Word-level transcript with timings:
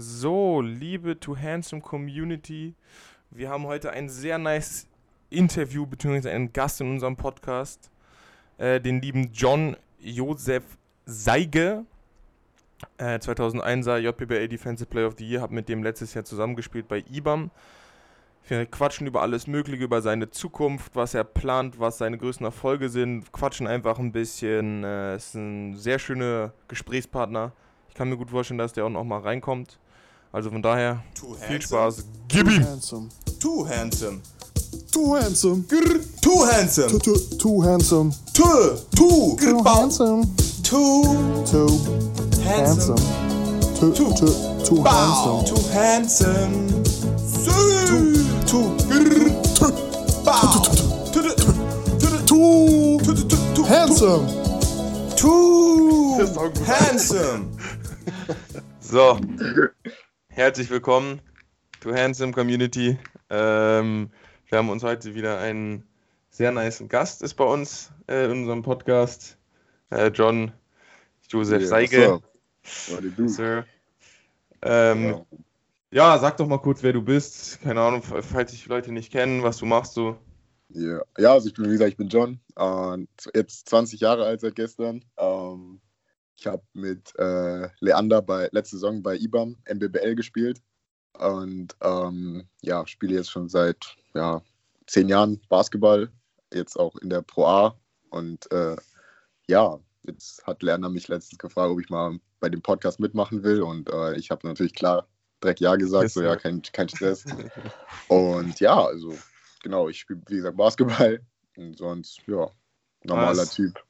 So, 0.00 0.60
liebe 0.60 1.18
To 1.18 1.36
Handsome 1.36 1.82
Community, 1.82 2.76
wir 3.32 3.50
haben 3.50 3.64
heute 3.64 3.90
ein 3.90 4.08
sehr 4.08 4.38
nice 4.38 4.86
Interview 5.28 5.86
bzw. 5.86 6.30
einen 6.30 6.52
Gast 6.52 6.80
in 6.80 6.88
unserem 6.88 7.16
Podcast, 7.16 7.90
äh, 8.58 8.80
den 8.80 9.02
lieben 9.02 9.32
John 9.32 9.76
Josef 9.98 10.62
Seige, 11.04 11.84
äh, 12.98 13.18
2001er 13.18 13.98
JPBA 13.98 14.46
Defensive 14.46 14.86
Player 14.88 15.08
of 15.08 15.16
the 15.18 15.28
Year, 15.28 15.40
habe 15.40 15.52
mit 15.52 15.68
dem 15.68 15.82
letztes 15.82 16.14
Jahr 16.14 16.24
zusammengespielt 16.24 16.86
bei 16.86 17.02
IBAM. 17.10 17.50
Wir 18.46 18.66
quatschen 18.66 19.08
über 19.08 19.22
alles 19.22 19.48
Mögliche, 19.48 19.82
über 19.82 20.00
seine 20.00 20.30
Zukunft, 20.30 20.94
was 20.94 21.14
er 21.14 21.24
plant, 21.24 21.80
was 21.80 21.98
seine 21.98 22.18
größten 22.18 22.46
Erfolge 22.46 22.88
sind, 22.88 23.32
quatschen 23.32 23.66
einfach 23.66 23.98
ein 23.98 24.12
bisschen. 24.12 24.84
Äh, 24.84 25.16
ist 25.16 25.34
ein 25.34 25.74
sehr 25.74 25.98
schöner 25.98 26.52
Gesprächspartner. 26.68 27.50
Ich 27.88 27.96
kann 27.96 28.08
mir 28.08 28.16
gut 28.16 28.30
vorstellen, 28.30 28.58
dass 28.58 28.72
der 28.72 28.84
auch 28.84 28.90
noch 28.90 29.02
mal 29.02 29.18
reinkommt. 29.18 29.80
Also 30.38 30.50
von 30.52 30.62
daher, 30.62 31.02
Too 31.16 31.34
viel 31.34 31.48
handsome. 31.48 31.90
Spaß. 31.90 32.04
Gib 32.28 32.46
ihm! 32.48 32.62
handsome. 32.62 33.08
Too 33.40 33.66
handsome. 33.66 34.22
Too 34.92 35.16
handsome. 35.16 35.64
Grr, 35.66 35.98
too 36.22 36.44
handsome. 36.48 36.88
Too, 36.90 37.00
too, 37.00 37.18
too 37.38 37.60
handsome. 37.62 38.12
Too, 38.32 38.78
too, 38.94 39.36
Too 39.36 39.64
handsome. 39.64 40.22
Too 40.62 41.02
Too 41.42 41.72
handsome. 42.44 42.96
handsome. 42.96 42.96
Too, 43.80 43.92
Too. 43.92 44.14
too, 44.14 44.64
too 44.64 44.84
handsome. 44.84 45.44
Too 45.44 45.60
handsome. 45.72 46.68
Too, 47.42 48.14
too, 48.46 48.76
grr, 48.86 49.34
bow. 50.24 50.38
Too, 50.54 51.20
too, 51.20 51.32
Too 52.28 53.02
too, 53.02 53.24
too, 53.26 53.54
too, 53.56 53.64
handsome. 53.64 54.24
Too 55.16 56.14
handsome. 56.64 57.58
So, 58.80 59.18
herzlich 60.38 60.70
willkommen 60.70 61.20
to 61.80 61.92
Handsome 61.92 62.30
Community. 62.30 62.96
Ähm, 63.28 64.08
wir 64.46 64.58
haben 64.58 64.70
uns 64.70 64.84
heute 64.84 65.16
wieder 65.16 65.40
einen 65.40 65.82
sehr 66.30 66.52
nice 66.52 66.84
Gast 66.86 67.22
ist 67.22 67.34
bei 67.34 67.42
uns 67.42 67.90
äh, 68.06 68.26
in 68.26 68.30
unserem 68.30 68.62
Podcast. 68.62 69.36
Äh, 69.90 70.12
John 70.14 70.52
Joseph 71.28 71.62
Yeah, 71.62 71.68
Seige. 71.68 72.20
Sir. 72.62 73.66
Ähm, 74.62 75.08
Ja. 75.08 75.26
ja, 75.90 76.18
sag 76.20 76.36
doch 76.36 76.46
mal 76.46 76.58
kurz, 76.58 76.84
wer 76.84 76.92
du 76.92 77.02
bist. 77.02 77.60
Keine 77.62 77.80
Ahnung, 77.80 78.04
falls 78.04 78.52
dich 78.52 78.64
Leute 78.66 78.92
nicht 78.92 79.10
kennen, 79.10 79.42
was 79.42 79.56
du 79.56 79.66
machst 79.66 79.94
so. 79.94 80.18
Ja. 80.68 81.02
ja, 81.18 81.32
also 81.32 81.48
ich 81.48 81.54
bin, 81.54 81.64
wie 81.64 81.70
gesagt, 81.70 81.90
ich 81.90 81.96
bin 81.96 82.10
John, 82.10 82.38
äh, 82.56 82.98
jetzt 83.34 83.68
20 83.70 83.98
Jahre 83.98 84.24
alt 84.24 84.40
seit 84.40 84.54
gestern. 84.54 85.04
Ähm, 85.16 85.77
ich 86.38 86.46
habe 86.46 86.62
mit 86.72 87.14
äh, 87.18 87.68
Leander 87.80 88.22
bei 88.22 88.48
letzte 88.52 88.76
Saison 88.76 89.02
bei 89.02 89.16
IBAM 89.16 89.56
MBBL 89.68 90.14
gespielt 90.14 90.62
und 91.18 91.76
ähm, 91.82 92.48
ja, 92.62 92.86
spiele 92.86 93.16
jetzt 93.16 93.30
schon 93.30 93.48
seit 93.48 93.96
ja, 94.14 94.40
zehn 94.86 95.08
Jahren 95.08 95.40
Basketball, 95.48 96.10
jetzt 96.52 96.78
auch 96.78 96.94
in 96.96 97.10
der 97.10 97.22
Pro 97.22 97.46
A 97.46 97.80
und 98.10 98.50
äh, 98.52 98.76
ja, 99.48 99.80
jetzt 100.04 100.46
hat 100.46 100.62
Leander 100.62 100.88
mich 100.88 101.08
letztens 101.08 101.38
gefragt, 101.38 101.70
ob 101.70 101.80
ich 101.80 101.90
mal 101.90 102.18
bei 102.38 102.48
dem 102.48 102.62
Podcast 102.62 103.00
mitmachen 103.00 103.42
will 103.42 103.60
und 103.60 103.90
äh, 103.90 104.14
ich 104.14 104.30
habe 104.30 104.46
natürlich 104.46 104.74
klar 104.74 105.08
direkt 105.42 105.60
ja 105.60 105.74
gesagt, 105.74 106.10
so 106.10 106.22
ja, 106.22 106.36
kein, 106.36 106.62
kein 106.62 106.88
Stress. 106.88 107.24
Und 108.08 108.58
ja, 108.58 108.86
also 108.86 109.16
genau, 109.62 109.88
ich 109.88 110.00
spiele, 110.00 110.20
wie 110.26 110.36
gesagt, 110.36 110.56
Basketball 110.56 111.20
und 111.56 111.78
sonst, 111.78 112.20
ja, 112.26 112.50
normaler 113.04 113.34
Nice. 113.34 113.54
Typ. 113.54 113.84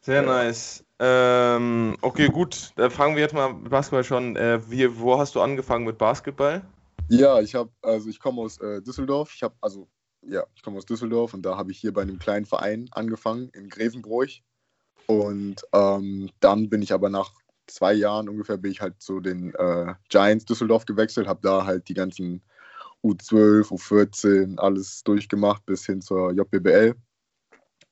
Sehr 0.00 0.22
nice. 0.22 0.84
Ähm, 1.04 1.96
okay, 2.00 2.28
gut. 2.28 2.70
Da 2.76 2.88
fangen 2.88 3.16
wir 3.16 3.22
jetzt 3.22 3.34
mal 3.34 3.52
mit 3.52 3.70
Basketball 3.70 4.04
schon. 4.04 4.36
Äh, 4.36 4.60
wie, 4.70 5.00
wo 5.00 5.18
hast 5.18 5.34
du 5.34 5.40
angefangen 5.40 5.84
mit 5.84 5.98
Basketball? 5.98 6.62
Ja, 7.08 7.40
ich 7.40 7.56
habe, 7.56 7.70
also 7.82 8.08
ich 8.08 8.20
komme 8.20 8.40
aus 8.40 8.58
äh, 8.58 8.80
Düsseldorf. 8.80 9.32
Ich 9.34 9.42
habe, 9.42 9.56
also 9.60 9.88
ja, 10.24 10.44
ich 10.54 10.62
komme 10.62 10.78
aus 10.78 10.86
Düsseldorf 10.86 11.34
und 11.34 11.42
da 11.42 11.56
habe 11.56 11.72
ich 11.72 11.78
hier 11.78 11.92
bei 11.92 12.02
einem 12.02 12.20
kleinen 12.20 12.46
Verein 12.46 12.88
angefangen 12.92 13.48
in 13.52 13.68
Grevenbroich. 13.68 14.44
Und 15.06 15.56
ähm, 15.72 16.30
dann 16.38 16.68
bin 16.68 16.82
ich 16.82 16.92
aber 16.92 17.08
nach 17.08 17.32
zwei 17.66 17.94
Jahren 17.94 18.28
ungefähr 18.28 18.56
bin 18.56 18.70
ich 18.70 18.80
halt 18.80 19.02
zu 19.02 19.18
den 19.18 19.52
äh, 19.56 19.94
Giants 20.08 20.44
Düsseldorf 20.44 20.84
gewechselt, 20.84 21.26
habe 21.26 21.40
da 21.42 21.66
halt 21.66 21.88
die 21.88 21.94
ganzen 21.94 22.42
U12, 23.02 23.72
U14, 23.72 24.58
alles 24.58 25.02
durchgemacht 25.02 25.66
bis 25.66 25.84
hin 25.84 26.00
zur 26.00 26.32
JBBL. 26.32 26.94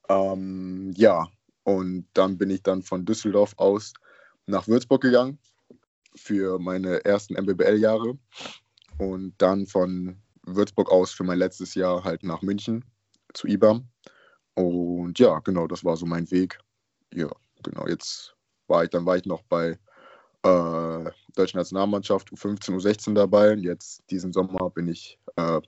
Ähm, 0.09 0.93
ja, 0.95 1.27
und 1.65 2.07
dann 2.15 2.39
bin 2.39 2.51
ich 2.51 2.63
dann 2.63 2.83
von 2.83 3.05
Düsseldorf 3.05 3.55
aus 3.57 3.93
nach 4.47 4.69
Würzburg 4.69 5.03
gegangen 5.03 5.39
für 6.17 6.59
meine 6.59 7.05
ersten 7.05 7.35
MBBL-Jahre 7.35 8.19
und 8.99 9.35
dann 9.39 9.67
von 9.67 10.21
Würzburg 10.43 10.91
aus 10.91 11.13
für 11.13 11.25
mein 11.25 11.39
letztes 11.39 11.75
Jahr 11.75 12.05
halt 12.05 12.23
nach 12.23 12.43
München 12.43 12.85
zu 13.35 13.47
IBAM. 13.47 13.89
Und 14.55 15.19
ja, 15.19 15.39
genau, 15.41 15.67
das 15.67 15.85
war 15.85 15.97
so 15.97 16.07
mein 16.07 16.31
Weg. 16.31 16.59
Ja, 17.15 17.31
genau, 17.63 17.87
jetzt 17.87 18.35
war 18.67 18.85
ich, 18.85 18.91
dann 18.91 19.07
war 19.07 19.17
ich 19.17 19.25
noch 19.25 19.43
bei 19.43 19.79
äh, 20.43 21.11
Deutschen 21.35 21.59
Nationalmannschaft 21.59 22.31
U15, 22.31 22.77
U16 22.77 23.15
dabei. 23.15 23.55
Jetzt 23.55 24.03
diesen 24.11 24.33
Sommer 24.33 24.71
bin 24.71 24.89
ich, 24.89 25.19
äh, 25.37 25.61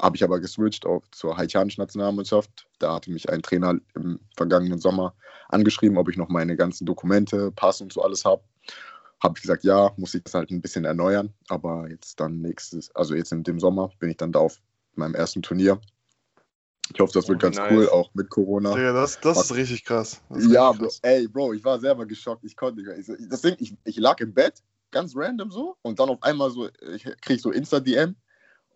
habe 0.00 0.16
ich 0.16 0.22
aber 0.24 0.40
geswitcht 0.40 0.86
auf, 0.86 1.02
zur 1.10 1.36
haitianischen 1.36 1.82
Nationalmannschaft. 1.82 2.68
Da 2.78 2.94
hatte 2.94 3.10
mich 3.10 3.28
ein 3.28 3.42
Trainer 3.42 3.74
im 3.94 4.20
vergangenen 4.36 4.78
Sommer 4.78 5.14
angeschrieben, 5.48 5.98
ob 5.98 6.08
ich 6.08 6.16
noch 6.16 6.28
meine 6.28 6.56
ganzen 6.56 6.86
Dokumente, 6.86 7.50
Pass 7.52 7.80
und 7.80 7.92
so 7.92 8.02
alles 8.02 8.24
habe. 8.24 8.42
Habe 9.20 9.34
ich 9.36 9.42
gesagt, 9.42 9.64
ja, 9.64 9.90
muss 9.96 10.14
ich 10.14 10.22
das 10.22 10.34
halt 10.34 10.50
ein 10.50 10.60
bisschen 10.60 10.84
erneuern. 10.84 11.34
Aber 11.48 11.88
jetzt 11.90 12.20
dann 12.20 12.40
nächstes, 12.40 12.94
also 12.94 13.14
jetzt 13.14 13.32
in 13.32 13.42
dem 13.42 13.58
Sommer 13.58 13.90
bin 13.98 14.10
ich 14.10 14.16
dann 14.16 14.30
da 14.30 14.38
auf 14.38 14.58
meinem 14.94 15.14
ersten 15.14 15.42
Turnier. 15.42 15.80
Ich 16.92 17.00
hoffe, 17.00 17.12
das 17.12 17.26
Oh, 17.26 17.30
wird 17.30 17.42
ganz 17.42 17.56
nice. 17.56 17.70
cool, 17.70 17.88
auch 17.88 18.14
mit 18.14 18.30
Corona. 18.30 18.74
Digga, 18.74 18.92
das, 18.92 19.18
das 19.20 19.36
ist 19.38 19.54
richtig 19.54 19.84
krass. 19.84 20.22
Ist 20.30 20.50
Ja, 20.50 20.68
richtig 20.68 20.78
Bro, 20.78 20.86
krass. 20.86 20.98
ey, 21.02 21.28
Bro, 21.28 21.52
ich 21.54 21.64
war 21.64 21.80
selber 21.80 22.06
geschockt. 22.06 22.44
Ich 22.44 22.56
konnte 22.56 22.80
nicht 22.80 22.86
mehr. 22.86 22.98
Ich, 22.98 23.28
das 23.28 23.42
Ding, 23.42 23.56
ich, 23.58 23.74
ich 23.84 23.96
lag 23.98 24.20
im 24.20 24.32
Bett, 24.32 24.62
ganz 24.90 25.14
random 25.16 25.50
so, 25.50 25.76
und 25.82 25.98
dann 25.98 26.08
auf 26.08 26.22
einmal 26.22 26.50
so, 26.50 26.68
ich 26.94 27.04
krieg 27.20 27.40
so 27.40 27.50
Insta-DM. 27.50 28.14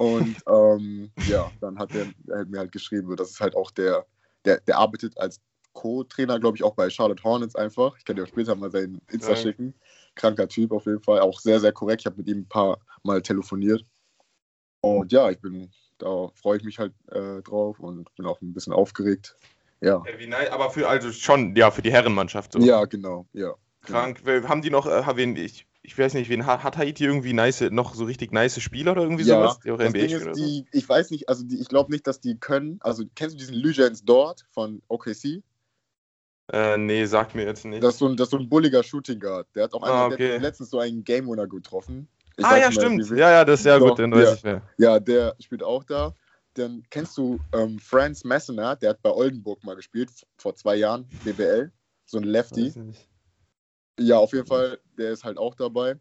Und 0.03 0.37
ähm, 0.49 1.13
ja, 1.27 1.53
dann 1.61 1.79
hat 1.79 1.95
er, 1.95 2.07
hat 2.33 2.49
mir 2.49 2.59
halt 2.59 2.73
geschrieben, 2.73 3.07
so, 3.09 3.15
das 3.15 3.31
ist 3.31 3.41
halt 3.41 3.55
auch 3.55 3.71
der, 3.71 4.05
der, 4.45 4.61
der 4.61 4.79
arbeitet 4.79 5.17
als 5.19 5.41
Co-Trainer, 5.75 6.41
glaube 6.41 6.57
ich, 6.57 6.65
auch 6.65 6.75
bei 6.75 6.91
Charlotte 6.91 7.23
Hornets 7.23 7.55
einfach. 7.55 7.97
Ich 7.97 8.05
kann 8.05 8.17
dir 8.17 8.25
auch 8.25 8.29
später 8.29 8.55
mal 8.57 8.71
seinen 8.71 9.01
Insta 9.11 9.33
Geil. 9.35 9.43
schicken. 9.43 9.75
Kranker 10.15 10.49
Typ 10.49 10.73
auf 10.73 10.87
jeden 10.87 11.01
Fall, 11.01 11.21
auch 11.21 11.39
sehr, 11.41 11.61
sehr 11.61 11.73
korrekt. 11.73 12.03
Ich 12.03 12.07
habe 12.07 12.17
mit 12.17 12.29
ihm 12.29 12.41
ein 12.41 12.49
paar 12.49 12.79
Mal 13.05 13.23
telefoniert. 13.23 13.85
Und 14.81 15.13
ja, 15.13 15.31
ich 15.31 15.39
bin, 15.41 15.71
da 15.99 16.29
freue 16.35 16.57
ich 16.59 16.65
mich 16.65 16.79
halt 16.79 16.93
äh, 17.13 17.41
drauf 17.43 17.79
und 17.79 18.13
bin 18.17 18.27
auch 18.27 18.41
ein 18.43 18.53
bisschen 18.53 18.73
aufgeregt. 18.73 19.37
Ja, 19.81 20.05
wie 20.19 20.27
nice, 20.27 20.51
aber 20.51 20.71
für 20.71 20.89
also 20.89 21.13
schon, 21.13 21.55
ja, 21.57 21.71
für 21.71 21.83
die 21.83 21.93
Herrenmannschaft 21.93 22.53
so. 22.53 22.61
ja, 22.61 22.85
genau, 22.85 23.27
ja. 23.33 23.55
Krank. 23.83 24.21
Wer- 24.25 24.49
Haben 24.49 24.63
die 24.63 24.71
noch, 24.71 24.87
äh, 24.87 25.41
ich, 25.41 25.67
ich 25.83 25.99
weiß 25.99 26.15
nicht, 26.15 26.31
wen 26.31 26.47
hat, 26.47 26.63
hat 26.63 26.77
Haiti 26.77 27.05
irgendwie 27.05 27.33
nice, 27.33 27.61
noch 27.71 27.95
so 27.95 28.05
richtig 28.05 28.33
nice 28.33 28.61
Spieler 28.61 28.93
oder 28.93 29.03
irgendwie 29.03 29.25
Ja, 29.25 29.41
sowas? 29.41 29.61
Die 29.61 29.71
auch 29.71 29.79
das 29.79 29.89
NBA 29.91 29.99
Ding 29.99 30.17
ist, 30.17 30.23
oder 30.23 30.35
so? 30.35 30.45
die, 30.45 30.65
ich 30.71 30.89
weiß 30.89 31.11
nicht, 31.11 31.29
also 31.29 31.45
die, 31.45 31.61
ich 31.61 31.69
glaube 31.69 31.91
nicht, 31.91 32.07
dass 32.07 32.21
die 32.21 32.39
können. 32.39 32.79
Also 32.83 33.05
kennst 33.15 33.35
du 33.35 33.39
diesen 33.39 33.55
Legends 33.55 34.05
dort 34.05 34.45
von 34.53 34.81
OKC? 34.89 35.43
Äh, 36.53 36.77
nee, 36.77 37.05
sagt 37.07 37.35
mir 37.35 37.45
jetzt 37.45 37.65
nicht. 37.65 37.83
Das 37.83 37.95
ist 37.95 37.99
so 37.99 38.09
ein, 38.09 38.17
das 38.17 38.27
ist 38.27 38.31
so 38.33 38.39
ein 38.39 38.49
bulliger 38.49 38.83
Shooting 38.83 39.19
Guard. 39.19 39.49
Der 39.55 39.65
hat 39.65 39.75
auch 39.75 39.83
Ah, 39.83 40.09
der 40.09 40.15
okay. 40.15 40.37
letztens 40.39 40.71
so 40.71 40.79
einen 40.79 41.03
Game 41.03 41.29
Winner 41.29 41.47
getroffen. 41.47 42.09
Ich 42.37 42.45
ah, 42.45 42.57
ja, 42.57 42.69
mehr, 42.69 42.73
stimmt. 42.73 43.11
Ja, 43.11 43.31
ja, 43.31 43.45
das 43.45 43.61
ist 43.61 43.67
ja 43.67 43.79
Doch, 43.79 43.91
gut, 43.91 43.99
dann 43.99 44.13
weiß 44.13 44.25
ja. 44.25 44.35
ich 44.35 44.45
wer. 44.45 44.63
Ja, 44.79 45.01
der 45.01 45.35
spielt 45.41 45.63
auch 45.63 45.85
da. 45.85 46.15
Dann 46.55 46.83
kennst 46.91 47.17
du 47.17 47.41
ähm, 47.53 47.79
Franz 47.79 48.25
Messener, 48.25 48.77
der 48.77 48.91
hat 48.91 49.03
bei 49.03 49.11
Oldenburg 49.11 49.65
mal 49.65 49.75
gespielt, 49.75 50.11
vor 50.37 50.55
zwei 50.55 50.77
Jahren, 50.77 51.09
BBL. 51.25 51.73
So 52.05 52.19
ein 52.19 52.25
Lefty. 52.25 52.67
Weiß 52.67 52.77
nicht. 52.77 53.09
Ja, 53.99 54.19
auf 54.19 54.33
jeden 54.33 54.47
Fall, 54.47 54.79
der 54.99 55.13
ist 55.13 55.25
halt 55.25 55.39
auch 55.39 55.55
dabei. 55.55 55.99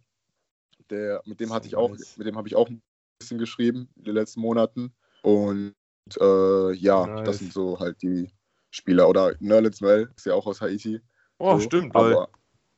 Der, 0.89 1.21
mit 1.25 1.39
dem 1.39 1.53
hatte 1.53 1.67
ich 1.67 1.75
auch, 1.75 1.95
mit 2.17 2.27
dem 2.27 2.37
habe 2.37 2.47
ich 2.47 2.55
auch 2.55 2.69
ein 2.69 2.81
bisschen 3.19 3.37
geschrieben 3.37 3.89
in 3.95 4.03
den 4.03 4.15
letzten 4.15 4.41
Monaten. 4.41 4.93
Und 5.21 5.75
äh, 6.19 6.73
ja, 6.73 7.05
Nice. 7.07 7.25
das 7.25 7.37
sind 7.39 7.53
so 7.53 7.79
halt 7.79 8.01
die 8.01 8.31
Spieler. 8.71 9.07
Oder 9.07 9.35
Nerlens 9.39 9.81
Noel 9.81 10.11
ist 10.15 10.25
ja 10.25 10.33
auch 10.33 10.47
aus 10.47 10.61
Haiti. 10.61 11.01
Oh, 11.37 11.55
so. 11.59 11.65
stimmt, 11.65 11.93
weil, 11.93 12.13
Aber, 12.13 12.29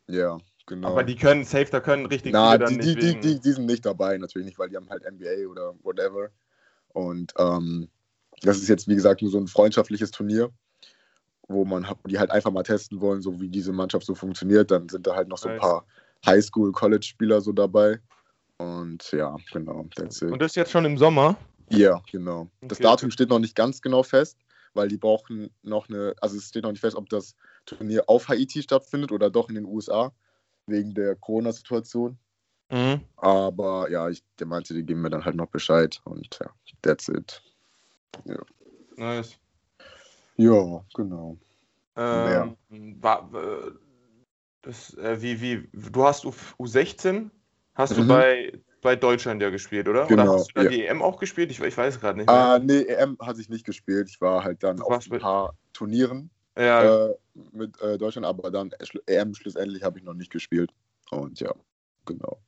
ja, 0.08 0.38
genau. 0.66 0.90
aber 0.90 1.04
die 1.04 1.16
können, 1.16 1.44
safe, 1.44 1.70
da 1.72 1.80
können 1.80 2.06
richtig 2.06 2.34
Na, 2.34 2.58
die, 2.58 2.78
die, 2.78 2.96
wegen- 2.96 3.22
die, 3.22 3.40
die 3.40 3.52
sind 3.52 3.66
nicht 3.66 3.86
dabei, 3.86 4.18
natürlich 4.18 4.46
nicht, 4.46 4.60
weil 4.60 4.70
die 4.70 4.76
haben 4.76 4.90
halt 4.90 5.04
NBA 5.04 5.48
oder 5.50 5.74
whatever. 5.84 6.30
Und 6.90 7.34
ähm, 7.38 7.90
das 8.42 8.58
ist 8.58 8.68
jetzt, 8.68 8.88
wie 8.88 8.96
gesagt, 8.96 9.22
nur 9.22 9.32
so 9.32 9.38
ein 9.40 9.48
freundschaftliches 9.48 10.12
Turnier, 10.12 10.52
wo 11.48 11.66
man 11.66 11.88
die 12.06 12.20
halt 12.20 12.32
einfach 12.32 12.52
mal 12.52 12.64
testen 12.64 13.02
wollen, 13.02 13.22
so 13.22 13.40
wie 13.40 13.50
diese 13.50 13.74
Mannschaft 13.74 14.06
so 14.06 14.16
funktioniert. 14.16 14.72
Dann 14.72 14.90
sind 14.90 15.06
da 15.08 15.16
halt 15.16 15.28
noch 15.28 15.38
so 15.38 15.50
ein 15.50 15.60
paar 15.60 15.86
Highschool, 16.26 16.72
College-Spieler 16.72 17.42
so 17.42 17.52
dabei. 17.52 18.00
Und 18.58 19.12
ja, 19.12 19.36
genau, 19.52 19.86
that's 19.96 20.22
it. 20.22 20.32
Und 20.32 20.42
das 20.42 20.56
jetzt 20.56 20.72
schon 20.72 20.86
im 20.86 20.98
Sommer? 20.98 21.36
Ja, 21.70 22.02
genau. 22.12 22.50
Das 22.62 22.78
Okay. 22.78 22.84
Datum 22.84 23.12
steht 23.12 23.30
noch 23.30 23.40
nicht 23.40 23.56
ganz 23.56 23.82
genau 23.82 24.04
fest, 24.04 24.38
weil 24.74 24.88
die 24.88 24.98
brauchen 24.98 25.50
noch 25.64 25.90
eine, 25.90 26.14
also 26.22 26.38
es 26.38 26.48
steht 26.50 26.64
noch 26.64 26.72
nicht 26.72 26.82
fest, 26.82 26.96
ob 26.96 27.10
das 27.10 27.36
Turnier 27.66 28.04
auf 28.08 28.28
Haiti 28.28 28.62
stattfindet 28.62 29.12
oder 29.12 29.30
doch 29.30 29.50
in 29.50 29.56
den 29.56 29.66
USA, 29.66 30.14
wegen 30.68 30.94
der 30.94 31.16
Corona-Situation. 31.16 32.18
Mhm. 32.70 33.02
Aber 33.18 33.90
ja, 33.90 34.10
ich, 34.10 34.24
der 34.40 34.48
meinte, 34.48 34.74
die 34.74 34.84
geben 34.84 35.02
mir 35.02 35.10
dann 35.10 35.26
halt 35.26 35.36
noch 35.36 35.48
Bescheid 35.48 36.00
und 36.06 36.40
ja, 36.42 36.50
that's 36.82 37.10
it. 37.10 37.42
Nice. 38.96 39.38
Ja, 40.36 40.84
genau. 40.94 41.38
Ähm, 41.96 42.58
war, 43.02 43.30
äh, 43.34 43.72
das, 44.64 44.94
äh, 44.96 45.22
wie, 45.22 45.42
wie, 45.42 45.70
du 45.74 46.04
hast 46.04 46.26
U, 46.26 46.34
U16, 46.60 47.30
hast 47.76 47.98
du 47.98 48.02
Mhm. 48.02 48.08
bei, 48.08 48.60
bei 48.82 48.96
Deutschland 48.96 49.42
ja 49.42 49.50
gespielt, 49.50 49.88
oder? 49.88 50.08
Genau, 50.08 50.24
Oder 50.24 50.34
hast 50.34 50.48
du 50.50 50.54
da 50.56 50.64
ja. 50.64 50.70
die 50.70 50.86
EM 50.86 51.02
auch 51.02 51.20
gespielt? 51.20 51.52
Ich, 51.52 51.60
ich 51.60 51.78
weiß 51.78 52.00
gerade 52.00 52.18
nicht 52.18 52.28
mehr. 52.28 52.56
Äh, 52.56 52.60
nee, 52.60 52.82
EM 52.82 53.18
hatte 53.20 53.42
ich 53.42 53.50
nicht 53.50 53.66
gespielt. 53.66 54.10
Ich 54.10 54.20
war 54.22 54.44
halt 54.44 54.64
dann 54.64 54.78
Du 54.78 54.86
auf 54.86 55.06
ein 55.12 55.20
paar 55.20 55.54
Turnieren 55.74 56.30
ja, 56.58 57.08
äh, 57.08 57.16
mit 57.52 57.80
äh, 57.82 57.98
Deutschland, 57.98 58.26
aber 58.26 58.50
dann 58.50 58.72
EM 59.06 59.36
schlussendlich 59.36 59.84
habe 59.84 60.00
ich 60.00 60.06
noch 60.06 60.14
nicht 60.14 60.32
gespielt. 60.32 60.72
Und 61.12 61.40
ja, 61.40 61.54
genau. 62.06 62.40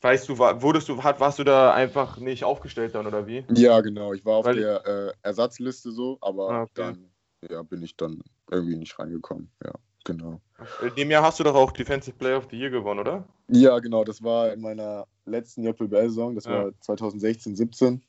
weißt 0.00 0.28
du, 0.28 0.38
war, 0.38 0.62
wurdest 0.62 0.88
du, 0.88 1.02
hat, 1.02 1.20
warst 1.20 1.38
du 1.38 1.44
da 1.44 1.72
einfach 1.72 2.18
nicht 2.18 2.44
aufgestellt 2.44 2.94
dann, 2.94 3.06
oder 3.06 3.26
wie? 3.26 3.44
Ja, 3.54 3.80
genau. 3.80 4.12
Ich 4.12 4.24
war 4.24 4.36
auf 4.36 4.46
Weil- 4.46 4.56
der 4.56 4.86
äh, 4.86 5.12
Ersatzliste 5.22 5.92
so, 5.92 6.18
aber 6.20 6.50
Ah, 6.50 6.62
okay. 6.62 6.70
dann 6.74 7.11
ja, 7.50 7.62
bin 7.62 7.82
ich 7.82 7.96
dann 7.96 8.22
irgendwie 8.50 8.76
nicht 8.76 8.98
reingekommen. 8.98 9.50
Ja, 9.64 9.72
genau. 10.04 10.40
In 10.80 10.94
dem 10.94 11.10
Jahr 11.10 11.22
hast 11.22 11.40
du 11.40 11.44
doch 11.44 11.54
auch 11.54 11.72
Defensive 11.72 12.16
Player 12.16 12.38
of 12.38 12.48
the 12.50 12.56
Year 12.56 12.70
gewonnen, 12.70 13.00
oder? 13.00 13.24
Ja, 13.48 13.78
genau. 13.78 14.04
Das 14.04 14.22
war 14.22 14.52
in 14.52 14.60
meiner 14.60 15.06
letzten 15.24 15.64
JBL-Saison. 15.64 16.34
Das 16.34 16.44
Ja. 16.44 16.64
war 16.64 16.80
2016, 16.80 17.56
17. 17.56 18.02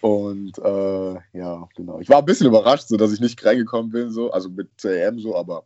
Und 0.00 0.58
äh, 0.58 1.14
ja, 1.32 1.66
genau. 1.74 1.98
Ich 2.00 2.10
war 2.10 2.18
ein 2.18 2.26
bisschen 2.26 2.46
überrascht, 2.46 2.88
so 2.88 2.96
dass 2.98 3.12
ich 3.12 3.20
nicht 3.20 3.42
reingekommen 3.44 3.90
bin, 3.90 4.10
so, 4.10 4.30
also 4.30 4.50
mit 4.50 4.68
EM 4.84 5.18
so, 5.18 5.34
aber 5.34 5.64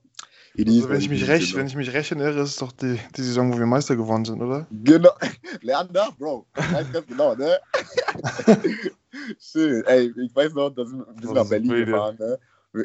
Also, 0.56 0.88
wenn, 0.88 1.00
ich 1.00 1.08
mich 1.08 1.26
recht, 1.26 1.56
wenn 1.56 1.66
ich 1.66 1.74
mich 1.74 1.92
recht 1.92 2.12
erinnere, 2.12 2.40
ist 2.42 2.50
es 2.50 2.56
doch 2.56 2.70
die, 2.70 3.00
die 3.16 3.22
Saison, 3.22 3.52
wo 3.52 3.58
wir 3.58 3.66
Meister 3.66 3.96
geworden 3.96 4.24
sind, 4.24 4.40
oder? 4.40 4.68
Genau. 4.70 5.10
Leander, 5.62 6.10
Bro, 6.16 6.46
weiß 6.54 6.92
ganz 6.92 7.06
genau, 7.08 7.34
ne? 7.34 7.58
Schön. 9.40 9.84
Ey, 9.86 10.12
ich 10.16 10.34
weiß 10.34 10.54
noch, 10.54 10.70
dass 10.70 10.92
wir 10.92 11.34
nach 11.34 11.48
Berlin 11.48 11.86
gefahren, 11.86 12.16
ne? 12.18 12.38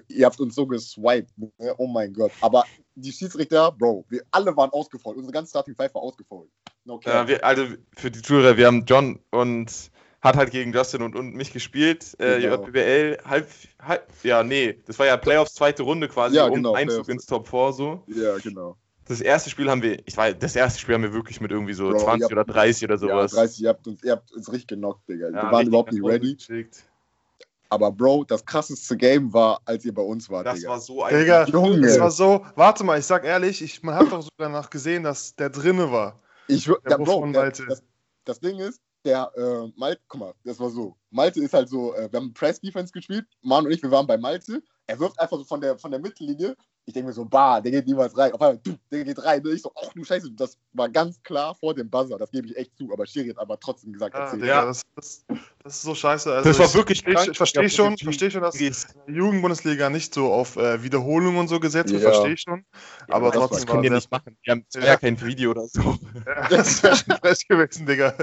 Ihr 0.08 0.26
habt 0.26 0.40
uns 0.40 0.56
so 0.56 0.66
geswiped, 0.66 1.30
ne? 1.38 1.74
Oh 1.78 1.88
mein 1.88 2.14
Gott. 2.14 2.32
Aber 2.42 2.64
die 2.96 3.12
Schiedsrichter, 3.12 3.72
Bro, 3.72 4.06
wir 4.10 4.22
alle 4.32 4.56
waren 4.56 4.70
ausgefault. 4.70 5.18
Unsere 5.18 5.34
ganze 5.34 5.50
Starting 5.50 5.76
Five 5.76 5.94
war 5.94 6.02
ausgefault. 6.02 6.50
Ja, 6.86 6.98
cap. 6.98 7.28
wir, 7.28 7.44
also 7.44 7.66
für 7.96 8.10
die 8.12 8.22
Zuhörer, 8.22 8.56
wir 8.58 8.68
haben 8.68 8.86
John 8.86 9.20
und 9.32 9.92
hat 10.22 10.38
halt 10.38 10.52
gegen 10.52 10.72
Justin 10.72 11.02
und, 11.02 11.16
und 11.18 11.34
mich 11.36 11.52
gespielt. 11.52 12.16
Äh, 12.20 12.40
Genau. 12.42 12.66
JBL, 12.66 13.18
halb, 13.26 13.48
halb, 13.82 14.08
ja, 14.24 14.42
nee, 14.44 14.80
das 14.86 14.98
war 15.00 15.06
ja 15.06 15.18
Playoffs 15.18 15.54
zweite 15.54 15.84
Runde 15.84 16.08
quasi, 16.08 16.38
Ja, 16.38 16.46
um 16.46 16.54
genau, 16.56 16.74
Einzug 16.74 17.06
Playoffs. 17.06 17.10
ins 17.10 17.26
Top 17.26 17.48
4 17.50 17.74
so. 17.74 18.04
Ja, 18.08 18.38
genau. 18.38 18.78
Das 19.06 19.20
erste 19.20 19.50
Spiel 19.50 19.70
haben 19.70 19.82
wir, 19.82 20.00
ich 20.08 20.16
weiß, 20.16 20.36
das 20.40 20.56
erste 20.56 20.80
Spiel 20.80 20.96
haben 20.96 21.04
wir 21.04 21.12
wirklich 21.12 21.42
mit 21.42 21.52
irgendwie 21.52 21.74
so 21.74 21.90
Bro, 21.90 21.98
20 22.00 22.20
ihr 22.22 22.24
habt- 22.24 22.32
oder 22.32 22.46
30 22.46 22.84
oder 22.86 22.94
Ja, 22.96 23.00
sowas. 23.00 23.32
30, 23.32 23.64
ihr 23.64 23.70
habt 23.70 23.86
uns, 23.88 24.02
ihr 24.04 24.12
habt 24.14 24.32
uns 24.32 24.48
richtig 24.50 24.68
genockt, 24.68 25.10
Digga. 25.10 25.28
Ja, 25.28 25.34
wir 25.44 25.52
waren 25.52 25.68
überhaupt 25.68 25.92
nicht 25.92 26.04
ready. 26.06 26.36
geschickt. 26.36 26.84
Aber 27.74 27.92
Bro, 27.92 28.26
das 28.26 28.46
krasseste 28.46 28.96
Game 28.96 29.34
war, 29.34 29.60
als 29.66 29.84
ihr 29.84 29.94
bei 29.96 30.04
uns 30.04 30.30
wart, 30.30 30.46
Das 30.46 30.60
Digga. 30.60 30.70
war 30.70 30.80
so 30.80 31.02
ein. 31.04 31.18
Digga, 31.18 31.46
Junge. 31.46 31.88
es 31.88 32.00
war 32.00 32.12
so, 32.12 32.46
warte 32.56 32.84
mal, 32.84 33.00
ich 33.00 33.06
sag 33.06 33.26
ehrlich, 33.26 33.64
ich, 33.64 33.82
man 33.82 33.96
hat 33.96 34.12
doch 34.12 34.22
sogar 34.22 34.50
noch 34.50 34.70
gesehen, 34.70 35.02
dass 35.02 35.36
der 35.36 35.50
drinne 35.50 35.92
war. 35.92 36.20
Ich, 36.48 36.66
Der 36.66 36.78
ja, 36.88 36.98
Bro, 36.98 37.22
der, 37.32 37.42
Malte. 37.42 37.66
das, 37.68 37.82
das 38.26 38.40
Ding 38.40 38.60
ist, 38.60 38.80
der 39.06 39.32
äh, 39.36 39.72
Malte, 39.76 40.02
guck 40.08 40.20
mal, 40.20 40.34
das 40.44 40.60
war 40.60 40.70
so. 40.70 40.96
Malte 41.10 41.40
ist 41.42 41.54
halt 41.54 41.68
so, 41.68 41.96
äh, 41.96 42.12
wir 42.12 42.20
haben 42.20 42.32
Press 42.34 42.62
Defense 42.62 42.94
gespielt, 42.94 43.26
Manu 43.42 43.66
und 43.68 43.74
ich, 43.74 43.82
wir 43.82 43.90
waren 43.90 44.06
bei 44.06 44.18
Malte. 44.20 44.62
Er 44.86 45.00
wirft 45.00 45.20
einfach 45.20 45.38
so 45.38 45.44
von 45.44 45.60
der, 45.60 45.78
von 45.80 45.90
der 45.90 46.00
Mittellinie. 46.00 46.56
Ich 46.86 46.94
denke 46.94 47.08
mir 47.08 47.14
so, 47.14 47.24
bah, 47.24 47.62
der 47.62 47.72
geht 47.72 47.88
niemals 47.88 48.18
rein. 48.18 48.34
Auf 48.34 48.42
einmal, 48.42 48.60
du, 48.62 48.76
der 48.92 49.06
geht 49.06 49.24
rein. 49.24 49.40
Und 49.46 49.54
ich 49.54 49.62
so, 49.62 49.72
ach 49.82 49.94
du 49.94 50.04
Scheiße, 50.04 50.30
das 50.34 50.58
war 50.74 50.90
ganz 50.90 51.22
klar 51.24 51.56
vor 51.56 51.74
dem 51.74 51.90
Buzzer. 51.90 52.18
Das 52.18 52.30
gebe 52.30 52.46
ich 52.48 52.58
echt 52.58 52.76
zu. 52.78 52.92
Aber 52.92 53.06
Schiri 53.06 53.30
hat 53.30 53.38
aber 53.40 53.58
trotzdem 53.58 53.94
gesagt, 53.94 54.14
Ah, 54.16 54.24
erzähl. 54.26 54.40
Digga, 54.42 54.48
Ja. 54.54 54.66
das, 54.66 54.82
das, 54.96 55.26
das 55.64 55.76
ist 55.76 55.82
so 55.84 55.96
scheiße. 55.96 56.34
Also 56.34 56.50
Das 56.50 56.60
war 56.60 56.66
ich, 56.66 56.74
wirklich 56.74 57.08
Ich, 57.08 57.14
krank. 57.16 57.30
ich 57.32 57.38
verstehe 57.38 57.64
Ja, 57.64 57.70
schon, 57.70 57.94
ich 57.94 58.04
verstehe 58.04 58.30
schon, 58.32 58.42
dass 58.42 58.56
die- 58.56 58.70
die 59.08 59.14
Jugendbundesliga 59.14 59.90
nicht 59.90 60.14
so 60.14 60.34
auf 60.34 60.58
äh, 60.58 60.84
Wiederholung 60.84 61.38
und 61.38 61.48
so 61.48 61.62
gesetzt 61.62 61.94
wird, 61.94 62.04
Ja. 62.04 62.12
verstehe 62.12 62.34
ich 62.34 62.42
schon. 62.42 62.66
aber 63.08 63.28
war- 63.28 63.32
trotzdem 63.32 63.60
Das 63.60 63.66
können 63.66 63.84
wir 63.84 63.92
nicht 63.92 64.12
machen. 64.12 64.38
Wir 64.44 64.52
haben 64.52 64.66
Ja. 64.76 64.98
kein 64.98 65.22
Video 65.22 65.52
oder 65.52 65.66
so. 65.68 65.98
Ja, 66.26 66.50
das 66.50 66.84
wäre 66.84 66.96
schon 66.98 67.16
frech 67.22 67.48
gewesen, 67.48 67.86
Digga. 67.86 68.14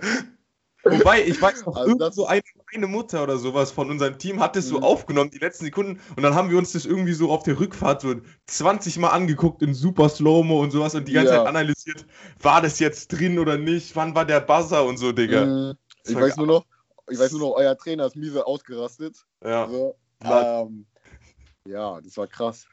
Wobei, 0.84 1.24
ich 1.26 1.40
weiß 1.40 1.66
noch, 1.66 1.76
Also 1.76 1.88
irgend 1.88 2.00
das- 2.00 2.14
so 2.14 2.26
eine, 2.26 2.40
eine 2.74 2.86
Mutter 2.86 3.22
oder 3.22 3.36
sowas 3.38 3.70
von 3.70 3.90
unserem 3.90 4.18
Team 4.18 4.40
hat 4.40 4.56
das 4.56 4.66
so 4.66 4.78
Mhm. 4.78 4.84
aufgenommen, 4.84 5.30
die 5.30 5.38
letzten 5.38 5.66
Sekunden. 5.66 6.00
Und 6.16 6.22
dann 6.22 6.34
haben 6.34 6.50
wir 6.50 6.56
uns 6.58 6.72
das 6.72 6.86
irgendwie 6.86 7.12
so 7.12 7.30
auf 7.30 7.42
der 7.42 7.60
Rückfahrt 7.60 8.00
so 8.00 8.14
20 8.46 8.98
Mal 8.98 9.10
angeguckt 9.10 9.60
in 9.62 9.74
super 9.74 10.08
Slow-Mo 10.08 10.60
und 10.60 10.70
sowas 10.70 10.94
und 10.94 11.06
die 11.06 11.12
ganze 11.12 11.32
Ja. 11.34 11.38
Zeit 11.40 11.48
analysiert, 11.48 12.06
war 12.40 12.62
das 12.62 12.78
jetzt 12.78 13.08
drin 13.08 13.38
oder 13.38 13.58
nicht, 13.58 13.94
wann 13.96 14.14
war 14.14 14.24
der 14.24 14.40
Buzzer 14.40 14.84
und 14.84 14.96
so, 14.96 15.12
Digga. 15.12 15.74
Das 16.04 16.12
Ich 16.12 16.16
weiß 16.18 16.36
nur 16.38 16.46
noch, 16.46 16.64
ich 17.10 17.18
weiß 17.18 17.32
nur 17.32 17.40
noch, 17.40 17.56
euer 17.56 17.76
Trainer 17.76 18.06
ist 18.06 18.16
miese 18.16 18.46
ausgerastet. 18.46 19.16
Ja, 19.44 19.68
So. 19.68 19.96
Ja. 20.22 20.62
Ähm, 20.62 20.86
ja, 21.66 22.00
das 22.00 22.16
war 22.16 22.26
krass. 22.26 22.66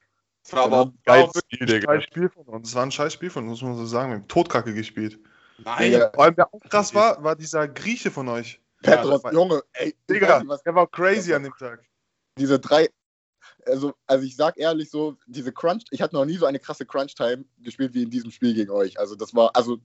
das 0.43 0.53
war 0.53 0.63
aber 0.63 0.81
auch 0.81 0.91
auch 1.25 1.31
Spiel, 1.39 1.59
Ein 1.61 1.67
Digga. 1.67 1.93
scheiß 1.93 2.03
Spiel 2.05 2.29
von 2.29 2.45
uns. 2.45 2.69
Es 2.69 2.75
war 2.75 2.83
ein 2.83 2.91
scheiß 2.91 3.11
Spiel 3.11 3.29
von 3.29 3.43
uns, 3.49 3.61
muss 3.61 3.69
man 3.69 3.77
so 3.77 3.85
sagen. 3.85 4.11
Wir 4.11 4.15
haben 4.19 4.27
Totkacke 4.29 4.73
gespielt. 4.73 5.19
Nein, 5.63 5.91
Ja. 5.91 6.11
Vor 6.13 6.23
allem, 6.23 6.35
der 6.35 6.53
auch 6.53 6.59
krass 6.69 6.93
war, 6.93 7.23
war 7.23 7.35
dieser 7.35 7.67
Grieche 7.67 8.11
von 8.11 8.27
euch. 8.29 8.61
Petros, 8.81 9.23
war- 9.23 9.33
Junge, 9.33 9.63
ey, 9.73 9.95
Digga, 10.09 10.43
was 10.45 10.61
der 10.63 10.75
war 10.75 10.87
crazy 10.87 11.33
an 11.33 11.43
dem 11.43 11.53
Tag. 11.57 11.83
diese 12.37 12.59
drei, 12.59 12.89
also, 13.65 13.93
also 14.05 14.23
ich 14.23 14.35
sag 14.35 14.57
ehrlich 14.59 14.89
so, 14.89 15.17
diese 15.25 15.51
Crunch, 15.51 15.83
ich 15.89 16.01
hatte 16.01 16.15
noch 16.15 16.25
nie 16.25 16.37
so 16.37 16.45
eine 16.45 16.59
krasse 16.59 16.85
Crunch-Time 16.85 17.43
gespielt 17.57 17.93
wie 17.95 18.03
in 18.03 18.09
diesem 18.09 18.29
Spiel 18.29 18.53
gegen 18.53 18.69
euch. 18.71 18.99
Also 18.99 19.15
das 19.15 19.33
war, 19.33 19.49
also 19.55 19.79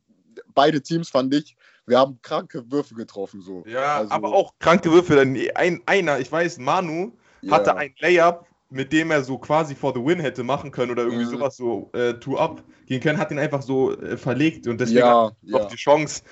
beide 0.55 0.83
Teams 0.83 1.09
fand 1.09 1.33
ich, 1.35 1.57
wir 1.87 1.99
haben 1.99 2.21
kranke 2.21 2.71
Würfe 2.71 2.95
getroffen 2.95 3.41
so. 3.41 3.65
Ja, 3.67 3.99
also, 3.99 4.13
aber 4.13 4.33
auch 4.33 4.53
kranke 4.59 4.91
Würfe. 4.93 5.17
Dann 5.17 5.37
ein, 5.55 5.83
einer, 5.87 6.21
ich 6.21 6.31
weiß, 6.31 6.59
Manu 6.59 7.13
ja, 7.41 7.53
hatte 7.53 7.77
ein 7.77 7.95
Layup, 7.99 8.47
mit 8.73 8.93
dem 8.93 9.11
er 9.11 9.23
so 9.23 9.39
quasi 9.39 9.75
for 9.75 9.93
the 9.95 10.01
win 10.05 10.19
hätte 10.21 10.43
machen 10.43 10.71
können 10.71 10.91
oder 10.91 11.03
irgendwie 11.05 11.25
Mhm. 11.27 11.31
sowas 11.31 11.57
so 11.57 11.91
äh, 11.95 12.15
two 12.15 12.37
up 12.37 12.63
gehen 12.87 13.01
können, 13.01 13.19
hat 13.19 13.31
ihn 13.31 13.39
einfach 13.39 13.63
so 13.63 13.97
äh, 13.99 14.17
verlegt 14.17 14.67
und 14.67 14.81
deswegen 14.81 15.01
ja, 15.01 15.27
hat 15.27 15.37
er 15.43 15.49
ja, 15.51 15.59
noch 15.59 15.69
die 15.69 15.77
Chance 15.77 16.23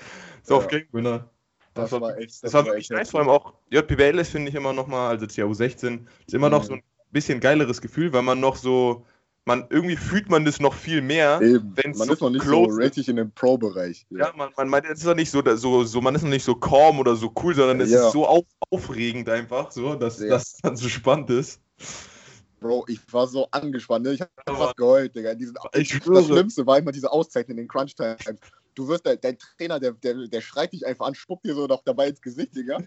so 0.43 0.55
auf 0.55 0.63
Ja. 0.63 0.79
Game 0.79 0.87
Winner. 0.91 1.29
das, 1.73 1.91
war 1.91 2.01
wirklich- 2.01 2.25
echt, 2.25 2.43
Das 2.43 2.53
war 2.53 2.59
war 2.61 2.65
wirklich 2.73 2.89
echt 2.91 2.97
nice, 2.97 3.11
vor 3.11 3.19
allem 3.21 3.29
auch 3.29 3.53
JBL 3.69 4.19
ist, 4.19 4.31
finde 4.31 4.49
ich 4.49 4.55
immer 4.55 4.73
noch 4.73 4.87
mal, 4.87 5.09
also 5.09 5.25
CAU 5.27 5.53
16, 5.53 6.07
ist 6.27 6.33
immer 6.33 6.49
noch 6.49 6.63
Mhm. 6.63 6.67
so 6.67 6.73
ein 6.73 6.83
bisschen 7.11 7.39
geileres 7.39 7.79
Gefühl, 7.81 8.11
weil 8.11 8.23
man 8.23 8.39
noch 8.39 8.55
so, 8.55 9.05
man 9.45 9.65
irgendwie 9.69 9.95
fühlt 9.95 10.29
man 10.29 10.45
das 10.45 10.59
noch 10.59 10.73
viel 10.73 11.01
mehr. 11.01 11.41
Eben, 11.41 11.73
wenn's 11.75 11.97
man 11.97 12.07
so 12.09 12.13
ist 12.13 12.21
noch 12.21 12.29
nicht 12.29 12.43
so 12.45 12.63
richtig 12.65 13.09
in 13.09 13.15
dem 13.15 13.31
Pro-Bereich. 13.31 14.05
Ja, 14.11 14.31
man, 14.35 14.49
man, 14.55 14.69
man 14.69 14.83
ist 14.83 15.03
noch 15.05 15.15
nicht 15.15 15.31
so, 15.31 15.41
so, 15.55 15.83
so, 15.83 15.99
man 16.01 16.13
ist 16.13 16.21
noch 16.21 16.29
nicht 16.29 16.43
so 16.45 16.55
calm 16.55 16.99
oder 16.99 17.15
so 17.15 17.31
cool, 17.41 17.55
sondern 17.55 17.81
es 17.81 17.89
Ja. 17.89 18.05
ist 18.05 18.11
so 18.13 18.27
auf, 18.27 18.43
aufregend 18.69 19.27
einfach, 19.29 19.71
so, 19.71 19.95
dass 19.95 20.19
Ja. 20.19 20.27
das 20.29 20.57
dann 20.61 20.75
so 20.75 20.87
spannend 20.89 21.29
ist. 21.31 21.59
Bro, 22.61 22.85
ich 22.87 22.99
war 23.11 23.27
so 23.27 23.47
angespannt, 23.49 24.05
ne? 24.05 24.13
ich 24.13 24.21
hab 24.21 24.29
Aber- 24.45 24.57
fast 24.57 24.77
geheult, 24.77 25.15
Digga. 25.15 25.33
Diesen, 25.33 25.55
Ich 25.73 25.89
das 25.89 26.03
schwöre. 26.03 26.23
Schlimmste 26.23 26.65
war 26.65 26.77
immer 26.77 26.91
diese 26.91 27.11
Auszeichnung 27.11 27.57
in 27.57 27.63
den 27.63 27.67
Crunch-Times. 27.67 28.19
Du 28.75 28.87
wirst, 28.87 29.05
der, 29.05 29.17
dein 29.17 29.37
Trainer, 29.37 29.79
der, 29.79 29.91
der, 29.93 30.27
der 30.27 30.41
schreit 30.41 30.71
dich 30.71 30.85
einfach 30.85 31.07
an, 31.07 31.15
spuckt 31.15 31.43
dir 31.45 31.55
so 31.55 31.65
noch 31.67 31.81
dabei 31.83 32.07
ins 32.09 32.21
Gesicht, 32.21 32.55
Digga. 32.55 32.77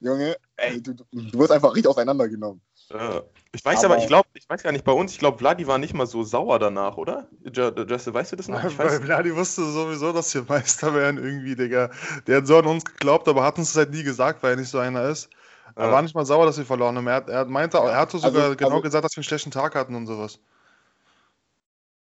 Junge, 0.00 0.36
ey, 0.56 0.80
du, 0.82 0.94
du 0.94 1.04
du 1.12 1.38
wirst 1.38 1.50
einfach 1.50 1.74
richtig 1.74 1.88
auseinandergenommen. 1.90 2.60
Ja. 2.90 3.22
Ich 3.52 3.64
weiß 3.64 3.84
aber, 3.84 3.94
Aber- 3.94 4.02
ich 4.02 4.08
glaube, 4.08 4.28
ich 4.34 4.48
weiß 4.48 4.62
gar 4.62 4.70
nicht, 4.72 4.84
bei 4.84 4.92
uns, 4.92 5.12
ich 5.12 5.18
glaube, 5.18 5.38
Vladi 5.38 5.66
war 5.66 5.78
nicht 5.78 5.94
mal 5.94 6.06
so 6.06 6.22
sauer 6.22 6.58
danach, 6.60 6.96
oder? 6.96 7.28
Justin, 7.52 8.14
weißt 8.14 8.32
du 8.32 8.36
das 8.36 8.46
noch? 8.48 8.62
Ich 8.64 8.78
Weil 8.78 8.86
weiß. 8.88 9.00
Vladi 9.00 9.34
wusste 9.34 9.64
sowieso, 9.64 10.12
dass 10.12 10.32
wir 10.34 10.44
Meister 10.48 10.94
wären 10.94 11.16
irgendwie, 11.18 11.56
Digga. 11.56 11.90
Der 12.28 12.38
hat 12.38 12.46
so 12.46 12.56
an 12.58 12.66
uns 12.66 12.84
geglaubt, 12.84 13.26
aber 13.28 13.42
hat 13.44 13.58
uns 13.58 13.72
das 13.72 13.78
halt 13.78 13.90
nie 13.90 14.02
gesagt, 14.04 14.42
weil 14.44 14.52
er 14.52 14.56
nicht 14.56 14.70
so 14.70 14.78
einer 14.78 15.08
ist. 15.08 15.28
Er 15.76 15.90
war 15.90 16.02
nicht 16.02 16.14
mal 16.14 16.24
sauer, 16.24 16.46
dass 16.46 16.56
wir 16.58 16.64
verloren 16.64 16.96
haben. 16.96 17.06
Er, 17.06 17.14
hat- 17.14 17.28
er 17.28 17.44
meinte, 17.46 17.78
er 17.78 17.96
hatte 17.96 18.18
sogar 18.18 18.44
Also- 18.44 18.56
genau 18.56 18.70
also- 18.70 18.82
gesagt, 18.82 19.04
dass 19.04 19.12
wir 19.16 19.18
einen 19.18 19.24
schlechten 19.24 19.50
Tag 19.50 19.74
hatten 19.74 19.94
und 19.94 20.06
sowas. 20.06 20.38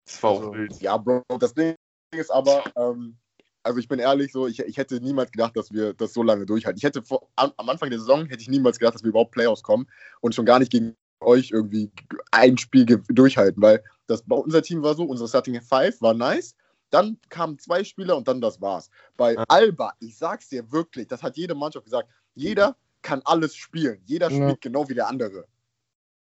Das 0.05 0.21
war 0.21 0.31
auch 0.31 0.39
Also- 0.39 0.53
wild. 0.53 0.81
Ja, 0.81 0.97
Bro, 0.97 1.23
das 1.39 1.53
Ding 1.53 1.75
ist 2.11 2.31
aber, 2.31 2.63
ähm, 2.75 3.17
also 3.63 3.79
ich 3.79 3.87
bin 3.87 3.99
ehrlich 3.99 4.31
so, 4.31 4.47
ich, 4.47 4.59
ich 4.59 4.77
hätte 4.77 4.99
niemals 5.01 5.31
gedacht, 5.31 5.55
dass 5.55 5.71
wir 5.71 5.93
das 5.93 6.13
so 6.13 6.21
lange 6.23 6.45
durchhalten. 6.45 6.77
Ich 6.77 6.83
hätte 6.83 7.01
vor, 7.01 7.29
am, 7.35 7.51
am 7.57 7.69
Anfang 7.69 7.89
der 7.89 7.99
Saison 7.99 8.25
hätte 8.27 8.41
ich 8.41 8.49
niemals 8.49 8.77
gedacht, 8.79 8.95
dass 8.95 9.03
wir 9.03 9.09
überhaupt 9.09 9.31
Playoffs 9.31 9.63
kommen 9.63 9.87
und 10.21 10.35
schon 10.35 10.45
gar 10.45 10.59
nicht 10.59 10.71
gegen 10.71 10.95
euch 11.21 11.51
irgendwie 11.51 11.89
ein 12.31 12.57
Spiel 12.57 12.85
durchhalten, 12.85 13.61
weil 13.61 13.81
das 14.07 14.23
bei 14.23 14.35
unser 14.35 14.61
Team 14.61 14.83
war 14.83 14.93
so, 14.93 15.03
unser 15.05 15.27
Starting 15.27 15.59
Five 15.61 16.01
war 16.01 16.13
nice. 16.13 16.55
Dann 16.89 17.17
kamen 17.29 17.57
zwei 17.57 17.83
Spieler 17.83 18.17
und 18.17 18.27
dann 18.27 18.39
das 18.41 18.61
war's. 18.61 18.89
Bei. 19.17 19.35
Alba, 19.47 19.93
ich 19.99 20.15
sag's 20.17 20.49
dir 20.49 20.69
wirklich, 20.71 21.07
das 21.07 21.23
hat 21.23 21.37
jede 21.37 21.55
Mannschaft 21.55 21.85
gesagt, 21.85 22.07
jeder 22.35 22.75
kann 23.03 23.21
alles 23.25 23.55
spielen. 23.55 24.01
Jeder 24.05 24.31
Ja. 24.31 24.35
spielt 24.47 24.61
genau 24.61 24.89
wie 24.89 24.95
der 24.95 25.07
andere. 25.07 25.45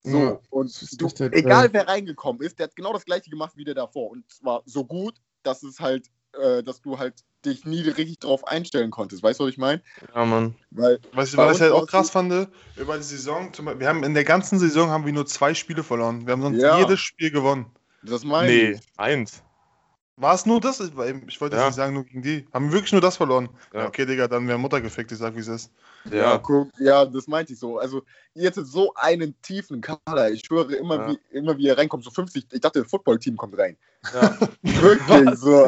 So, 0.02 0.18
Ja, 0.18 0.40
und 0.48 0.66
ist 0.70 1.00
du, 1.00 1.08
halt, 1.08 1.34
egal 1.34 1.72
wer 1.72 1.86
reingekommen 1.86 2.42
ist, 2.42 2.58
der 2.58 2.64
hat 2.64 2.76
genau 2.76 2.92
das 2.92 3.04
gleiche 3.04 3.30
gemacht 3.30 3.52
wie 3.56 3.64
der 3.64 3.74
davor. 3.74 4.10
Und 4.10 4.28
zwar 4.32 4.62
so 4.64 4.84
gut, 4.84 5.14
dass 5.42 5.62
es 5.62 5.78
halt, 5.78 6.10
äh, 6.32 6.62
dass 6.62 6.80
du 6.80 6.98
halt 6.98 7.22
dich 7.44 7.64
nie 7.64 7.82
richtig 7.82 8.18
drauf 8.18 8.46
einstellen 8.46 8.90
konntest. 8.90 9.22
Weißt 9.22 9.40
du, 9.40 9.44
was 9.44 9.50
ich 9.50 9.58
meine? 9.58 9.82
Ja, 10.14 10.24
Mann. 10.24 10.54
Weil, 10.70 11.00
Was 11.12 11.30
ich, 11.30 11.36
Bei 11.36 11.46
was 11.46 11.56
ich 11.56 11.62
halt 11.62 11.72
auch 11.72 11.86
krass 11.86 12.10
fand, 12.10 12.48
über 12.76 12.96
die 12.96 13.02
Saison, 13.02 13.52
zum 13.52 13.66
Beispiel, 13.66 13.80
wir 13.80 13.88
haben 13.88 14.04
in 14.04 14.14
der 14.14 14.24
ganzen 14.24 14.58
Saison 14.58 14.88
haben 14.90 15.04
wir 15.04 15.12
nur 15.12 15.26
zwei 15.26 15.54
Spiele 15.54 15.82
verloren. 15.82 16.26
Wir 16.26 16.32
haben 16.32 16.42
sonst 16.42 16.62
Ja. 16.62 16.78
jedes 16.78 17.00
Spiel 17.00 17.30
gewonnen. 17.30 17.70
das 18.02 18.24
meine 18.24 18.46
Nee, 18.52 18.70
ich. 18.72 18.80
eins. 18.96 19.42
War 20.20 20.34
es 20.34 20.44
nur 20.44 20.60
das? 20.60 20.80
Ich 20.80 20.88
ich 20.88 21.40
wollte 21.40 21.56
jetzt 21.56 21.62
Ja. 21.62 21.66
nicht 21.66 21.74
sagen, 21.76 21.94
nur 21.94 22.04
gegen 22.04 22.22
die. 22.22 22.46
Haben 22.52 22.66
wir 22.66 22.72
wirklich 22.74 22.92
nur 22.92 23.00
das 23.00 23.16
verloren? 23.16 23.48
Ja. 23.72 23.86
Okay, 23.86 24.04
Digga, 24.04 24.28
dann 24.28 24.46
wäre 24.46 24.58
Mutter 24.58 24.80
gefickt, 24.80 25.10
ich 25.12 25.18
sag, 25.18 25.34
wie 25.34 25.40
es 25.40 25.48
ist. 25.48 25.72
Ja, 26.10 26.38
guck, 26.38 26.68
ja, 26.78 27.04
das 27.06 27.26
meinte 27.26 27.52
ich 27.52 27.58
so. 27.58 27.78
Also, 27.78 28.02
ihr 28.34 28.44
hättet 28.48 28.66
so 28.66 28.92
einen 28.94 29.34
tiefen 29.42 29.80
Kader. 29.80 30.30
Ich 30.30 30.42
schwöre, 30.46 30.74
immer, 30.74 30.96
Ja. 30.96 31.08
wie, 31.10 31.36
immer 31.36 31.56
wie 31.56 31.64
ihr 31.64 31.76
reinkommt, 31.78 32.04
so 32.04 32.10
50, 32.10 32.46
ich 32.52 32.60
dachte, 32.60 32.80
das 32.82 32.90
Footballteam 32.90 33.36
kommt 33.36 33.56
rein. 33.58 33.76
ja. 34.14 34.36
Wirklich, 34.62 35.38
so. 35.38 35.66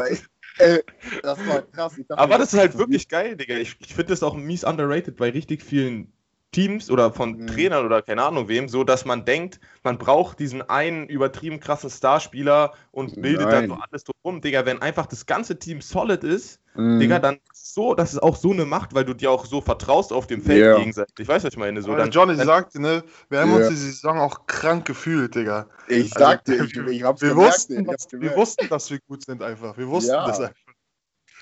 ey. 0.58 0.82
Das 1.22 1.38
war 1.46 1.62
krass. 1.62 1.94
Dachte, 1.96 2.18
Aber 2.18 2.38
das 2.38 2.52
ist 2.52 2.58
halt 2.58 2.76
wirklich 2.76 3.08
geil, 3.08 3.36
Digga. 3.36 3.56
Ich, 3.56 3.76
ich 3.80 3.94
finde 3.94 4.10
das 4.12 4.22
auch 4.22 4.34
mies 4.34 4.64
underrated 4.64 5.16
bei 5.16 5.30
richtig 5.30 5.62
vielen 5.62 6.12
Teams 6.52 6.90
oder 6.90 7.12
von 7.12 7.32
Mhm. 7.32 7.46
Trainern 7.48 7.84
oder 7.84 8.02
keine 8.02 8.22
Ahnung 8.22 8.48
wem, 8.48 8.68
so 8.68 8.84
dass 8.84 9.04
man 9.04 9.24
denkt, 9.24 9.58
man 9.82 9.98
braucht 9.98 10.38
diesen 10.38 10.62
einen 10.62 11.08
übertrieben 11.08 11.58
krassen 11.60 11.90
Starspieler 11.90 12.74
und 12.92 13.20
bildet 13.20 13.52
dann 13.52 13.66
Nein. 13.66 13.68
so 13.68 13.74
alles 13.74 14.04
drum. 14.04 14.40
Digga, 14.40 14.64
wenn 14.66 14.80
einfach 14.80 15.06
das 15.06 15.26
ganze 15.26 15.58
Team 15.58 15.80
solid 15.80 16.22
ist, 16.24 16.60
Mhm. 16.74 17.00
Digga, 17.00 17.18
dann 17.18 17.38
so, 17.52 17.94
das 17.94 18.14
ist 18.14 18.22
auch 18.22 18.36
so 18.36 18.50
eine 18.50 18.64
Macht, 18.64 18.94
weil 18.94 19.04
du 19.04 19.12
dir 19.12 19.30
auch 19.30 19.44
so 19.44 19.60
vertraust 19.60 20.12
auf 20.12 20.26
dem 20.26 20.40
Feld 20.42 20.64
Ja. 20.64 20.78
gegenseitig. 20.78 21.28
Weißt 21.28 21.44
du, 21.44 21.48
was 21.48 21.54
ich 21.54 21.58
meine? 21.58 21.82
So, 21.82 21.94
dann, 21.94 22.10
Johnny 22.10 22.34
dann, 22.36 22.46
sagte, 22.46 22.80
ne, 22.80 23.04
wir 23.28 23.40
haben 23.40 23.50
Ja. 23.50 23.56
uns 23.58 23.68
diese 23.68 23.86
Saison 23.90 24.18
auch 24.18 24.46
krank 24.46 24.86
gefühlt, 24.86 25.34
Digga. 25.34 25.68
Ich 25.88 26.04
Also, 26.04 26.18
sagte, 26.18 26.54
ich, 26.54 26.74
ich 26.74 27.02
hab's 27.02 27.20
Wir 27.20 27.30
gemerkt, 27.30 27.54
wussten, 27.54 27.80
ich 27.80 27.86
dass, 27.86 28.04
hab's 28.04 28.12
wir 28.12 28.34
wussten, 28.36 28.68
dass 28.68 28.90
wir 28.90 28.98
gut 29.06 29.24
sind 29.24 29.42
einfach. 29.42 29.76
Wir 29.76 29.88
wussten 29.88 30.12
Ja. 30.12 30.24
das 30.24 30.40
einfach. 30.40 30.54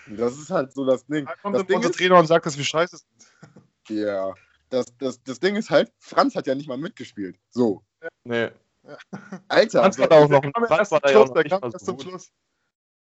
Das 0.07 0.37
ist 0.37 0.51
halt 0.51 0.73
so 0.73 0.85
das 0.85 1.07
Ding. 1.07 1.27
Da 1.27 1.35
kommt 1.41 1.57
Das 1.57 1.67
Ding 1.67 1.77
unser 1.77 1.91
ist, 1.91 1.97
Trainer 1.97 2.19
und 2.19 2.27
sagt, 2.27 2.47
dass 2.47 2.57
wir 2.57 2.65
scheiße 2.65 2.97
sind. 2.97 4.01
ja, 4.01 4.35
das, 4.71 4.87
das, 4.99 5.23
das 5.23 5.41
Ding 5.41 5.57
ist 5.57 5.71
halt, 5.71 5.93
Franz 5.99 6.35
hat 6.35 6.47
ja 6.47 6.55
nicht 6.55 6.69
mal 6.69 6.79
mitgespielt. 6.79 7.39
So. 7.51 7.85
nee. 8.25 8.51
Alter, 9.49 9.81
Franz 9.81 9.99
war 9.99 10.09
da 10.09 10.25
auch 10.25 10.29
noch, 10.29 10.43
Franz 10.43 10.71
erst 10.71 10.93
war 10.93 11.01
da 11.01 11.11
ja 11.11 11.19
noch 11.19 11.35
nicht 11.35 11.81
so 11.81 11.95
gut. 11.95 12.31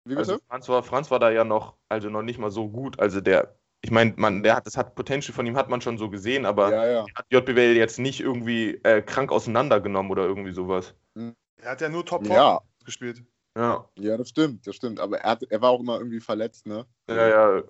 Wie 0.06 0.16
bitte? 0.16 0.20
Also 0.20 0.40
Franz 0.48 0.70
war, 0.70 0.84
Franz 0.84 1.12
war 1.12 1.20
da 1.20 1.30
ja 1.30 1.44
noch, 1.44 1.76
also 1.90 2.10
noch 2.10 2.24
nicht 2.24 2.40
mal 2.40 2.50
so 2.50 2.70
gut. 2.70 3.00
Also 3.00 3.22
der, 3.22 3.56
ich 3.82 3.92
meine, 3.92 4.14
man, 4.18 4.42
der 4.42 4.56
hat, 4.56 4.66
das 4.66 4.78
hat 4.78 4.96
Potential 4.96 5.36
von 5.36 5.46
ihm 5.46 5.56
hat 5.56 5.70
man 5.70 5.82
schon 5.82 5.98
so 5.98 6.10
gesehen, 6.10 6.46
aber 6.46 6.72
ja, 6.72 6.88
ja. 6.88 7.06
hat 7.14 7.26
JBL 7.30 7.76
jetzt 7.76 8.00
nicht 8.00 8.22
irgendwie 8.22 8.76
äh, 8.84 9.02
krank 9.02 9.32
auseinandergenommen 9.32 10.12
oder 10.12 10.26
irgendwie 10.26 10.54
sowas. 10.54 10.96
Er 11.16 11.72
hat 11.72 11.82
ja 11.82 11.90
nur 11.90 12.06
Top 12.06 12.26
4 12.26 12.36
Ja, 12.36 12.62
gespielt. 12.86 13.24
Ja, 13.58 13.90
ja, 13.98 14.18
das 14.18 14.30
stimmt, 14.30 14.66
das 14.66 14.76
stimmt. 14.76 15.00
Aber 15.00 15.20
er, 15.20 15.32
hat, 15.32 15.44
er 15.44 15.62
war 15.62 15.72
auch 15.72 15.80
immer 15.80 15.98
irgendwie 15.98 16.20
verletzt, 16.20 16.66
ne? 16.68 16.86
ja, 17.10 17.28
ja. 17.28 17.64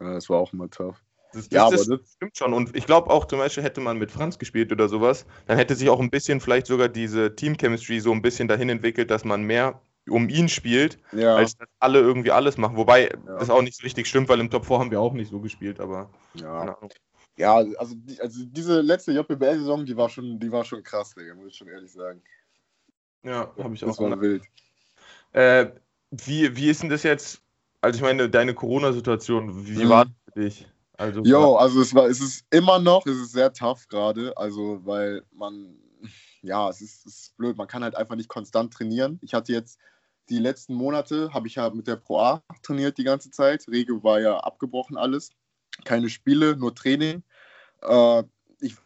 Ja, 0.00 0.14
Das 0.14 0.28
war 0.28 0.38
auch 0.38 0.52
immer 0.52 0.68
tough. 0.70 1.03
Das, 1.34 1.48
das, 1.48 1.52
Ja, 1.52 1.66
aber 1.66 1.76
das 1.76 1.86
das- 1.88 2.12
stimmt 2.14 2.36
schon. 2.36 2.52
Und 2.54 2.74
ich 2.76 2.86
glaube 2.86 3.10
auch 3.10 3.26
zum 3.26 3.38
Beispiel, 3.38 3.62
hätte 3.62 3.80
man 3.80 3.98
mit 3.98 4.10
Franz 4.10 4.38
gespielt 4.38 4.72
oder 4.72 4.88
sowas, 4.88 5.26
dann 5.46 5.58
hätte 5.58 5.74
sich 5.74 5.88
auch 5.88 6.00
ein 6.00 6.10
bisschen 6.10 6.40
vielleicht 6.40 6.66
sogar 6.66 6.88
diese 6.88 7.34
Team-Chemistry 7.34 8.00
so 8.00 8.12
ein 8.12 8.22
bisschen 8.22 8.48
dahin 8.48 8.68
entwickelt, 8.68 9.10
dass 9.10 9.24
man 9.24 9.42
mehr 9.42 9.80
um 10.08 10.28
ihn 10.28 10.48
spielt, 10.48 10.98
Ja, 11.12 11.34
als 11.34 11.56
dass 11.56 11.68
alle 11.78 11.98
irgendwie 12.00 12.30
alles 12.30 12.56
machen. 12.58 12.76
Wobei 12.76 13.08
Ja. 13.08 13.38
das 13.38 13.50
auch 13.50 13.62
nicht 13.62 13.76
so 13.76 13.82
richtig 13.82 14.06
stimmt, 14.06 14.28
weil 14.28 14.38
im 14.40 14.50
Top 14.50 14.66
4 14.66 14.78
haben 14.78 14.90
wir 14.90 15.00
auch 15.00 15.12
nicht 15.14 15.30
so 15.30 15.40
gespielt, 15.40 15.80
aber 15.80 16.10
ja. 16.34 16.76
Ja, 17.36 17.56
also, 17.56 17.94
die, 17.96 18.20
also 18.20 18.44
diese 18.44 18.80
letzte 18.80 19.10
JBL-Saison, 19.10 19.84
die 19.84 19.96
war 19.96 20.08
schon, 20.08 20.38
die 20.38 20.52
war 20.52 20.64
schon 20.64 20.82
krass, 20.84 21.14
Digga, 21.14 21.34
muss 21.34 21.48
ich 21.48 21.56
schon 21.56 21.66
ehrlich 21.68 21.90
sagen. 21.90 22.22
Ja, 23.24 23.52
habe 23.58 23.74
ich 23.74 23.80
Das 23.80 23.98
auch. 23.98 24.08
war 24.10 24.20
wild. 24.20 24.44
Äh, 25.32 25.66
wie, 26.12 26.54
wie 26.56 26.70
ist 26.70 26.82
denn 26.82 26.90
das 26.90 27.02
jetzt? 27.02 27.40
Also 27.80 27.96
ich 27.96 28.02
meine, 28.02 28.30
deine 28.30 28.54
Corona-Situation, 28.54 29.66
wie 29.66 29.84
Mhm. 29.84 29.88
war 29.88 30.04
das 30.04 30.14
für 30.32 30.40
dich? 30.40 30.68
Also 30.96 31.22
Jo, 31.24 31.56
also 31.56 31.80
es 31.80 31.94
war, 31.94 32.06
es 32.06 32.20
ist 32.20 32.44
immer 32.50 32.78
noch, 32.78 33.04
es 33.06 33.16
ist 33.16 33.32
sehr 33.32 33.52
tough 33.52 33.88
gerade, 33.88 34.36
also 34.36 34.80
weil 34.84 35.24
man, 35.32 35.76
ja, 36.42 36.68
es 36.68 36.80
ist, 36.80 37.06
es 37.06 37.14
ist 37.16 37.36
blöd, 37.36 37.56
man 37.56 37.66
kann 37.66 37.82
halt 37.82 37.96
einfach 37.96 38.14
nicht 38.14 38.28
konstant 38.28 38.72
trainieren. 38.72 39.18
Ich 39.22 39.34
hatte 39.34 39.52
jetzt 39.52 39.78
die 40.28 40.38
letzten 40.38 40.74
Monate, 40.74 41.32
habe 41.34 41.48
ich 41.48 41.56
ja 41.56 41.68
mit 41.70 41.86
der 41.86 41.96
Pro 41.96 42.20
A 42.20 42.42
trainiert 42.62 42.96
die 42.96 43.04
ganze 43.04 43.30
Zeit. 43.30 43.66
Regio 43.68 44.02
war 44.02 44.20
ja 44.20 44.38
abgebrochen 44.38 44.96
alles, 44.96 45.30
keine 45.84 46.08
Spiele, 46.08 46.56
nur 46.56 46.74
Training. 46.74 47.22
Äh, 47.82 48.22
ich, 48.60 48.76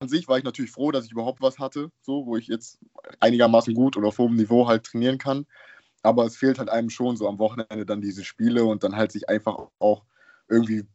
an 0.00 0.08
sich 0.08 0.26
war 0.26 0.38
ich 0.38 0.44
natürlich 0.44 0.70
froh, 0.70 0.90
dass 0.90 1.04
ich 1.04 1.12
überhaupt 1.12 1.42
was 1.42 1.58
hatte, 1.58 1.90
so, 2.00 2.26
wo 2.26 2.36
ich 2.36 2.46
jetzt 2.46 2.78
einigermaßen 3.20 3.74
gut 3.74 3.96
oder 3.96 4.08
auf 4.08 4.18
hohem 4.18 4.36
Niveau 4.36 4.66
halt 4.66 4.84
trainieren 4.84 5.18
kann. 5.18 5.46
Aber 6.02 6.24
es 6.24 6.36
fehlt 6.36 6.58
halt 6.58 6.70
einem 6.70 6.90
schon 6.90 7.16
so 7.16 7.28
am 7.28 7.38
Wochenende 7.38 7.84
dann 7.84 8.00
diese 8.00 8.24
Spiele 8.24 8.64
und 8.64 8.84
dann 8.84 8.96
halt 8.96 9.12
sich 9.12 9.28
einfach 9.28 9.68
auch 9.78 10.04
irgendwie 10.48 10.86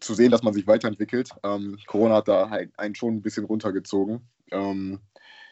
zu 0.00 0.14
sehen, 0.14 0.30
dass 0.30 0.42
man 0.42 0.52
sich 0.54 0.66
weiterentwickelt. 0.66 1.30
Ähm, 1.42 1.78
Corona 1.86 2.16
hat 2.16 2.28
da 2.28 2.50
halt 2.50 2.78
einen 2.78 2.94
schon 2.94 3.14
ein 3.14 3.22
bisschen 3.22 3.44
runtergezogen. 3.44 4.28
Ähm, 4.50 5.00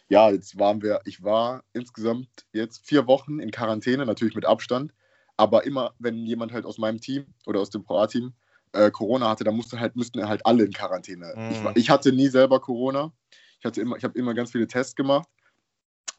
ja, 0.09 0.31
jetzt 0.31 0.59
waren 0.59 0.83
wir, 0.83 1.01
ich 1.05 1.23
war 1.23 1.65
insgesamt 1.73 2.29
jetzt 2.53 2.87
vier 2.87 3.07
Wochen 3.07 3.41
in 3.41 3.51
Quarantäne, 3.51 4.05
natürlich 4.05 4.35
mit 4.35 4.45
Abstand. 4.45 4.93
Aber 5.37 5.65
immer, 5.65 5.95
wenn 5.99 6.25
jemand 6.27 6.53
halt 6.53 6.65
aus 6.65 6.79
meinem 6.79 7.01
Team 7.01 7.27
oder 7.47 7.61
aus 7.61 7.71
dem 7.71 7.83
Pro 7.85 7.99
A-Team 7.99 8.35
äh, 8.73 8.91
Corona 8.91 9.31
hatte, 9.31 9.45
dann 9.45 9.57
musste 9.57 9.81
halt, 9.81 9.97
müssten 9.97 10.27
halt 10.29 10.45
alle 10.47 10.65
in 10.65 10.73
Quarantäne. 10.73 11.35
Mhm. 11.37 11.51
Ich, 11.51 11.65
war- 11.65 11.77
ich 11.77 11.91
hatte 11.91 12.13
nie 12.13 12.29
selber 12.29 12.61
Corona. 12.61 13.13
Ich, 13.59 13.65
hatte 13.65 13.81
immer, 13.81 13.97
ich 13.97 14.05
habe 14.05 14.17
immer 14.19 14.35
ganz 14.35 14.53
viele 14.53 14.67
Tests 14.67 14.95
gemacht. 14.95 15.29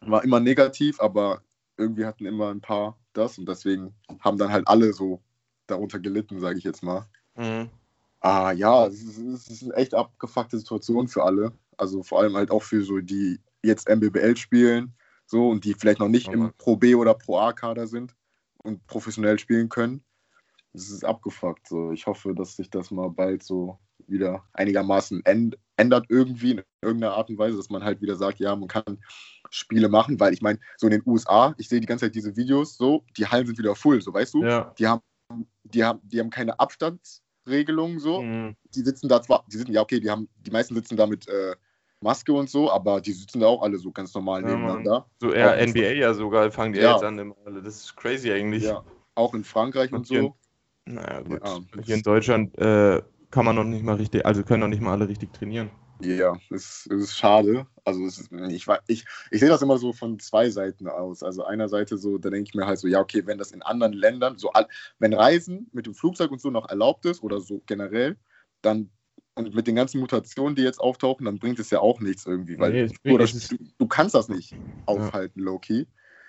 War 0.01 0.23
immer 0.23 0.39
negativ, 0.39 0.99
aber 0.99 1.41
irgendwie 1.77 2.05
hatten 2.05 2.25
immer 2.25 2.49
ein 2.49 2.61
paar 2.61 2.97
das 3.13 3.37
und 3.37 3.47
deswegen 3.47 3.95
haben 4.19 4.37
dann 4.37 4.51
halt 4.51 4.67
alle 4.67 4.93
so 4.93 5.21
darunter 5.67 5.99
gelitten, 5.99 6.39
sage 6.39 6.57
ich 6.57 6.63
jetzt 6.63 6.83
mal. 6.83 7.05
Mhm. 7.35 7.69
Ah 8.25 8.51
ja, 8.53 8.87
es 8.87 9.03
ist, 9.03 9.19
es 9.19 9.47
ist 9.49 9.63
eine 9.63 9.75
echt 9.75 9.93
abgefuckte 9.93 10.57
Situation 10.57 11.07
für 11.07 11.21
alle. 11.23 11.51
Also 11.77 12.01
vor 12.01 12.21
allem 12.21 12.35
halt 12.35 12.49
auch 12.49 12.63
für 12.63 12.81
so 12.83 12.97
die 12.99 13.39
jetzt 13.61 13.87
MBBL 13.87 14.35
spielen, 14.35 14.95
so 15.27 15.47
und 15.49 15.63
die 15.63 15.75
vielleicht 15.75 15.99
noch 15.99 16.07
nicht 16.07 16.29
Oh 16.29 16.31
im. 16.31 16.53
Pro 16.57 16.75
B 16.75 16.95
oder 16.95 17.13
Pro 17.13 17.37
A 17.37 17.53
Kader 17.53 17.85
sind 17.85 18.15
und 18.63 18.85
professionell 18.87 19.37
spielen 19.37 19.69
können. 19.69 20.03
Es 20.73 20.89
ist 20.89 21.05
abgefuckt. 21.05 21.67
So, 21.67 21.91
ich 21.91 22.07
hoffe, 22.07 22.33
dass 22.33 22.55
sich 22.55 22.71
das 22.71 22.89
mal 22.89 23.11
bald 23.11 23.43
so 23.43 23.77
wieder 24.07 24.43
einigermaßen 24.53 25.23
änd 25.23 25.59
ändert 25.77 26.07
irgendwie 26.09 26.51
in 26.51 26.63
irgendeiner 26.81 27.13
Art 27.13 27.29
und 27.29 27.37
Weise, 27.37 27.57
dass 27.57 27.69
man 27.69 27.83
halt 27.83 28.01
wieder 28.01 28.15
sagt, 28.15 28.39
ja, 28.39 28.55
man 28.55 28.69
kann 28.69 29.03
Spiele 29.51 29.87
machen, 29.87 30.19
weil 30.19 30.33
ich 30.33 30.41
meine, 30.41 30.57
so 30.77 30.87
in 30.87 30.91
den 30.91 31.03
USA, 31.05 31.53
ich 31.59 31.69
sehe 31.69 31.79
die 31.79 31.85
ganze 31.85 32.05
Zeit 32.05 32.15
diese 32.15 32.35
Videos, 32.35 32.75
so 32.75 33.03
die 33.17 33.27
Hallen 33.27 33.45
sind 33.45 33.59
wieder 33.59 33.75
full, 33.75 34.01
so 34.01 34.11
weißt 34.11 34.33
du, 34.33 34.43
Ja. 34.43 34.73
die 34.79 34.87
haben, 34.87 35.01
die 35.63 35.83
haben, 35.83 35.99
die 36.03 36.19
haben 36.19 36.29
keine 36.31 36.59
Abstandsregelung 37.45 37.99
so 37.99 38.21
Mhm. 38.21 38.55
die 38.73 38.81
sitzen 38.81 39.07
da 39.07 39.21
zwar, 39.21 39.45
die 39.51 39.57
sitzen, 39.57 39.71
ja 39.73 39.81
okay, 39.81 39.99
die 39.99 40.09
haben, 40.09 40.27
die 40.45 40.51
meisten 40.51 40.75
sitzen 40.75 40.97
da 40.97 41.05
mit 41.07 41.27
äh, 41.27 41.55
Maske 42.01 42.33
und 42.33 42.49
so, 42.49 42.69
aber 42.71 42.99
die 43.01 43.13
sitzen 43.13 43.39
da 43.39 43.47
auch 43.47 43.61
alle 43.61 43.77
so 43.77 43.91
ganz 43.91 44.13
normal 44.13 44.41
Ja, 44.41 44.49
nebeneinander. 44.49 45.05
So 45.19 45.31
eher 45.31 45.57
in 45.57 45.69
NBA 45.69 45.93
ja 45.93 46.13
sogar, 46.13 46.51
fangen 46.51 46.73
die 46.73 46.79
Ja. 46.79 46.93
jetzt 46.93 47.03
an. 47.03 47.17
immer 47.17 47.35
alle. 47.45 47.61
Das 47.61 47.75
ist 47.77 47.95
crazy 47.95 48.31
eigentlich. 48.31 48.63
Ja, 48.63 48.83
auch 49.15 49.33
in 49.33 49.43
Frankreich 49.43 49.91
und, 49.91 49.99
Und 49.99 50.07
hier- 50.07 50.21
so. 50.21 50.35
Naja, 50.87 51.21
gut. 51.21 51.41
Ja. 51.43 51.59
Hier 51.83 51.95
in 51.95 52.03
Deutschland 52.03 52.55
äh, 52.59 53.01
kann 53.31 53.45
man 53.45 53.55
noch 53.55 53.63
nicht 53.63 53.83
mal 53.83 53.95
richtig, 53.95 54.23
also 54.25 54.43
können 54.43 54.59
noch 54.61 54.67
nicht 54.67 54.81
mal 54.81 54.91
alle 54.91 55.07
richtig 55.07 55.33
trainieren. 55.33 55.71
Ja, 56.01 56.37
es, 56.49 56.87
es 56.91 57.03
ist 57.03 57.17
schade. 57.17 57.67
Also 57.85 58.05
es 58.05 58.19
ist, 58.19 58.31
ich, 58.49 58.67
ich, 58.87 59.05
ich 59.31 59.39
sehe 59.39 59.49
das 59.49 59.61
immer 59.61 59.77
so 59.77 59.93
von 59.93 60.19
zwei 60.19 60.49
Seiten 60.49 60.87
aus. 60.87 61.23
Also 61.23 61.45
einer 61.45 61.69
Seite 61.69 61.97
so, 61.97 62.17
da 62.17 62.29
denke 62.29 62.49
ich 62.49 62.55
mir 62.55 62.67
halt 62.67 62.79
so, 62.79 62.87
ja, 62.87 62.99
okay, 62.99 63.25
wenn 63.25 63.37
das 63.37 63.51
in 63.51 63.61
anderen 63.61 63.93
Ländern, 63.93 64.37
so 64.37 64.51
wenn 64.99 65.13
Reisen 65.13 65.69
mit 65.71 65.85
dem 65.85 65.93
Flugzeug 65.93 66.31
und 66.31 66.41
so 66.41 66.49
noch 66.49 66.69
erlaubt 66.69 67.05
ist 67.05 67.23
oder 67.23 67.39
so 67.39 67.61
generell, 67.65 68.17
dann 68.61 68.89
und 69.35 69.53
mit 69.53 69.67
den 69.67 69.75
ganzen 69.75 69.99
Mutationen, 69.99 70.55
die 70.55 70.63
jetzt 70.63 70.79
auftauchen, 70.79 71.25
dann 71.25 71.39
bringt 71.39 71.59
es 71.59 71.69
ja 71.69 71.79
auch 71.79 71.99
nichts 71.99 72.25
irgendwie, 72.25 72.57
weil 72.57 72.71
Nee, 72.71 72.87
du, 73.03 73.13
oder, 73.13 73.25
du, 73.25 73.57
du 73.77 73.87
kannst 73.87 74.15
das 74.15 74.29
nicht 74.29 74.55
aufhalten, 74.85 75.41
low-key. 75.41 75.85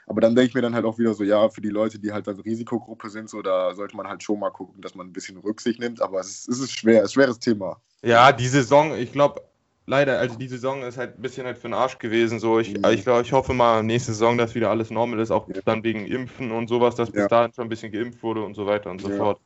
Aber 0.08 0.20
dann 0.20 0.34
denke 0.36 0.48
ich 0.48 0.54
mir 0.54 0.62
dann 0.62 0.74
halt 0.74 0.84
auch 0.84 0.98
wieder 0.98 1.14
so, 1.14 1.24
ja, 1.24 1.48
für 1.48 1.60
die 1.60 1.68
Leute, 1.68 1.98
die 1.98 2.12
halt 2.12 2.26
dann 2.26 2.38
Risikogruppe 2.38 3.10
sind, 3.10 3.28
so, 3.28 3.42
da 3.42 3.74
sollte 3.74 3.96
man 3.96 4.08
halt 4.08 4.22
schon 4.22 4.38
mal 4.38 4.50
gucken, 4.50 4.80
dass 4.80 4.94
man 4.94 5.08
ein 5.08 5.12
bisschen 5.12 5.36
Rücksicht 5.36 5.80
nimmt. 5.80 6.00
Aber 6.00 6.20
es 6.20 6.28
ist, 6.28 6.48
es 6.48 6.60
ist 6.60 6.72
schwer, 6.72 7.02
es 7.02 7.10
ist 7.10 7.10
ein 7.10 7.14
schweres 7.14 7.38
Thema. 7.40 7.80
Ja, 8.02 8.30
die 8.30 8.46
Saison, 8.46 8.94
ich 8.94 9.12
glaube, 9.12 9.42
leider, 9.86 10.18
also 10.18 10.36
die 10.36 10.48
Saison 10.48 10.82
ist 10.82 10.98
halt 10.98 11.18
ein 11.18 11.22
bisschen 11.22 11.46
halt 11.46 11.56
für 11.58 11.68
den 11.68 11.74
Arsch 11.74 11.98
gewesen. 11.98 12.38
So, 12.38 12.58
ich, 12.58 12.74
Mhm. 12.76 12.84
ich 12.90 13.02
glaube, 13.02 13.22
ich 13.22 13.32
hoffe 13.32 13.54
mal 13.54 13.82
nächste 13.82 14.12
Saison, 14.12 14.36
dass 14.36 14.54
wieder 14.54 14.70
alles 14.70 14.90
normal 14.90 15.20
ist, 15.20 15.30
auch 15.30 15.48
Ja. 15.48 15.60
dann 15.64 15.82
wegen 15.84 16.06
Impfen 16.06 16.50
und 16.52 16.68
sowas, 16.68 16.94
dass 16.94 17.10
bis 17.10 17.22
Ja. 17.22 17.28
dahin 17.28 17.52
schon 17.52 17.66
ein 17.66 17.68
bisschen 17.68 17.92
geimpft 17.92 18.22
wurde 18.22 18.42
und 18.44 18.54
so 18.54 18.66
weiter 18.66 18.90
und 18.90 19.00
so 19.00 19.08
Ja. 19.08 19.16
fort. 19.16 19.40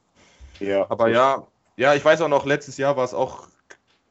Ja. 0.59 0.90
Aber 0.90 1.09
ja, 1.09 1.47
ja, 1.76 1.94
ich 1.94 2.04
weiß 2.04 2.20
auch 2.23 2.28
noch, 2.28 2.44
letztes 2.47 2.76
Jahr 2.76 2.97
war 2.97 3.04
es 3.04 3.14
auch 3.14 3.49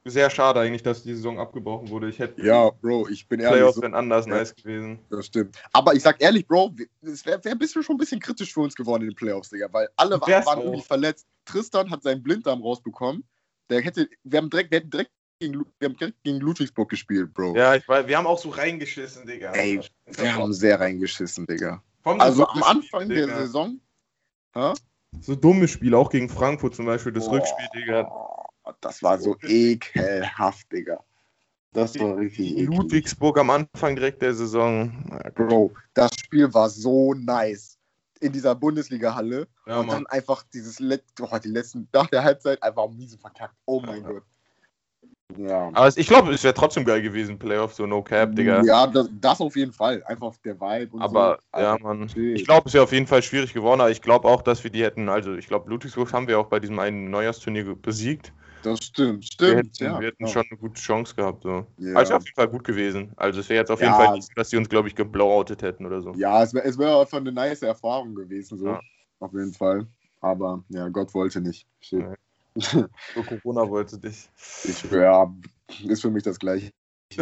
sehr 0.05 0.29
schade 0.29 0.59
eigentlich, 0.59 0.81
dass 0.83 1.03
die 1.03 1.13
Saison 1.13 1.39
abgebrochen 1.39 1.89
wurde. 1.89 2.09
Ich 2.09 2.19
hätte 2.19 2.41
Ja, 2.41 2.69
Bro, 2.69 3.09
ich 3.09 3.27
bin 3.27 3.39
ehrlich, 3.39 3.57
Playoffs 3.57 3.75
so, 3.75 3.81
wären 3.81 3.93
anders 3.93 4.25
Ja. 4.25 4.36
nice 4.36 4.55
gewesen. 4.55 5.00
das 5.09 5.25
stimmt. 5.25 5.57
Aber 5.74 5.93
ich 5.93 6.01
sag 6.01 6.21
ehrlich, 6.21 6.48
Bro, 6.48 6.75
es 7.01 7.25
wäre 7.25 7.43
wär 7.43 7.51
ein 7.51 7.59
bisschen 7.59 7.83
schon 7.83 7.95
ein 7.95 8.00
bisschen 8.00 8.19
kritisch 8.19 8.53
für 8.53 8.62
uns 8.62 8.75
geworden 8.75 9.03
in 9.03 9.09
den 9.09 9.15
Playoffs, 9.15 9.50
Digga, 9.50 9.67
weil 9.71 9.89
alle 9.98 10.19
waren 10.21 10.43
auch. 10.45 10.63
irgendwie 10.63 10.81
verletzt. 10.81 11.27
Tristan 11.45 11.89
hat 11.91 12.03
seinen 12.03 12.24
Blinddarm 12.24 12.62
rausbekommen. 12.62 13.24
Der 13.69 13.81
hätte, 13.81 14.07
wir 14.24 14.38
haben 14.38 14.50
direkt, 14.50 14.71
wir 14.71 14.79
hätten 14.79 14.89
direkt 14.89 15.12
gegen, 15.39 15.65
wir 15.79 15.89
haben 15.89 15.98
direkt 15.98 16.24
gegen 16.24 16.39
Ludwigsburg 16.39 16.89
gespielt, 16.89 17.34
Bro. 17.34 17.55
Ja, 17.55 17.75
ich 17.75 17.88
weiß, 17.88 18.08
wir 18.08 18.17
haben 18.17 18.27
auch 18.27 18.38
so 18.39 18.50
reingeschissen, 18.50 19.25
Digga. 19.25 19.53
Ey, 19.53 19.81
wir 20.05 20.36
haben 20.36 20.53
sehr 20.53 20.79
reingeschissen, 20.79 21.48
Digga. 21.48 21.81
Vom 22.03 22.19
Also 22.22 22.46
am 22.48 22.63
Anfang 22.63 23.03
Spiel, 23.03 23.15
der 23.15 23.25
Digga. 23.27 23.39
Saison. 23.39 23.79
Hä? 24.53 24.74
So 25.22 25.36
dumme 25.36 25.67
Spiele, 25.67 25.98
auch 25.98 26.10
gegen 26.10 26.29
Frankfurt 26.29 26.75
zum 26.75 26.86
Beispiel, 26.86 27.12
das 27.13 27.25
Boah, 27.25 27.36
Rückspiel, 27.36 27.67
Digga. 27.74 28.12
Das 28.81 29.01
war 29.01 29.17
so 29.19 29.36
ekelhaft, 29.41 30.72
Digga. 30.72 31.03
Das 31.72 31.98
war 32.00 32.17
richtig 32.17 32.51
eklig. 32.58 32.67
Ludwigsburg 32.77 33.38
am 33.39 33.50
Anfang 33.51 33.96
direkt 33.96 34.22
der 34.22 34.34
Saison. 34.34 34.91
Bro, 35.36 35.72
das 35.93 36.12
Spiel 36.19 36.53
war 36.53 36.69
so 36.69 37.13
nice. 37.13 37.77
in 38.22 38.34
dieser 38.34 38.53
Bundesliga-Halle 38.53 39.48
Ja, 39.65 39.79
und 39.79 39.88
Mann. 39.88 39.98
dann 40.03 40.08
einfach 40.08 40.43
dieses 40.53 40.79
Let 40.79 41.03
oh, 41.22 41.38
die 41.41 41.48
letzten, 41.48 41.88
nach 41.93 42.08
der 42.08 42.24
Halbzeit 42.24 42.62
einfach 42.62 42.89
miese 42.89 43.17
verkackt. 43.17 43.55
Oh 43.65 43.79
mein 43.79 44.01
Ja. 44.03 44.10
Gott. 44.12 44.24
Ja. 45.38 45.69
Aber 45.74 45.95
ich 45.95 46.07
glaube, 46.07 46.33
es 46.33 46.43
wäre 46.43 46.53
trotzdem 46.53 46.86
geil 46.86 47.01
gewesen, 47.01 47.38
Playoff, 47.38 47.74
so 47.74 47.86
No 47.86 48.01
Cap, 48.01 48.36
Digga. 48.36 48.63
Ja, 48.63 48.88
das, 48.88 49.09
das 49.21 49.39
auf 49.39 49.55
jeden 49.55 49.71
Fall. 49.71 50.03
Einfach 50.05 50.36
der 50.38 50.59
Vibe 50.59 50.95
und 50.95 51.01
Aber 51.01 51.38
so. 51.53 51.59
ja, 51.59 51.74
Also, 51.74 51.83
Mann. 51.83 52.12
Ich 52.15 52.45
glaube, 52.45 52.67
es 52.67 52.74
wäre 52.74 52.83
auf 52.83 52.91
jeden 52.91 53.05
Fall 53.05 53.21
schwierig 53.21 53.53
geworden, 53.53 53.79
aber 53.81 53.91
ich 53.91 54.01
glaube 54.01 54.27
auch, 54.27 54.41
dass 54.41 54.63
wir 54.63 54.71
die 54.71 54.83
hätten, 54.83 55.07
also 55.07 55.36
ich 55.36 55.48
glaube, 55.48 55.69
Ludwigsburg 55.69 56.12
haben 56.13 56.27
wir 56.27 56.39
auch 56.39 56.48
bei 56.48 56.59
diesem 56.59 56.79
einen 56.79 57.12
Neujahrsturnier 57.12 57.75
besiegt. 57.75 58.33
Das 58.63 58.79
stimmt, 58.83 59.24
Wir 59.24 59.31
stimmt. 59.31 59.55
hätten, 59.57 59.83
ja, 59.83 60.00
wir 60.00 60.07
hätten 60.07 60.25
ja. 60.25 60.33
schon 60.33 60.43
eine 60.50 60.59
gute 60.59 60.81
Chance 60.81 61.15
gehabt. 61.15 61.43
So. 61.43 61.65
Ja. 61.77 61.93
Also 61.95 62.15
auf 62.15 62.24
jeden 62.24 62.36
Fall 62.36 62.48
gut 62.50 62.63
gewesen. 62.65 63.13
Also 63.15 63.39
es 63.39 63.48
wäre 63.48 63.59
jetzt 63.62 63.71
auf 63.71 63.79
jeden 63.79 63.93
Ja. 63.93 63.98
Fall 63.98 64.15
nicht 64.15 64.27
so, 64.27 64.33
dass 64.36 64.50
die 64.50 64.57
uns, 64.57 64.67
glaube 64.67 64.88
ich, 64.89 64.95
geblowoutet 64.95 65.62
hätten 65.62 65.86
oder 65.86 66.01
so. 66.01 66.13
Ja, 66.15 66.43
es 66.43 66.53
wäre 66.53 66.77
wär 66.77 67.00
einfach 67.00 67.19
eine 67.19 67.31
nice 67.31 67.62
Erfahrung 67.62 68.15
gewesen, 68.15 68.57
so. 68.57 68.65
Ja. 68.67 68.81
Auf 69.19 69.31
jeden 69.33 69.53
Fall. 69.53 69.88
Aber 70.21 70.63
ja, 70.69 70.89
Gott 70.89 71.13
wollte 71.13 71.39
nicht. 71.39 71.65
Shit. 71.79 72.03
So 73.15 73.24
Corona 73.24 73.70
wollte 73.70 73.98
dich. 73.98 74.29
Ich, 74.63 74.84
ja, 74.91 75.34
ist 75.88 76.01
für 76.01 76.10
mich 76.10 76.24
das 76.24 76.39
gleiche. 76.39 76.72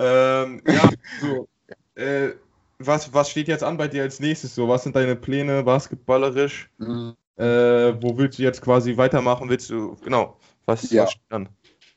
Ähm, 0.00 0.62
ja, 0.66 0.88
so. 1.20 1.48
Äh, 1.94 2.30
was, 2.78 3.12
was 3.12 3.30
steht 3.30 3.48
jetzt 3.48 3.62
an 3.62 3.76
bei 3.76 3.86
dir 3.86 4.02
als 4.02 4.18
nächstes? 4.18 4.54
So, 4.54 4.66
was 4.66 4.82
sind 4.82 4.96
deine 4.96 5.14
Pläne 5.14 5.62
basketballerisch? 5.62 6.70
Mhm. 6.78 7.14
Äh, 7.36 8.02
wo 8.02 8.16
willst 8.16 8.38
du 8.38 8.42
jetzt 8.42 8.62
quasi 8.62 8.96
weitermachen? 8.96 9.50
Willst 9.50 9.68
du, 9.68 9.96
genau, 10.02 10.38
was, 10.64 10.90
Ja. 10.90 11.02
was 11.02 11.12
steht 11.12 11.30
an? 11.30 11.48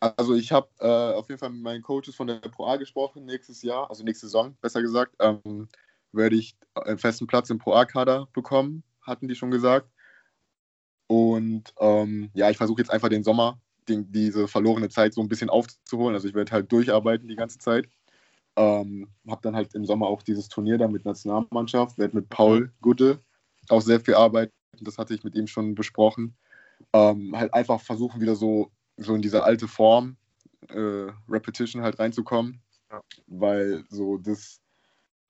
Also 0.01 0.35
ich 0.35 0.51
habe 0.51 0.67
äh, 0.79 1.13
auf 1.13 1.29
jeden 1.29 1.39
Fall 1.39 1.51
mit 1.51 1.61
meinen 1.61 1.81
Coaches 1.81 2.15
von 2.15 2.27
der 2.27 2.39
Pro 2.39 2.65
A 2.65 2.75
gesprochen. 2.75 3.23
Nächstes 3.25 3.61
Jahr, 3.61 3.89
also 3.89 4.03
nächste 4.03 4.25
Saison, 4.25 4.57
besser 4.61 4.81
gesagt, 4.81 5.15
ähm, 5.19 5.69
werde 6.11 6.35
ich 6.35 6.57
einen 6.75 6.97
festen 6.97 7.27
Platz 7.27 7.49
im 7.49 7.57
Pro 7.57 7.73
A-Kader 7.73 8.27
bekommen, 8.33 8.83
hatten 9.01 9.29
die 9.29 9.35
schon 9.35 9.51
gesagt. 9.51 9.87
Und 11.07 11.73
ähm, 11.79 12.29
ja, 12.33 12.49
ich 12.49 12.57
versuche 12.57 12.81
jetzt 12.81 12.91
einfach 12.91 13.09
den 13.09 13.23
Sommer, 13.23 13.59
den, 13.87 14.11
diese 14.11 14.47
verlorene 14.47 14.89
Zeit 14.89 15.13
so 15.13 15.21
ein 15.21 15.27
bisschen 15.27 15.49
aufzuholen. 15.49 16.15
Also 16.15 16.27
ich 16.27 16.33
werde 16.33 16.51
halt 16.51 16.71
durcharbeiten 16.71 17.27
die 17.27 17.35
ganze 17.35 17.57
Zeit. 17.57 17.87
Ähm, 18.55 19.09
habe 19.27 19.41
dann 19.41 19.55
halt 19.55 19.73
im 19.73 19.85
Sommer 19.85 20.07
auch 20.07 20.21
dieses 20.21 20.47
Turnier 20.47 20.77
da 20.77 20.87
mit 20.87 21.05
Nationalmannschaft, 21.05 21.97
werde 21.97 22.15
mit 22.15 22.29
Paul 22.29 22.71
Gudde 22.81 23.19
auch 23.69 23.81
sehr 23.81 23.99
viel 23.99 24.15
arbeiten. 24.15 24.53
Das 24.79 24.97
hatte 24.97 25.13
ich 25.13 25.23
mit 25.23 25.35
ihm 25.35 25.47
schon 25.47 25.75
besprochen. 25.75 26.35
Ähm, 26.93 27.35
halt 27.35 27.53
einfach 27.53 27.81
versuchen 27.81 28.21
wieder 28.21 28.35
so, 28.35 28.71
so 28.97 29.15
in 29.15 29.21
diese 29.21 29.43
alte 29.43 29.67
Form, 29.67 30.17
äh, 30.69 31.11
Repetition 31.27 31.81
halt 31.81 31.99
reinzukommen. 31.99 32.61
Ja. 32.91 33.01
Weil 33.27 33.83
so 33.89 34.17
das 34.17 34.59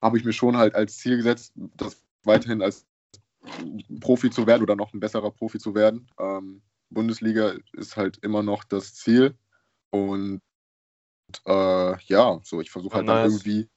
habe 0.02 0.18
ich 0.18 0.26
mir 0.26 0.34
schon 0.34 0.58
halt 0.58 0.76
als 0.76 0.98
Ziel 0.98 1.18
gesetzt, 1.18 1.54
das 1.56 2.04
weiterhin 2.24 2.62
als 2.62 2.86
Profi 4.00 4.30
zu 4.30 4.48
werden 4.48 4.64
oder 4.64 4.76
noch 4.76 4.94
ein 4.94 5.00
besserer 5.00 5.32
Profi 5.32 5.60
zu 5.60 5.76
werden. 5.76 6.10
Ähm, 6.20 6.62
Bundesliga 6.90 7.56
ist 7.74 7.98
halt 7.98 8.18
immer 8.20 8.44
noch 8.44 8.64
das 8.64 8.94
Ziel. 8.94 9.36
Und 9.90 10.42
äh, 11.46 11.98
ja, 12.06 12.40
so 12.44 12.62
ich 12.62 12.72
versuche 12.72 12.96
halt 12.96 13.08
Ja, 13.08 13.14
dann 13.16 13.24
nice. 13.24 13.46
irgendwie 13.46 13.70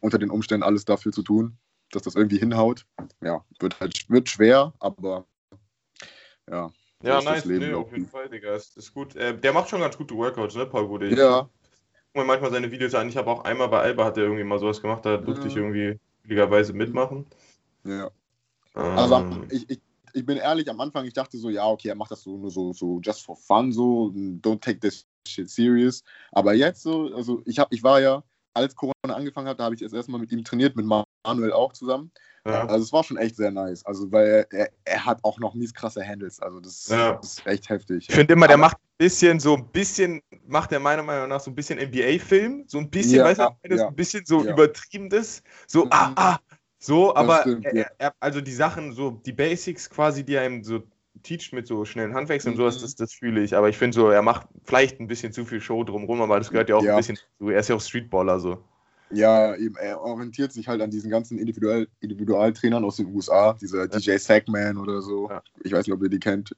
unter 0.00 0.18
den 0.18 0.30
Umständen 0.30 0.62
alles 0.62 0.84
dafür 0.84 1.12
zu 1.12 1.22
tun, 1.22 1.58
dass 1.90 2.02
das 2.02 2.14
irgendwie 2.14 2.38
hinhaut. 2.38 2.86
Ja, 3.22 3.44
wird 3.60 3.78
halt 3.80 4.08
wird 4.08 4.28
schwer, 4.28 4.72
aber 4.78 5.26
ja. 6.50 6.72
Ja, 7.02 7.20
nice, 7.20 7.44
Leben 7.44 7.66
nee, 7.66 7.74
auf 7.74 7.92
jeden 7.92 8.06
Fall, 8.06 8.28
Digga. 8.28 8.54
Ist, 8.56 8.76
ist 8.76 8.92
gut. 8.94 9.14
Äh, 9.16 9.38
der 9.38 9.52
macht 9.52 9.68
schon 9.68 9.80
ganz 9.80 9.96
gute 9.96 10.16
Workouts, 10.16 10.56
ne, 10.56 10.66
Paul 10.66 10.88
Gude? 10.88 11.08
Ich 11.08 11.16
Ja. 11.16 11.42
guck 11.42 12.16
mir 12.16 12.24
manchmal 12.24 12.50
seine 12.50 12.70
Videos 12.70 12.94
an. 12.94 13.08
Ich 13.08 13.16
habe 13.16 13.30
auch 13.30 13.44
einmal 13.44 13.68
bei 13.68 13.80
Alba 13.80 14.06
hat 14.06 14.16
er 14.16 14.24
irgendwie 14.24 14.44
mal 14.44 14.58
sowas 14.58 14.80
gemacht, 14.80 15.04
da 15.04 15.18
durfte 15.18 15.42
Mhm. 15.42 15.50
ich 15.50 15.56
irgendwie 15.56 16.00
billigerweise 16.22 16.72
mitmachen. 16.72 17.26
Ja. 17.84 18.10
Also 18.76 19.16
Ähm, 19.16 19.46
ich, 19.50 19.68
ich, 19.70 19.80
ich 20.12 20.24
bin 20.26 20.36
ehrlich, 20.36 20.68
am 20.70 20.80
Anfang, 20.80 21.04
ich 21.06 21.14
dachte 21.14 21.38
so, 21.38 21.50
ja, 21.50 21.66
okay, 21.66 21.88
er 21.88 21.94
macht 21.94 22.10
das 22.10 22.22
so 22.22 22.36
nur 22.36 22.50
so, 22.50 22.72
so 22.72 23.00
just 23.02 23.22
for 23.24 23.36
fun, 23.36 23.72
so, 23.72 24.12
don't 24.14 24.60
take 24.60 24.78
this 24.80 25.06
shit 25.26 25.48
serious. 25.50 26.02
Aber 26.32 26.54
jetzt 26.54 26.82
so, 26.82 27.12
also 27.14 27.42
ich 27.46 27.58
hab, 27.58 27.72
ich 27.72 27.82
war 27.82 28.00
ja, 28.00 28.22
als 28.54 28.74
Corona 28.74 28.94
angefangen 29.14 29.48
hat, 29.48 29.60
da 29.60 29.64
habe 29.64 29.74
ich 29.74 29.80
jetzt 29.82 29.92
erstmal 29.92 30.20
mit 30.20 30.32
ihm 30.32 30.42
trainiert, 30.44 30.76
mit 30.76 30.86
Manuel 30.86 31.52
auch 31.52 31.72
zusammen. 31.74 32.10
ja. 32.46 32.66
Also 32.66 32.84
es 32.84 32.92
war 32.92 33.04
schon 33.04 33.18
echt 33.18 33.36
sehr 33.36 33.50
nice. 33.50 33.84
Also 33.84 34.10
weil 34.12 34.46
er, 34.50 34.70
er 34.84 35.04
hat 35.04 35.22
auch 35.24 35.38
noch 35.38 35.52
mies 35.54 35.74
krasse 35.74 36.02
Handles. 36.06 36.40
Also 36.40 36.60
das, 36.60 36.88
Ja. 36.88 37.14
das 37.16 37.34
ist 37.34 37.46
echt 37.46 37.68
heftig. 37.68 38.06
Ich 38.08 38.14
finde 38.14 38.32
immer, 38.32 38.46
der 38.46 38.54
Aber- 38.54 38.62
macht 38.68 38.76
ein 38.78 38.96
bisschen, 38.96 39.40
so 39.40 39.56
ein 39.56 39.68
bisschen, 39.72 40.22
macht 40.46 40.72
er 40.72 40.80
meiner 40.80 41.02
Meinung 41.02 41.28
nach 41.28 41.40
so 41.40 41.50
ein 41.50 41.54
bisschen 41.54 41.78
NBA-Film. 41.78 42.64
So 42.66 42.78
ein 42.78 42.88
bisschen, 42.88 43.16
Ja, 43.18 43.24
weißt 43.24 43.40
du, 43.40 43.74
ja, 43.76 43.88
ein 43.88 43.94
bisschen 43.94 44.24
so 44.24 44.42
Ja. 44.42 44.52
übertriebenes. 44.52 45.42
So, 45.66 45.84
Mhm. 45.84 45.90
ah, 45.92 46.12
ah, 46.16 46.38
so, 46.86 47.14
aber 47.16 47.40
stimmt, 47.40 47.64
er, 47.66 47.76
ja. 47.76 47.86
er, 47.98 48.14
also 48.20 48.40
die 48.40 48.52
Sachen, 48.52 48.92
so 48.92 49.10
die 49.10 49.32
Basics 49.32 49.90
quasi, 49.90 50.24
die 50.24 50.34
er 50.34 50.46
ihm 50.46 50.62
so 50.64 50.82
teacht 51.22 51.52
mit 51.52 51.66
so 51.66 51.84
schnellen 51.84 52.14
Handwechseln 52.14 52.52
und 52.54 52.58
sowas, 52.58 52.76
Mhm. 52.78 52.82
das, 52.82 52.94
das 52.94 53.12
fühle 53.12 53.42
ich. 53.42 53.56
Aber 53.56 53.68
ich 53.68 53.76
finde 53.78 53.94
so, 53.94 54.08
er 54.10 54.22
macht 54.22 54.46
vielleicht 54.64 55.00
ein 55.00 55.06
bisschen 55.08 55.32
zu 55.32 55.44
viel 55.44 55.60
Show 55.60 55.82
drumherum, 55.84 56.20
aber 56.22 56.38
das 56.38 56.50
gehört 56.50 56.68
ja 56.68 56.76
auch 56.76 56.82
Ja. 56.84 56.92
ein 56.92 56.98
bisschen 56.98 57.16
zu. 57.38 57.48
Er 57.50 57.60
ist 57.60 57.68
ja 57.68 57.74
auch 57.76 57.80
Streetballer 57.80 58.38
so. 58.40 58.62
Ja, 59.10 59.54
eben, 59.56 59.76
er 59.76 60.00
orientiert 60.00 60.52
sich 60.52 60.66
halt 60.68 60.80
an 60.82 60.90
diesen 60.90 61.10
ganzen 61.10 61.38
Individual 61.38 61.86
Individualtrainern 62.00 62.84
aus 62.84 62.96
den 62.96 63.06
USA, 63.14 63.52
dieser 63.54 63.86
DJ 63.88 64.16
Sackman 64.18 64.76
oder 64.76 65.00
so. 65.00 65.30
Ja. 65.30 65.42
Ich 65.62 65.72
weiß 65.72 65.86
nicht, 65.86 65.94
ob 65.94 66.02
ihr 66.02 66.08
die 66.08 66.18
kennt. 66.18 66.54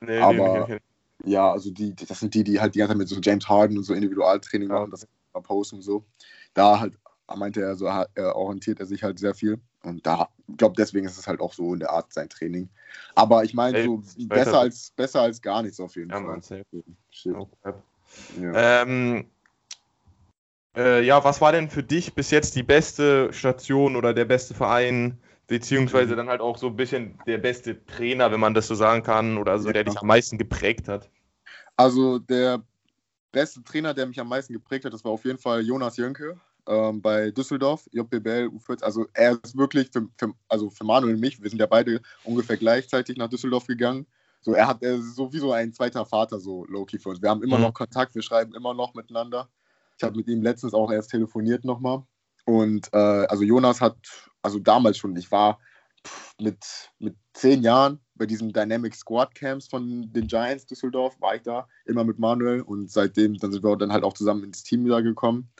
Nee, 0.00 0.18
Aber- 0.18 0.66
nee, 0.68 0.78
Ja, 1.24 1.52
also 1.52 1.70
die, 1.70 1.94
das 1.94 2.18
sind 2.18 2.34
die, 2.34 2.42
die 2.42 2.58
halt 2.60 2.74
die 2.74 2.80
ganze 2.80 2.90
Zeit 2.94 2.98
mit 2.98 3.08
so 3.08 3.20
James 3.22 3.48
Harden 3.48 3.78
und 3.78 3.84
so 3.84 3.94
Individualtraining 3.94 4.68
Ja. 4.68 4.74
machen, 4.80 4.90
das 4.90 5.06
posten 5.44 5.76
und 5.76 5.82
so. 5.82 6.04
Da 6.54 6.80
halt, 6.80 6.94
meinte 7.36 7.62
er, 7.62 7.76
so 7.76 7.88
ha- 7.90 8.06
äh, 8.16 8.22
orientiert 8.22 8.80
er 8.80 8.86
sich 8.86 9.02
halt 9.04 9.18
sehr 9.20 9.32
viel. 9.34 9.58
Und 9.84 10.06
da, 10.06 10.28
ich 10.48 10.56
glaube, 10.56 10.74
deswegen 10.76 11.06
ist 11.06 11.18
es 11.18 11.26
halt 11.26 11.40
auch 11.40 11.52
so 11.52 11.74
in 11.74 11.80
der 11.80 11.90
Art 11.90 12.12
sein 12.12 12.28
Training. 12.28 12.68
Aber 13.14 13.44
ich 13.44 13.54
meine, 13.54 13.82
so 13.82 14.02
besser 14.28 14.60
als, 14.60 14.92
besser 14.92 15.22
als 15.22 15.42
gar 15.42 15.62
nichts 15.62 15.80
auf 15.80 15.96
jeden 15.96 16.10
Ja, 16.10 16.20
Fall. 16.20 16.40
Crap. 17.62 17.82
Ja. 18.40 18.82
Ähm, 18.82 19.26
äh, 20.76 21.04
ja, 21.04 21.22
was 21.24 21.40
war 21.40 21.52
denn 21.52 21.68
für 21.68 21.82
dich 21.82 22.14
bis 22.14 22.30
jetzt 22.30 22.54
die 22.56 22.62
beste 22.62 23.32
Station 23.32 23.96
oder 23.96 24.14
der 24.14 24.24
beste 24.24 24.54
Verein, 24.54 25.18
beziehungsweise 25.46 26.16
dann 26.16 26.28
halt 26.28 26.40
auch 26.40 26.56
so 26.58 26.68
ein 26.68 26.76
bisschen 26.76 27.18
der 27.26 27.38
beste 27.38 27.84
Trainer, 27.86 28.30
wenn 28.30 28.40
man 28.40 28.54
das 28.54 28.68
so 28.68 28.74
sagen 28.74 29.02
kann, 29.02 29.36
oder 29.36 29.58
so, 29.58 29.72
der 29.72 29.82
Ja. 29.82 29.90
dich 29.90 29.98
am 29.98 30.06
meisten 30.06 30.38
geprägt 30.38 30.88
hat? 30.88 31.10
Also 31.76 32.18
der 32.18 32.62
beste 33.32 33.62
Trainer, 33.64 33.94
der 33.94 34.06
mich 34.06 34.20
am 34.20 34.28
meisten 34.28 34.52
geprägt 34.52 34.84
hat, 34.84 34.92
das 34.92 35.04
war 35.04 35.12
auf 35.12 35.24
jeden 35.24 35.38
Fall 35.38 35.62
Jonas 35.62 35.96
Jönke 35.96 36.38
ähm, 36.66 37.02
bei 37.02 37.30
Düsseldorf, 37.30 37.88
JBL 37.92 38.50
U14. 38.52 38.82
Also 38.82 39.06
er 39.14 39.38
ist 39.42 39.56
wirklich, 39.56 39.90
für, 39.92 40.08
für, 40.16 40.32
also 40.48 40.70
für 40.70 40.84
Manuel 40.84 41.14
und 41.14 41.20
mich, 41.20 41.42
wir 41.42 41.50
sind 41.50 41.58
ja 41.58 41.66
beide 41.66 42.00
ungefähr 42.24 42.56
gleichzeitig 42.56 43.16
nach 43.16 43.28
Düsseldorf 43.28 43.66
gegangen. 43.66 44.06
So, 44.40 44.54
er 44.54 44.66
hat 44.66 44.82
er 44.82 44.96
ist 44.96 45.14
so 45.14 45.32
wie 45.32 45.38
so 45.38 45.52
ein 45.52 45.72
zweiter 45.72 46.04
Vater, 46.04 46.40
so 46.40 46.64
Loki 46.66 46.98
für 46.98 47.10
uns. 47.10 47.22
Wir 47.22 47.30
haben 47.30 47.42
immer 47.42 47.58
Mhm. 47.58 47.64
noch 47.64 47.74
Kontakt, 47.74 48.14
wir 48.14 48.22
schreiben 48.22 48.54
immer 48.54 48.74
noch 48.74 48.94
miteinander. 48.94 49.48
Ich 49.98 50.02
habe 50.04 50.16
mit 50.16 50.26
ihm 50.26 50.42
letztens 50.42 50.74
auch 50.74 50.90
erst 50.90 51.10
telefoniert 51.10 51.64
nochmal. 51.64 52.02
Und 52.44 52.88
äh, 52.92 52.96
also 52.96 53.44
Jonas 53.44 53.80
hat, 53.80 53.96
also 54.42 54.58
damals 54.58 54.98
schon, 54.98 55.14
ich 55.14 55.30
war 55.30 55.60
pff, 56.04 56.34
mit, 56.40 56.90
mit 56.98 57.16
zehn 57.34 57.62
Jahren 57.62 58.00
bei 58.16 58.26
diesen 58.26 58.52
Dynamic 58.52 58.96
Squad 58.96 59.32
Camps 59.36 59.68
von 59.68 60.12
den 60.12 60.26
Giants 60.26 60.66
Düsseldorf, 60.66 61.20
war 61.20 61.36
ich 61.36 61.42
da 61.42 61.68
immer 61.84 62.02
mit 62.02 62.18
Manuel 62.18 62.62
und 62.62 62.90
seitdem 62.90 63.36
dann 63.36 63.52
sind 63.52 63.62
wir 63.62 63.76
dann 63.76 63.92
halt 63.92 64.02
auch 64.02 64.14
zusammen 64.14 64.42
ins 64.42 64.64
Team 64.64 64.84
wieder 64.84 65.02
gekommen. 65.02 65.51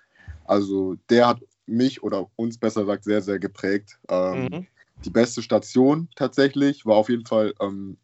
Also 0.45 0.97
der 1.09 1.29
hat 1.29 1.41
mich 1.67 2.03
oder 2.03 2.29
uns 2.37 2.59
besser 2.59 2.83
gesagt 2.83 3.05
sehr, 3.05 3.23
sehr 3.23 3.39
geprägt. 3.39 3.99
Ähm, 4.09 4.49
Mhm. 4.53 4.67
Die 5.05 5.11
beste 5.11 5.43
Station 5.43 6.09
tatsächlich 6.15 6.87
war 6.87 6.97
auf 6.97 7.09
jeden 7.09 7.27
Fall 7.27 7.55
ähm, 7.61 7.99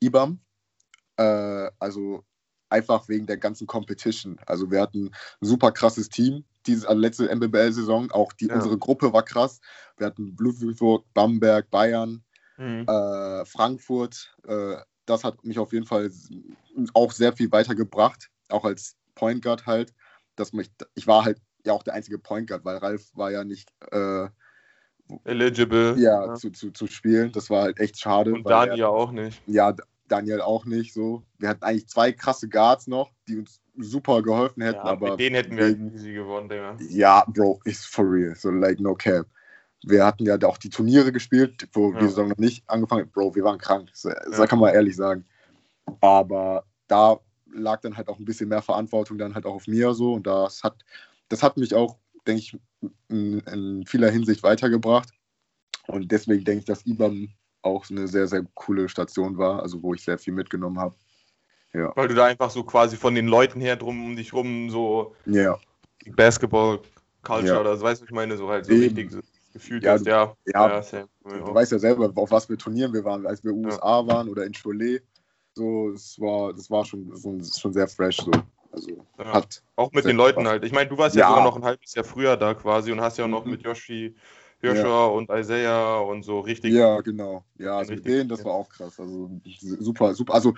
IBAM. 0.00 0.40
Äh, 1.16 1.70
also 1.78 2.24
einfach 2.68 3.08
wegen 3.08 3.26
der 3.26 3.36
ganzen 3.36 3.66
Competition. 3.66 4.38
Also 4.46 4.70
wir 4.70 4.80
hatten 4.80 5.06
ein 5.06 5.46
super 5.46 5.70
krasses 5.70 6.08
Team, 6.08 6.44
diese 6.66 6.88
also 6.88 7.00
letzte 7.00 7.28
MBBL-Saison. 7.28 8.10
Auch 8.10 8.32
die, 8.32 8.46
Ja. 8.46 8.56
unsere 8.56 8.76
Gruppe 8.78 9.12
war 9.12 9.22
krass. 9.24 9.60
Wir 9.98 10.06
hatten 10.06 10.34
Ludwigsburg, 10.38 11.04
Bamberg, 11.14 11.70
Bayern, 11.70 12.24
Mhm. 12.56 12.88
äh, 12.88 13.44
Frankfurt. 13.44 14.34
Äh, 14.46 14.76
das 15.06 15.22
hat 15.22 15.44
mich 15.44 15.58
auf 15.58 15.72
jeden 15.72 15.86
Fall 15.86 16.10
auch 16.94 17.12
sehr 17.12 17.32
viel 17.32 17.52
weitergebracht, 17.52 18.30
auch 18.48 18.64
als 18.64 18.96
Point 19.14 19.42
Guard 19.42 19.66
halt. 19.66 19.92
Dass 20.36 20.52
mich, 20.52 20.70
ich 20.94 21.06
war 21.06 21.24
halt 21.24 21.40
ja 21.66 21.72
auch 21.72 21.82
der 21.82 21.94
einzige 21.94 22.18
Point 22.18 22.48
Guard, 22.48 22.64
weil 22.64 22.76
Ralf 22.78 23.10
war 23.14 23.30
ja 23.30 23.44
nicht 23.44 23.72
äh, 23.90 24.28
Eligible. 25.24 25.96
ja, 25.98 26.34
Zu, 26.34 26.50
zu, 26.50 26.70
zu 26.70 26.86
spielen. 26.86 27.32
Das 27.32 27.50
war 27.50 27.62
halt 27.62 27.78
echt 27.80 27.98
schade. 27.98 28.32
Und 28.32 28.44
weil 28.44 28.50
Dani 28.52 28.70
er- 28.72 28.76
ja 28.76 28.88
auch 28.88 29.12
nicht. 29.12 29.42
ja, 29.46 29.74
Daniel 30.08 30.40
auch 30.40 30.64
nicht 30.64 30.92
so. 30.94 31.22
Wir 31.38 31.48
hatten 31.50 31.64
eigentlich 31.64 31.88
zwei 31.88 32.12
krasse 32.12 32.48
Guards 32.48 32.86
noch, 32.86 33.10
die 33.28 33.38
uns 33.38 33.60
super 33.78 34.22
geholfen 34.22 34.62
hätten, 34.62 34.76
Ja, 34.76 34.84
aber 34.84 35.10
mit 35.12 35.20
denen 35.20 35.36
hätten 35.36 35.56
wir 35.56 35.68
wegen- 35.68 35.92
easy 35.94 36.12
gewonnen, 36.12 36.48
Digga. 36.48 36.76
ja, 36.88 37.24
Bro, 37.28 37.60
ist 37.64 37.86
for 37.86 38.04
real. 38.10 38.34
So, 38.34 38.50
like, 38.50 38.80
no 38.80 38.94
cap. 38.94 39.26
Wir 39.84 40.04
hatten 40.04 40.24
ja 40.24 40.36
auch 40.44 40.58
die 40.58 40.68
Turniere 40.70 41.10
gespielt, 41.10 41.68
wo 41.72 41.92
Ja. 41.92 41.98
die 41.98 42.04
Saison 42.06 42.28
noch 42.28 42.36
nicht 42.36 42.62
angefangen 42.68 43.02
hat. 43.06 43.12
Bro, 43.12 43.34
wir 43.34 43.44
waren 43.44 43.58
krank. 43.58 43.88
So, 43.94 44.10
so 44.30 44.44
kann 44.44 44.58
man 44.58 44.74
ehrlich 44.74 44.94
sagen. 44.96 45.24
Aber 46.00 46.64
da 46.86 47.18
lag 47.52 47.80
dann 47.80 47.96
halt 47.96 48.08
auch 48.08 48.18
ein 48.18 48.24
bisschen 48.24 48.48
mehr 48.48 48.62
Verantwortung 48.62 49.18
dann 49.18 49.34
halt 49.34 49.44
auch 49.46 49.54
auf 49.54 49.66
mir 49.66 49.92
so. 49.94 50.12
Und 50.14 50.26
das 50.26 50.62
hat, 50.62 50.76
das 51.32 51.42
hat 51.42 51.56
mich 51.56 51.74
auch, 51.74 51.96
denke 52.26 52.40
ich, 52.42 52.56
in, 53.08 53.40
in 53.40 53.86
vieler 53.86 54.10
Hinsicht 54.10 54.42
weitergebracht. 54.42 55.08
und 55.88 56.12
deswegen 56.12 56.44
denke 56.44 56.60
ich, 56.60 56.64
dass 56.66 56.86
IBAM 56.86 57.30
auch 57.62 57.88
eine 57.90 58.06
sehr, 58.06 58.26
sehr 58.26 58.44
coole 58.54 58.88
Station 58.88 59.38
war, 59.38 59.62
also 59.62 59.82
wo 59.82 59.94
ich 59.94 60.02
sehr 60.02 60.18
viel 60.18 60.34
mitgenommen 60.34 60.78
habe. 60.78 60.94
Ja. 61.72 61.92
Weil 61.96 62.08
du 62.08 62.14
da 62.14 62.26
einfach 62.26 62.50
so 62.50 62.64
quasi 62.64 62.96
von 62.96 63.14
den 63.14 63.28
Leuten 63.28 63.60
her 63.60 63.76
drum 63.76 64.04
um 64.04 64.16
dich 64.16 64.32
rum 64.34 64.68
so 64.68 65.14
Ja, 65.24 65.58
Basketball-Culture 66.14 67.54
Ja. 67.54 67.60
oder 67.60 67.76
so, 67.76 67.84
weißt 67.84 68.02
du, 68.02 68.04
ich 68.04 68.10
meine, 68.10 68.36
so 68.36 68.48
halt 68.48 68.66
so 68.66 68.72
Eben. 68.72 68.82
richtig 68.82 69.12
so 69.12 69.20
gefühlt 69.54 69.84
Ja, 69.84 69.92
hast, 69.92 70.06
ja. 70.06 70.36
ja, 70.46 70.82
same. 70.82 71.08
du 71.24 71.54
weißt 71.54 71.72
ja 71.72 71.78
selber, 71.78 72.12
auf 72.14 72.30
was 72.30 72.46
für 72.46 72.56
Turnieren 72.58 72.92
wir 72.92 73.04
waren, 73.04 73.26
als 73.26 73.42
wir 73.42 73.52
USA 73.52 74.06
waren 74.06 74.28
oder 74.28 74.44
in 74.44 74.52
Cholet. 74.52 75.02
So, 75.54 75.90
es 75.90 76.18
war, 76.18 76.52
das 76.52 76.70
war 76.70 76.84
schon, 76.84 77.14
so, 77.16 77.38
schon 77.58 77.72
sehr 77.72 77.86
fresh 77.88 78.18
so. 78.18 78.30
Also 78.72 79.06
Ja. 79.18 79.32
hat. 79.32 79.62
Auch 79.76 79.92
mit 79.92 80.04
den 80.04 80.16
Leuten 80.16 80.40
Spaß. 80.40 80.50
halt. 80.50 80.64
Ich 80.64 80.72
meine, 80.72 80.88
du 80.88 80.98
warst 80.98 81.14
ja, 81.16 81.22
Ja. 81.22 81.28
sogar 81.28 81.44
noch 81.44 81.56
ein 81.56 81.64
halbes 81.64 81.94
Jahr 81.94 82.04
früher 82.04 82.36
da 82.36 82.54
quasi 82.54 82.90
und 82.92 83.00
hast 83.00 83.18
ja 83.18 83.24
auch 83.26 83.28
noch 83.28 83.44
Mhm. 83.44 83.52
mit 83.52 83.62
Yoshi, 83.62 84.16
Joshua 84.62 85.06
und 85.06 85.30
Isaiah 85.30 85.98
und 85.98 86.22
so 86.22 86.40
richtig. 86.40 86.72
Ja, 86.72 87.00
genau. 87.00 87.44
Ja, 87.58 87.78
also 87.78 87.94
mit 87.94 88.06
denen, 88.06 88.28
das 88.28 88.44
war 88.44 88.52
auch 88.52 88.68
krass. 88.68 88.98
Also 88.98 89.30
super, 89.60 90.14
super. 90.14 90.34
Also 90.34 90.54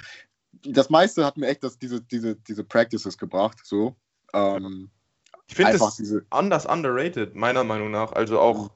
das 0.63 0.91
meiste 0.91 1.25
hat 1.25 1.37
mir 1.37 1.49
echt 1.49 1.65
das, 1.65 1.79
diese, 1.79 2.01
diese, 2.01 2.37
diese 2.37 2.65
Practices 2.65 3.19
gebracht. 3.19 3.59
So. 3.65 3.97
Ähm, 4.33 4.91
Ich 5.49 5.57
finde 5.57 5.73
das 5.79 5.97
diese. 5.97 6.25
anders 6.31 6.67
underrated, 6.67 7.35
meiner 7.35 7.65
Meinung 7.65 7.91
nach. 7.91 8.13
Also 8.13 8.39
auch, 8.41 8.71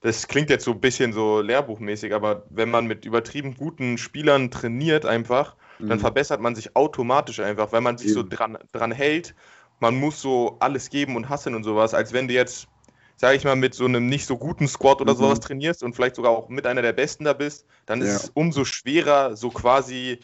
das 0.00 0.28
klingt 0.28 0.50
jetzt 0.50 0.64
so 0.64 0.72
ein 0.72 0.80
bisschen 0.80 1.12
so 1.12 1.40
lehrbuchmäßig, 1.40 2.14
aber 2.14 2.46
wenn 2.50 2.70
man 2.70 2.86
mit 2.86 3.04
übertrieben 3.04 3.56
guten 3.56 3.98
Spielern 3.98 4.50
trainiert 4.50 5.06
einfach, 5.06 5.56
dann 5.80 5.98
Mhm. 5.98 6.00
verbessert 6.02 6.40
man 6.40 6.54
sich 6.54 6.76
automatisch 6.76 7.40
einfach, 7.40 7.72
weil 7.72 7.80
man 7.80 7.98
sich 7.98 8.12
so 8.12 8.20
Eben. 8.20 8.30
dran, 8.30 8.58
dran 8.72 8.92
hält. 8.92 9.34
Man 9.80 9.96
muss 9.96 10.20
so 10.20 10.56
alles 10.60 10.88
geben 10.90 11.16
und 11.16 11.28
hasseln 11.28 11.54
und 11.54 11.64
sowas, 11.64 11.94
als 11.94 12.12
wenn 12.12 12.28
du 12.28 12.34
jetzt, 12.34 12.66
sage 13.16 13.36
ich 13.36 13.44
mal, 13.44 13.56
mit 13.56 13.74
so 13.74 13.84
einem 13.84 14.08
nicht 14.08 14.26
so 14.26 14.38
guten 14.38 14.68
Squad 14.68 15.00
oder 15.00 15.14
Mhm. 15.14 15.18
sowas 15.18 15.40
trainierst 15.40 15.82
und 15.82 15.94
vielleicht 15.94 16.16
sogar 16.16 16.32
auch 16.32 16.48
mit 16.48 16.66
einer 16.66 16.82
der 16.82 16.92
Besten 16.92 17.24
da 17.24 17.32
bist, 17.32 17.66
dann 17.86 18.00
ist 18.00 18.08
Ja. 18.08 18.16
es 18.16 18.30
umso 18.34 18.64
schwerer, 18.64 19.36
so 19.36 19.50
quasi, 19.50 20.20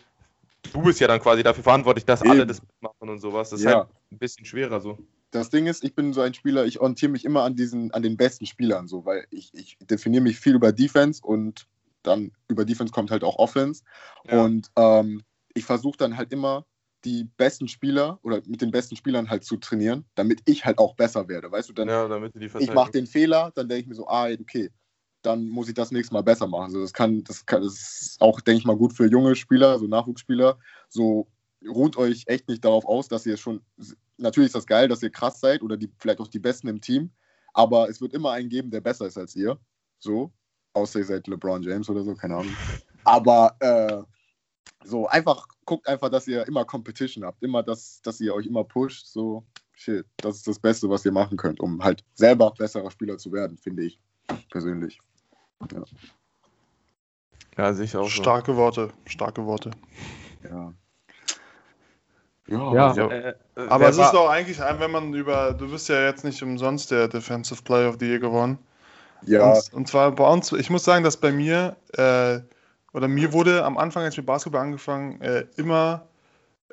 du 0.72 0.82
bist 0.82 1.00
ja 1.00 1.08
dann 1.08 1.20
quasi 1.20 1.42
dafür 1.42 1.64
verantwortlich, 1.64 2.04
dass 2.04 2.22
alle 2.22 2.36
Eben. 2.42 2.48
das 2.48 2.62
mitmachen 2.62 3.08
und 3.08 3.18
sowas. 3.18 3.50
Das 3.50 3.60
ist 3.60 3.66
Ja. 3.66 3.78
halt 3.78 3.88
ein 4.12 4.18
bisschen 4.18 4.44
schwerer 4.44 4.80
so. 4.80 4.98
das 5.32 5.48
Ding 5.50 5.66
ist, 5.68 5.84
ich 5.84 5.94
bin 5.94 6.12
so 6.12 6.22
ein 6.22 6.34
Spieler, 6.34 6.64
ich 6.64 6.80
orientiere 6.80 7.12
mich 7.12 7.24
immer 7.24 7.42
an 7.44 7.54
diesen, 7.54 7.92
an 7.92 8.02
den 8.02 8.16
besten 8.16 8.46
Spielern, 8.46 8.88
so, 8.88 9.04
weil 9.04 9.26
ich, 9.30 9.54
ich 9.54 9.78
definiere 9.80 10.22
mich 10.24 10.40
viel 10.40 10.54
über 10.56 10.72
Defense 10.72 11.22
und 11.24 11.68
dann 12.02 12.32
über 12.48 12.64
Defense 12.64 12.92
kommt 12.92 13.10
halt 13.12 13.22
auch 13.22 13.36
Offense. 13.36 13.84
Ja. 14.24 14.44
Und 14.44 14.70
ähm, 14.76 15.22
ich 15.54 15.64
versuche 15.64 15.96
dann 15.96 16.16
halt 16.16 16.32
immer 16.32 16.66
die 17.04 17.24
besten 17.36 17.68
Spieler 17.68 18.18
oder 18.22 18.42
mit 18.46 18.60
den 18.60 18.70
besten 18.70 18.96
Spielern 18.96 19.30
halt 19.30 19.44
zu 19.44 19.56
trainieren, 19.56 20.04
damit 20.14 20.42
ich 20.44 20.64
halt 20.64 20.78
auch 20.78 20.94
besser 20.94 21.28
werde. 21.28 21.50
Weißt 21.50 21.68
du, 21.68 21.72
dann 21.72 21.88
ja, 21.88 22.06
damit 22.08 22.34
die 22.34 22.50
ich 22.58 22.74
mache 22.74 22.90
den 22.92 23.06
Fehler, 23.06 23.52
dann 23.54 23.68
denke 23.68 23.82
ich 23.82 23.86
mir 23.86 23.94
so, 23.94 24.06
ah, 24.06 24.28
okay, 24.28 24.70
dann 25.22 25.48
muss 25.48 25.68
ich 25.68 25.74
das 25.74 25.90
nächste 25.90 26.14
Mal 26.14 26.22
besser 26.22 26.46
machen. 26.46 26.64
Also 26.64 26.80
das 26.80 26.92
kann, 26.92 27.24
das 27.24 27.44
kann, 27.46 27.62
das 27.62 27.74
ist 27.74 28.20
auch, 28.20 28.40
denke 28.40 28.58
ich 28.58 28.64
mal, 28.66 28.76
gut 28.76 28.92
für 28.92 29.06
junge 29.06 29.34
Spieler, 29.34 29.78
so 29.78 29.86
Nachwuchsspieler. 29.86 30.58
So 30.88 31.28
ruht 31.66 31.96
euch 31.96 32.24
echt 32.26 32.48
nicht 32.48 32.64
darauf 32.64 32.84
aus, 32.84 33.08
dass 33.08 33.26
ihr 33.26 33.36
schon, 33.36 33.62
natürlich 34.16 34.48
ist 34.48 34.54
das 34.54 34.66
geil, 34.66 34.88
dass 34.88 35.02
ihr 35.02 35.10
krass 35.10 35.40
seid 35.40 35.62
oder 35.62 35.76
die, 35.76 35.90
vielleicht 35.98 36.20
auch 36.20 36.28
die 36.28 36.38
Besten 36.38 36.68
im 36.68 36.80
Team, 36.80 37.10
aber 37.52 37.88
es 37.88 38.00
wird 38.00 38.14
immer 38.14 38.32
einen 38.32 38.48
geben, 38.48 38.70
der 38.70 38.80
besser 38.80 39.06
ist 39.06 39.18
als 39.18 39.36
ihr. 39.36 39.58
So, 39.98 40.32
außer 40.72 41.00
ihr 41.00 41.04
seid 41.04 41.26
LeBron 41.26 41.62
James 41.62 41.88
oder 41.90 42.02
so, 42.02 42.14
keine 42.14 42.36
Ahnung. 42.36 42.56
Aber 43.04 43.56
äh, 43.60 44.02
so, 44.84 45.06
einfach, 45.06 45.46
guckt 45.64 45.86
einfach, 45.88 46.08
dass 46.08 46.26
ihr 46.26 46.46
immer 46.46 46.64
Competition 46.64 47.24
habt, 47.24 47.42
immer, 47.42 47.62
dass, 47.62 48.00
dass 48.02 48.20
ihr 48.20 48.34
euch 48.34 48.46
immer 48.46 48.64
pusht, 48.64 49.06
so, 49.06 49.44
shit, 49.72 50.06
das 50.18 50.36
ist 50.36 50.48
das 50.48 50.58
Beste, 50.58 50.88
was 50.88 51.04
ihr 51.04 51.12
machen 51.12 51.36
könnt, 51.36 51.60
um 51.60 51.82
halt 51.82 52.04
selber 52.14 52.52
besserer 52.56 52.90
Spieler 52.90 53.18
zu 53.18 53.32
werden, 53.32 53.58
finde 53.58 53.84
ich, 53.84 54.00
persönlich. 54.50 55.00
Ja, 57.56 57.72
sicher 57.74 58.00
auch 58.00 58.04
so. 58.04 58.10
Starke 58.10 58.56
Worte, 58.56 58.90
starke 59.06 59.44
Worte. 59.44 59.70
Ja. 60.44 60.72
Ja. 62.46 62.74
Ja, 62.74 63.08
äh, 63.08 63.28
äh, 63.28 63.34
Aber 63.68 63.88
es 63.88 63.96
ist 63.96 64.10
doch 64.12 64.28
eigentlich, 64.28 64.58
wenn 64.58 64.90
man 64.90 65.14
über, 65.14 65.52
du 65.52 65.70
bist 65.70 65.88
ja 65.88 66.04
jetzt 66.06 66.24
nicht 66.24 66.42
umsonst 66.42 66.90
der 66.90 67.06
Defensive 67.06 67.62
Player 67.62 67.88
of 67.88 67.96
the 68.00 68.06
Year 68.08 68.18
gewonnen. 68.18 68.58
Ja, 69.24 69.52
Und, 69.52 69.72
und 69.72 69.88
zwar 69.88 70.10
bei 70.12 70.28
uns, 70.28 70.50
ich 70.52 70.68
muss 70.68 70.82
sagen, 70.82 71.04
dass 71.04 71.16
bei 71.16 71.30
mir, 71.30 71.76
äh, 71.92 72.40
oder 72.92 73.08
mir 73.08 73.32
wurde 73.32 73.64
am 73.64 73.78
Anfang, 73.78 74.04
als 74.04 74.14
ich 74.14 74.18
mit 74.18 74.26
Basketball 74.26 74.62
angefangen, 74.62 75.20
äh, 75.20 75.46
immer 75.56 76.06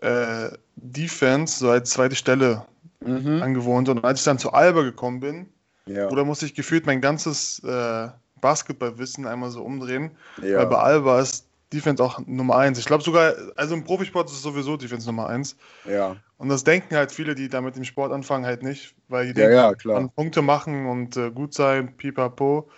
äh, 0.02 0.50
Defense 0.76 1.60
so 1.60 1.70
als 1.70 1.92
zweite 1.92 2.16
Stelle 2.16 2.66
mhm. 3.06 3.42
angewohnt. 3.42 3.90
Und 3.90 4.04
als 4.04 4.20
ich 4.20 4.26
dann 4.26 4.40
zu 4.40 4.54
Alba 4.54 4.84
gekommen 4.84 5.20
bin, 5.20 5.50
ja, 5.86 6.10
oder 6.10 6.26
musste 6.26 6.46
ich 6.46 6.54
gefühlt 6.54 6.86
mein 6.86 7.02
ganzes 7.02 7.60
äh, 7.64 8.10
Basketballwissen 8.42 9.26
einmal 9.26 9.52
so 9.52 9.64
umdrehen. 9.64 10.12
ja. 10.42 10.60
Weil 10.60 10.68
bei 10.68 10.78
Alba 10.78 11.20
ist 11.20 11.48
Defense 11.74 12.02
auch 12.02 12.20
Nummer 12.26 12.58
eins. 12.58 12.80
Ich 12.80 12.86
glaube 12.86 13.04
sogar, 13.04 13.34
also 13.56 13.76
im 13.76 13.84
Profisport 13.84 14.30
ist 14.30 14.38
es 14.38 14.42
sowieso 14.42 14.78
Defense 14.78 15.06
Nummer 15.06 15.28
eins. 15.28 15.58
ja, 15.86 16.16
Und 16.38 16.50
das 16.50 16.64
denken 16.64 16.96
halt 16.96 17.12
viele, 17.12 17.36
die 17.36 17.50
da 17.50 17.62
mit 17.62 17.76
dem 17.76 17.84
Sport 17.84 18.12
anfangen, 18.14 18.46
halt 18.46 18.64
nicht, 18.64 18.96
weil 19.10 19.34
die 19.34 19.40
ja, 19.40 19.72
denken, 19.72 19.90
ja, 19.90 19.96
an. 19.96 20.10
Punkte 20.10 20.42
machen 20.42 20.88
und 20.88 21.18
äh, 21.18 21.30
gut 21.32 21.54
sein, 21.54 21.96
pipapo. 21.98 22.70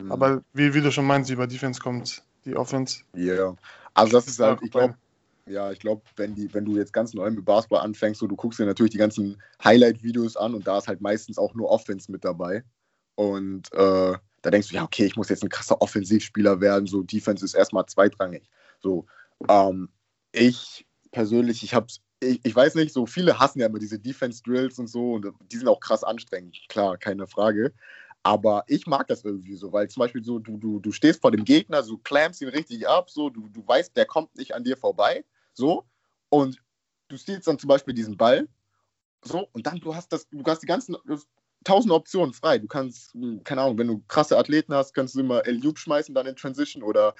Mhm. 0.00 0.12
Aber 0.12 0.42
wie, 0.52 0.74
wie 0.74 0.80
du 0.80 0.92
schon 0.92 1.06
meinst, 1.06 1.30
über 1.30 1.46
Defense 1.46 1.80
kommt 1.80 2.22
die 2.48 2.56
Offense. 2.56 3.02
Ja, 3.14 3.56
also 3.94 4.12
das 4.12 4.26
ist 4.26 4.40
halt, 4.40 4.60
ich 4.62 4.70
glaube, 4.70 4.96
ja, 5.46 5.72
ich 5.72 5.78
glaube, 5.78 6.02
wenn 6.16 6.34
die, 6.34 6.52
wenn 6.52 6.64
du 6.64 6.76
jetzt 6.76 6.92
ganz 6.92 7.14
neu 7.14 7.30
mit 7.30 7.44
Basketball 7.44 7.80
anfängst, 7.80 8.20
so 8.20 8.26
du 8.26 8.36
guckst 8.36 8.58
dir 8.58 8.66
natürlich 8.66 8.92
die 8.92 8.98
ganzen 8.98 9.40
Highlight-Videos 9.62 10.36
an 10.36 10.54
und 10.54 10.66
da 10.66 10.78
ist 10.78 10.88
halt 10.88 11.00
meistens 11.00 11.38
auch 11.38 11.54
nur 11.54 11.70
Offense 11.70 12.10
mit 12.12 12.24
dabei. 12.24 12.64
Und 13.14 13.72
äh, 13.72 14.14
da 14.42 14.50
denkst 14.50 14.68
du, 14.68 14.76
ja, 14.76 14.84
okay, 14.84 15.06
ich 15.06 15.16
muss 15.16 15.28
jetzt 15.28 15.42
ein 15.42 15.48
krasser 15.48 15.80
Offensivspieler 15.80 16.60
werden, 16.60 16.86
so 16.86 17.02
Defense 17.02 17.44
ist 17.44 17.54
erstmal 17.54 17.86
zweitrangig. 17.86 18.48
So, 18.80 19.06
ähm, 19.48 19.88
ich 20.32 20.86
persönlich, 21.10 21.62
ich 21.62 21.74
hab's, 21.74 22.00
ich, 22.20 22.40
ich 22.44 22.54
weiß 22.54 22.74
nicht, 22.74 22.92
so 22.92 23.06
viele 23.06 23.38
hassen 23.38 23.60
ja 23.60 23.66
immer 23.66 23.78
diese 23.78 23.98
Defense-Drills 23.98 24.78
und 24.78 24.88
so 24.88 25.14
und 25.14 25.32
die 25.50 25.56
sind 25.56 25.68
auch 25.68 25.80
krass 25.80 26.04
anstrengend, 26.04 26.58
klar, 26.68 26.96
keine 26.98 27.26
Frage. 27.26 27.72
Aber 28.28 28.62
ich 28.66 28.86
mag 28.86 29.08
das 29.08 29.24
irgendwie 29.24 29.56
so, 29.56 29.72
weil 29.72 29.88
zum 29.88 30.02
Beispiel 30.02 30.22
so, 30.22 30.38
du, 30.38 30.58
du, 30.58 30.80
du 30.80 30.92
stehst 30.92 31.22
vor 31.22 31.30
dem 31.30 31.46
Gegner, 31.46 31.82
du 31.82 31.96
clampst 31.96 32.42
ihn 32.42 32.48
richtig 32.48 32.86
ab, 32.86 33.08
so, 33.08 33.30
du, 33.30 33.48
du 33.48 33.66
weißt, 33.66 33.96
der 33.96 34.04
kommt 34.04 34.36
nicht 34.36 34.54
an 34.54 34.64
dir 34.64 34.76
vorbei, 34.76 35.24
so, 35.54 35.86
und 36.28 36.58
du 37.08 37.16
stehst 37.16 37.48
dann 37.48 37.58
zum 37.58 37.68
Beispiel 37.68 37.94
diesen 37.94 38.18
Ball, 38.18 38.46
so, 39.24 39.48
und 39.52 39.66
dann 39.66 39.80
du 39.80 39.94
hast 39.94 40.12
das, 40.12 40.28
du 40.28 40.44
hast 40.44 40.60
die 40.60 40.66
ganzen 40.66 40.94
tausend 41.64 41.90
Optionen 41.90 42.34
frei. 42.34 42.58
Du 42.58 42.66
kannst, 42.66 43.14
hm, 43.14 43.42
keine 43.44 43.62
Ahnung, 43.62 43.78
wenn 43.78 43.88
du 43.88 44.04
krasse 44.08 44.36
Athleten 44.36 44.74
hast, 44.74 44.92
kannst 44.92 45.14
du 45.14 45.20
immer 45.20 45.46
l 45.46 45.60
schmeißen, 45.74 46.14
dann 46.14 46.26
in 46.26 46.36
Transition 46.36 46.82
oder 46.82 47.14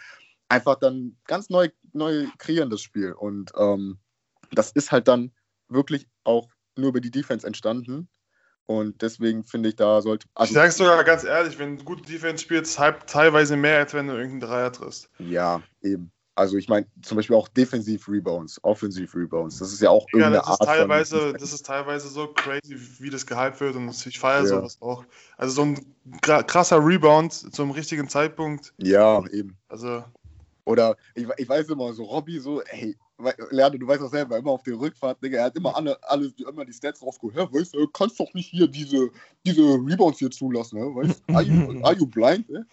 einfach 0.50 0.74
dann 0.76 1.16
ganz 1.24 1.48
neu, 1.48 1.70
neu 1.94 2.26
kreieren 2.36 2.68
das 2.68 2.82
Spiel. 2.82 3.12
Und 3.12 3.50
ähm, 3.58 3.98
das 4.50 4.72
ist 4.72 4.92
halt 4.92 5.08
dann 5.08 5.32
wirklich 5.68 6.06
auch 6.24 6.50
nur 6.76 6.90
über 6.90 7.00
die 7.00 7.10
Defense 7.10 7.46
entstanden. 7.46 8.10
Und 8.68 9.00
deswegen 9.00 9.44
finde 9.44 9.70
ich, 9.70 9.76
da 9.76 10.02
sollte. 10.02 10.26
ich 10.26 10.30
Also, 10.34 10.54
sag's 10.54 10.76
sogar 10.76 11.02
ganz 11.02 11.24
ehrlich, 11.24 11.58
wenn 11.58 11.78
du 11.78 11.84
gute 11.84 12.02
Defense 12.02 12.44
spielst, 12.44 12.78
halb, 12.78 13.06
teilweise 13.06 13.56
mehr, 13.56 13.78
als 13.78 13.94
wenn 13.94 14.06
du 14.08 14.12
irgendeinen 14.12 14.40
Dreier 14.40 14.72
triffst. 14.72 15.08
ja, 15.18 15.62
eben. 15.82 16.12
Also 16.34 16.56
ich 16.56 16.68
meine, 16.68 16.86
zum 17.02 17.16
Beispiel 17.16 17.34
auch 17.34 17.48
Defensiv-Rebounds, 17.48 18.62
Offensiv-Rebounds. 18.62 19.58
Das 19.58 19.72
ist 19.72 19.80
ja 19.80 19.90
auch 19.90 20.06
Ja, 20.12 20.30
irgendeine 20.30 20.36
das 20.36 20.50
ist 20.50 20.60
Art 20.60 20.68
teilweise, 20.68 21.20
von. 21.30 21.32
das 21.32 21.52
ist 21.52 21.66
teilweise 21.66 22.08
so 22.08 22.28
crazy, 22.28 22.78
wie 23.00 23.10
das 23.10 23.26
gehypt 23.26 23.60
wird 23.60 23.74
und 23.74 24.06
ich 24.06 24.18
feiere 24.20 24.44
Ja. 24.44 24.58
sowas 24.58 24.78
auch. 24.80 25.04
Also 25.36 25.54
so 25.54 25.62
ein 25.62 25.96
krasser 26.20 26.84
Rebound 26.84 27.32
zum 27.32 27.70
richtigen 27.72 28.08
Zeitpunkt. 28.08 28.72
Ja, 28.76 29.26
eben. 29.32 29.56
Also 29.68 30.04
Oder 30.64 30.96
ich, 31.14 31.26
ich 31.38 31.48
weiß 31.48 31.70
immer 31.70 31.92
so, 31.94 32.04
Robby 32.04 32.38
so, 32.38 32.62
hey, 32.66 32.94
we- 32.94 32.96
Lerne, 33.50 33.78
du 33.78 33.86
weißt 33.86 34.00
doch 34.00 34.10
selber, 34.10 34.38
immer 34.38 34.52
auf 34.52 34.62
der 34.62 34.78
Rückfahrt, 34.78 35.22
Digga, 35.22 35.38
er 35.38 35.44
hat 35.46 35.56
immer 35.56 35.74
alle, 35.74 35.98
alles, 36.04 36.32
immer 36.34 36.64
die 36.64 36.72
Stats 36.72 37.02
rausgeholt. 37.02 37.36
Hä, 37.36 37.48
weißt 37.50 37.74
du, 37.74 37.86
kannst 37.88 38.18
doch 38.20 38.32
nicht 38.32 38.48
hier 38.48 38.68
diese, 38.68 39.10
diese 39.44 39.62
Rebounds 39.62 40.20
hier 40.20 40.30
zulassen, 40.30 40.78
ne? 40.78 40.86
Weißt 40.94 41.22
du, 41.26 41.34
are 41.34 41.42
you, 41.42 41.80
are 41.82 41.94
you 41.96 42.06
blind, 42.06 42.48
ne? 42.48 42.64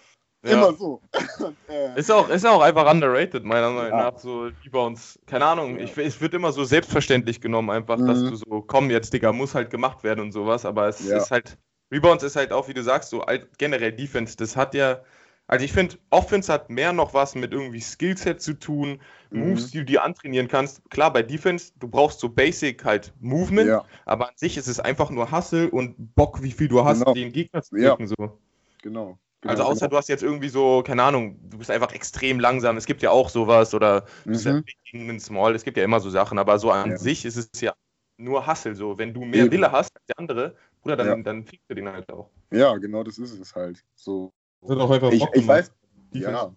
Ja. 0.44 0.52
Immer 0.52 0.74
so. 0.74 1.02
Und, 1.40 1.58
äh, 1.68 2.00
Ist 2.00 2.12
auch, 2.12 2.30
ist 2.30 2.46
auch 2.46 2.62
einfach 2.62 2.92
underrated, 2.92 3.44
meiner 3.44 3.72
Meinung 3.72 3.98
Ja. 3.98 4.12
nach. 4.12 4.20
So 4.20 4.52
Rebounds, 4.64 5.20
keine 5.26 5.46
Ahnung, 5.46 5.80
ich, 5.80 5.98
es 5.98 6.22
wird 6.22 6.36
immer 6.36 6.52
so 6.52 6.64
selbstverständlich 6.64 7.42
genommen, 7.42 7.72
einfach, 7.72 8.00
dass 8.06 8.22
Mhm. 8.22 8.30
du 8.30 8.36
so, 8.36 8.62
komm 8.62 8.92
jetzt, 8.92 9.12
Digga, 9.14 9.34
muss 9.34 9.56
halt 9.56 9.72
gemacht 9.72 10.04
werden 10.04 10.20
und 10.20 10.32
sowas. 10.32 10.66
Aber 10.66 10.88
es 10.88 11.00
Ja. 11.02 11.18
ist 11.18 11.32
halt, 11.32 11.58
Rebounds 11.92 12.24
ist 12.24 12.36
halt 12.36 12.52
auch, 12.52 12.68
wie 12.68 12.76
du 12.76 12.84
sagst, 12.84 13.10
so 13.10 13.22
alt, 13.22 13.58
generell 13.58 13.92
Defense, 13.92 14.38
das 14.38 14.56
hat 14.56 14.76
ja, 14.76 15.02
also 15.48 15.64
ich 15.66 15.72
finde, 15.74 15.98
Offense 16.10 16.52
hat 16.52 16.70
mehr 16.70 16.94
noch 16.94 17.14
was 17.14 17.36
mit 17.36 17.52
irgendwie 17.54 17.82
Skillset 17.82 18.42
zu 18.42 18.54
tun, 18.60 19.00
Mhm. 19.30 19.40
Moves, 19.50 19.72
die 19.72 19.80
du 19.80 19.86
dir 19.86 20.04
antrainieren 20.04 20.48
kannst. 20.48 20.82
Klar, 20.90 21.12
bei 21.12 21.22
Defense, 21.24 21.74
du 21.80 21.88
brauchst 21.88 22.20
so 22.20 22.30
Basic 22.30 22.84
halt 22.86 23.14
Movement, 23.20 23.68
ja, 23.68 23.86
aber 24.06 24.30
an 24.30 24.34
sich 24.38 24.58
ist 24.58 24.68
es 24.68 24.80
einfach 24.80 25.10
nur 25.10 25.32
Hustle 25.32 25.70
und 25.70 26.16
Bock, 26.16 26.42
wie 26.42 26.52
viel 26.52 26.68
du 26.68 26.84
hast, 26.86 27.00
Genau. 27.00 27.14
den 27.14 27.32
Gegner 27.32 27.62
zu 27.62 27.78
Ja. 27.78 27.90
drücken, 27.90 28.08
so. 28.08 28.40
genau. 28.82 29.18
Also 29.48 29.62
genau, 29.62 29.72
außer 29.74 29.88
du 29.88 29.98
hast 29.98 30.10
jetzt 30.10 30.24
irgendwie 30.24 30.50
so, 30.50 30.82
keine 30.82 31.04
Ahnung, 31.04 31.38
du 31.50 31.60
bist 31.60 31.70
einfach 31.70 31.94
extrem 31.94 32.40
langsam. 32.40 32.78
Es 32.78 32.88
gibt 32.88 33.04
ja 33.04 33.12
auch 33.12 33.30
sowas 33.30 33.76
oder 33.76 34.02
du 34.24 34.32
bist 34.32 34.46
ja 34.46 34.54
Mhm. 34.54 34.64
einen 34.94 35.20
Small. 35.20 35.54
Es 35.54 35.64
gibt 35.64 35.78
ja 35.78 35.84
immer 35.84 36.00
so 36.00 36.10
Sachen, 36.10 36.40
aber 36.40 36.58
so 36.58 36.72
an 36.72 36.92
Ja. 36.92 36.98
sich 36.98 37.26
ist 37.26 37.38
es 37.54 37.62
ja 37.62 37.74
nur 38.18 38.48
Hustle. 38.48 38.74
So, 38.74 38.98
wenn 38.98 39.14
du 39.14 39.24
mehr 39.24 39.44
Eben. 39.44 39.52
Wille 39.52 39.72
hast 39.72 39.92
als 39.96 40.06
der 40.08 40.18
andere, 40.18 40.56
Bruder, 40.82 40.96
dann, 40.96 41.08
Ja. 41.08 41.16
dann 41.18 41.46
fickst 41.46 41.70
du 41.70 41.76
den 41.76 41.88
halt 41.90 42.12
auch. 42.12 42.32
Ja, 42.52 42.76
genau, 42.78 43.04
das 43.04 43.20
ist 43.20 43.40
es 43.40 43.54
halt. 43.54 43.84
So. 43.94 44.32
Sind 44.68 44.80
auch 44.80 44.90
einfach 44.90 45.12
Ich, 45.12 45.20
Bock 45.20 45.36
ich 45.36 45.48
weiß, 45.48 45.72
ja. 46.14 46.56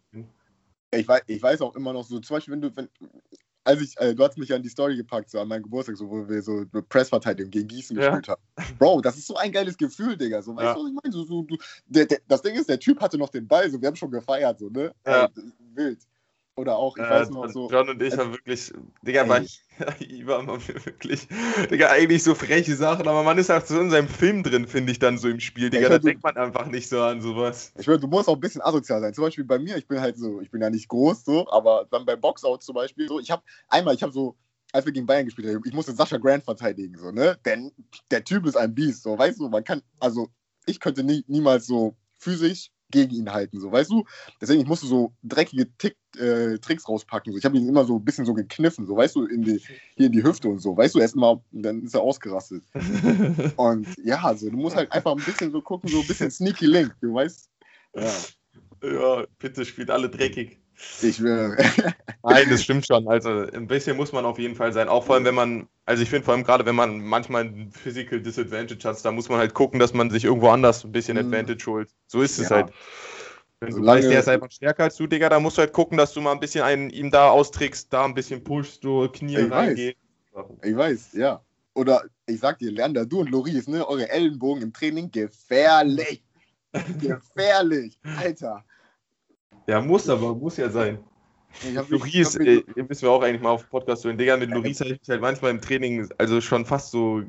ich 0.93 1.07
weiß, 1.09 1.23
ich 1.27 1.43
weiß 1.43 1.61
auch 1.61 1.75
immer 1.77 1.93
noch 1.93 2.05
so, 2.05 2.19
zum 2.21 2.37
Beispiel, 2.37 2.53
wenn 2.53 2.61
du, 2.63 2.77
wenn, 2.77 2.89
als 3.65 3.83
ich, 3.83 3.99
äh, 3.99 4.15
du 4.15 4.25
hast 4.25 4.39
mich 4.39 4.49
ja 4.49 4.57
in 4.57 4.63
die 4.63 4.69
Story 4.69 4.97
gepackt, 4.97 5.31
so 5.31 5.39
an 5.41 5.49
meinem 5.49 5.63
Geburtstag, 5.63 5.97
so, 5.97 6.09
wo 6.09 6.27
wir 6.29 6.43
so 6.43 6.65
Pressverteidigung 6.89 7.51
gegen 7.51 7.69
Gießen 7.69 7.97
Ja. 7.97 8.17
gespielt 8.17 8.29
haben. 8.29 8.43
Bro, 8.79 9.03
das 9.03 9.17
ist 9.19 9.27
so 9.27 9.37
ein 9.37 9.53
geiles 9.53 9.77
Gefühl, 9.77 10.17
Digga. 10.17 10.41
So, 10.43 10.57
weißt 10.57 10.67
Ja. 10.67 10.75
du, 10.75 10.81
was 10.81 10.89
ich 10.89 10.99
meine? 11.03 11.13
So, 11.13 11.25
so, 11.25 11.43
du, 11.43 11.57
der, 11.87 12.07
der, 12.07 12.21
das 12.27 12.43
Ding 12.43 12.55
ist, 12.55 12.69
der 12.69 12.79
Typ 12.79 13.01
hatte 13.01 13.19
noch 13.19 13.29
den 13.29 13.47
Ball, 13.47 13.71
so, 13.71 13.81
wir 13.81 13.89
haben 13.89 13.97
schon 13.97 14.11
gefeiert, 14.11 14.59
so, 14.59 14.69
ne? 14.71 14.95
Ja. 15.07 15.25
Ey, 15.25 15.29
wild. 15.75 16.01
Oder 16.59 16.77
auch, 16.77 16.97
ich 16.97 17.05
Äh, 17.05 17.09
weiß 17.11 17.31
noch 17.31 17.49
so. 17.51 17.71
John 17.71 17.89
und 17.89 18.03
ich 18.03 18.19
haben 18.19 18.33
wirklich, 18.33 18.73
Digga, 19.03 19.23
Ey. 19.23 19.29
war 19.29 19.41
ich, 19.41 19.63
ich 20.01 20.27
war 20.27 20.43
mal 20.43 20.59
wirklich, 20.67 21.29
Digga, 21.71 21.89
eigentlich 21.91 22.25
so 22.25 22.35
freche 22.35 22.75
Sachen, 22.75 23.07
aber 23.07 23.23
man 23.23 23.39
ist 23.39 23.49
auch 23.49 23.65
so 23.65 23.81
in 23.81 23.91
seinem 23.91 24.09
Film 24.09 24.43
drin, 24.43 24.67
finde 24.67 24.91
ich 24.91 24.99
dann 24.99 25.19
so 25.19 25.29
im 25.29 25.39
Spiel, 25.39 25.71
Digga, 25.71 25.85
ich 25.85 25.89
da 25.89 25.99
du- 25.99 26.09
denkt 26.09 26.25
man 26.25 26.37
einfach 26.37 26.67
nicht 26.67 26.89
so 26.89 27.01
an 27.01 27.21
sowas. 27.21 27.73
Ich 27.79 27.87
würde, 27.87 28.01
du 28.01 28.09
musst 28.09 28.29
auch 28.29 28.35
ein 28.35 28.41
bisschen 28.41 28.61
asozial 28.61 29.01
sein. 29.01 29.15
Zum 29.15 29.23
Beispiel 29.23 29.45
bei 29.45 29.61
mir, 29.61 29.77
ich 29.77 29.87
bin 29.87 30.01
halt 30.01 30.19
so, 30.19 30.41
ich 30.41 30.51
bin 30.51 30.61
ja 30.61 30.69
nicht 30.69 30.89
groß, 30.89 31.25
so, 31.25 31.49
aber 31.49 31.87
dann 31.93 32.05
bei 32.05 32.17
Boxout 32.17 32.59
zum 32.59 32.75
Beispiel, 32.75 33.07
so, 33.07 33.21
ich 33.21 33.31
habe 33.31 33.45
einmal, 33.69 33.95
ich 33.95 34.03
habe 34.03 34.13
so, 34.13 34.37
als 34.73 34.85
wir 34.85 34.93
gegen 34.93 35.07
Bayern 35.07 35.27
gespielt 35.27 35.55
haben, 35.55 35.63
ich 35.65 35.73
musste 35.73 35.93
Sascha 35.93 36.17
Grant 36.17 36.43
verteidigen, 36.43 36.99
so, 36.99 37.13
ne? 37.13 37.39
Denn 37.45 37.71
der 38.11 38.25
Typ 38.25 38.47
ist 38.47 38.57
ein 38.57 38.75
Biest, 38.75 39.05
so, 39.05 39.17
weißt 39.17 39.39
du, 39.39 39.49
man 39.49 39.63
kann, 39.63 39.81
also, 40.01 40.27
ich 40.67 40.81
könnte 40.81 41.05
nie, 41.05 41.25
niemals 41.29 41.69
so 41.69 41.95
physisch 42.19 42.73
gegen 42.91 43.15
ihn 43.15 43.33
halten, 43.33 43.61
so, 43.61 43.71
weißt 43.71 43.91
du? 43.91 44.05
Deswegen, 44.41 44.63
ich 44.63 44.67
musste 44.67 44.87
so 44.87 45.13
dreckige 45.23 45.69
Tick, 45.77 45.97
äh, 46.17 46.59
Tricks 46.59 46.89
rauspacken, 46.89 47.33
so. 47.33 47.39
Ich 47.39 47.45
habe 47.45 47.57
ihn 47.57 47.69
immer 47.69 47.85
so 47.85 47.97
ein 47.97 48.05
bisschen 48.05 48.25
so 48.25 48.35
gekniffen, 48.35 48.87
so, 48.87 48.97
weißt 48.97 49.17
du, 49.17 49.27
in 49.27 49.43
die, 49.43 49.61
hier 49.97 50.07
in 50.07 50.13
die 50.13 50.23
Hüfte 50.23 50.49
und 50.49 50.61
so, 50.61 50.77
weißt 50.77 50.95
du, 50.95 51.01
erst 51.01 51.17
mal, 51.17 51.41
dann 51.53 51.83
ist 51.83 51.95
er 51.95 52.01
ausgerastet. 52.01 52.65
Und 53.57 53.87
ja, 54.03 54.23
also, 54.23 54.51
du 54.51 54.57
musst 54.57 54.77
halt 54.77 54.91
einfach 54.93 55.13
ein 55.13 55.25
bisschen 55.25 55.51
so 55.51 55.61
gucken, 55.61 55.91
so 55.91 56.01
ein 56.01 56.07
bisschen 56.07 56.31
sneaky 56.31 56.67
link, 56.67 56.95
du 57.01 57.15
weißt? 57.15 57.51
Ja. 57.95 58.13
Ja, 58.83 59.27
bitte 59.39 59.65
spielt 59.65 59.91
alle 59.91 60.09
dreckig. 60.09 60.61
Ich 61.03 61.23
will. 61.23 61.57
Nein, 62.23 62.51
das 62.51 62.63
stimmt 62.63 62.87
schon. 62.87 63.09
Also 63.09 63.31
ein 63.31 63.67
bisschen 63.67 63.97
muss 63.97 64.13
man 64.13 64.25
auf 64.25 64.39
jeden 64.39 64.55
Fall 64.55 64.73
sein. 64.73 64.89
Auch 64.89 65.05
vor 65.05 65.15
allem, 65.15 65.25
wenn 65.25 65.35
man, 65.35 65.69
also 65.87 66.03
ich 66.03 66.11
finde 66.11 66.25
vor 66.25 66.35
allem 66.35 66.45
gerade, 66.45 66.67
wenn 66.67 66.75
man 66.75 67.01
manchmal 67.01 67.45
ein 67.45 67.71
Physical 67.71 68.21
Disadvantage 68.21 68.87
hat, 68.89 69.05
da 69.05 69.13
muss 69.13 69.29
man 69.29 69.39
halt 69.39 69.55
gucken, 69.55 69.79
dass 69.79 69.95
man 69.95 70.11
sich 70.11 70.25
irgendwo 70.25 70.49
anders 70.49 70.85
ein 70.85 70.93
bisschen 70.93 71.17
Mhm. 71.17 71.25
Advantage 71.25 71.65
holt. 71.67 71.91
So 72.07 72.21
ist 72.21 72.39
es 72.39 72.49
Ja. 72.51 72.57
halt. 72.57 72.73
Wenn 73.61 73.75
du 73.75 73.85
weißt, 73.85 74.09
der 74.09 74.21
ist 74.21 74.29
einfach 74.29 74.51
stärker 74.53 74.85
als 74.85 74.97
du, 74.97 75.07
Digga, 75.09 75.29
dann 75.29 75.43
musst 75.43 75.59
du 75.59 75.63
halt 75.63 75.73
gucken, 75.73 75.99
dass 75.99 76.13
du 76.13 76.21
mal 76.21 76.33
ein 76.33 76.39
bisschen 76.39 76.63
einen 76.63 76.91
ihm 76.91 77.11
da 77.11 77.31
austrickst, 77.31 77.93
da 77.93 78.05
ein 78.05 78.15
bisschen 78.15 78.45
pushst, 78.45 78.85
du 78.85 79.09
Knie 79.09 79.37
Ich 79.37 79.51
weiß. 79.51 79.51
reingehst. 79.51 79.97
Ich 80.63 80.77
weiß, 80.77 81.13
ja. 81.15 81.43
Oder 81.75 82.05
ich 82.27 82.39
sag 82.39 82.59
dir, 82.59 82.71
Leander, 82.71 83.05
du 83.07 83.21
und 83.21 83.31
Loris, 83.31 83.67
ne, 83.67 83.87
eure 83.89 84.09
Ellenbogen 84.09 84.63
im 84.63 84.73
Training, 84.73 85.11
gefährlich. 85.11 86.23
gefährlich. 87.01 87.99
Alter. 88.17 88.65
Ja, 89.69 89.81
muss 89.83 90.09
aber, 90.09 90.35
muss 90.35 90.57
ja 90.57 90.71
sein. 90.71 90.99
Mich- 91.91 92.15
äh, 92.15 92.63
den 92.63 92.87
müssen 92.87 93.03
wir 93.03 93.11
auch 93.11 93.23
eigentlich 93.23 93.43
mal 93.43 93.51
auf 93.51 93.69
Podcast 93.69 94.05
hören. 94.05 94.17
Digga, 94.17 94.37
mit 94.37 94.51
Loris 94.51 94.81
habe 94.81 94.91
ich 94.91 95.01
mich 95.01 95.09
halt 95.09 95.21
manchmal 95.21 95.51
im 95.51 95.61
Training, 95.61 96.09
also 96.19 96.41
schon 96.41 96.65
fast 96.65 96.91
so 96.91 97.23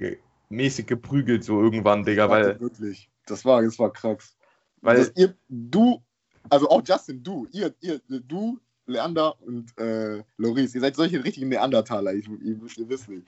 mäßig 0.50 0.88
geprügelt, 0.88 1.44
so 1.44 1.62
irgendwann, 1.62 2.04
Digga, 2.04 2.30
weil, 2.30 2.60
wirklich. 2.60 3.10
Das 3.26 3.46
war, 3.46 3.62
das 3.62 3.78
war 3.78 3.92
krass. 3.92 4.36
weil 4.82 4.98
Dass 4.98 5.12
ihr, 5.16 5.36
du, 5.50 6.02
also 6.50 6.70
auch 6.70 6.82
Justin, 6.86 7.24
du, 7.24 7.48
ihr, 7.52 7.74
ihr, 7.82 8.00
du, 8.08 8.60
Leander 8.86 9.40
und 9.42 9.78
äh, 9.78 10.24
Loris, 10.38 10.74
ihr 10.74 10.82
seid 10.82 10.96
solche 10.96 11.24
richtigen 11.24 11.50
Neandertaler. 11.50 12.14
Ich, 12.14 12.28
ihr, 12.28 12.60
ihr 12.78 12.90
wisst 12.90 13.10
nicht. 13.10 13.28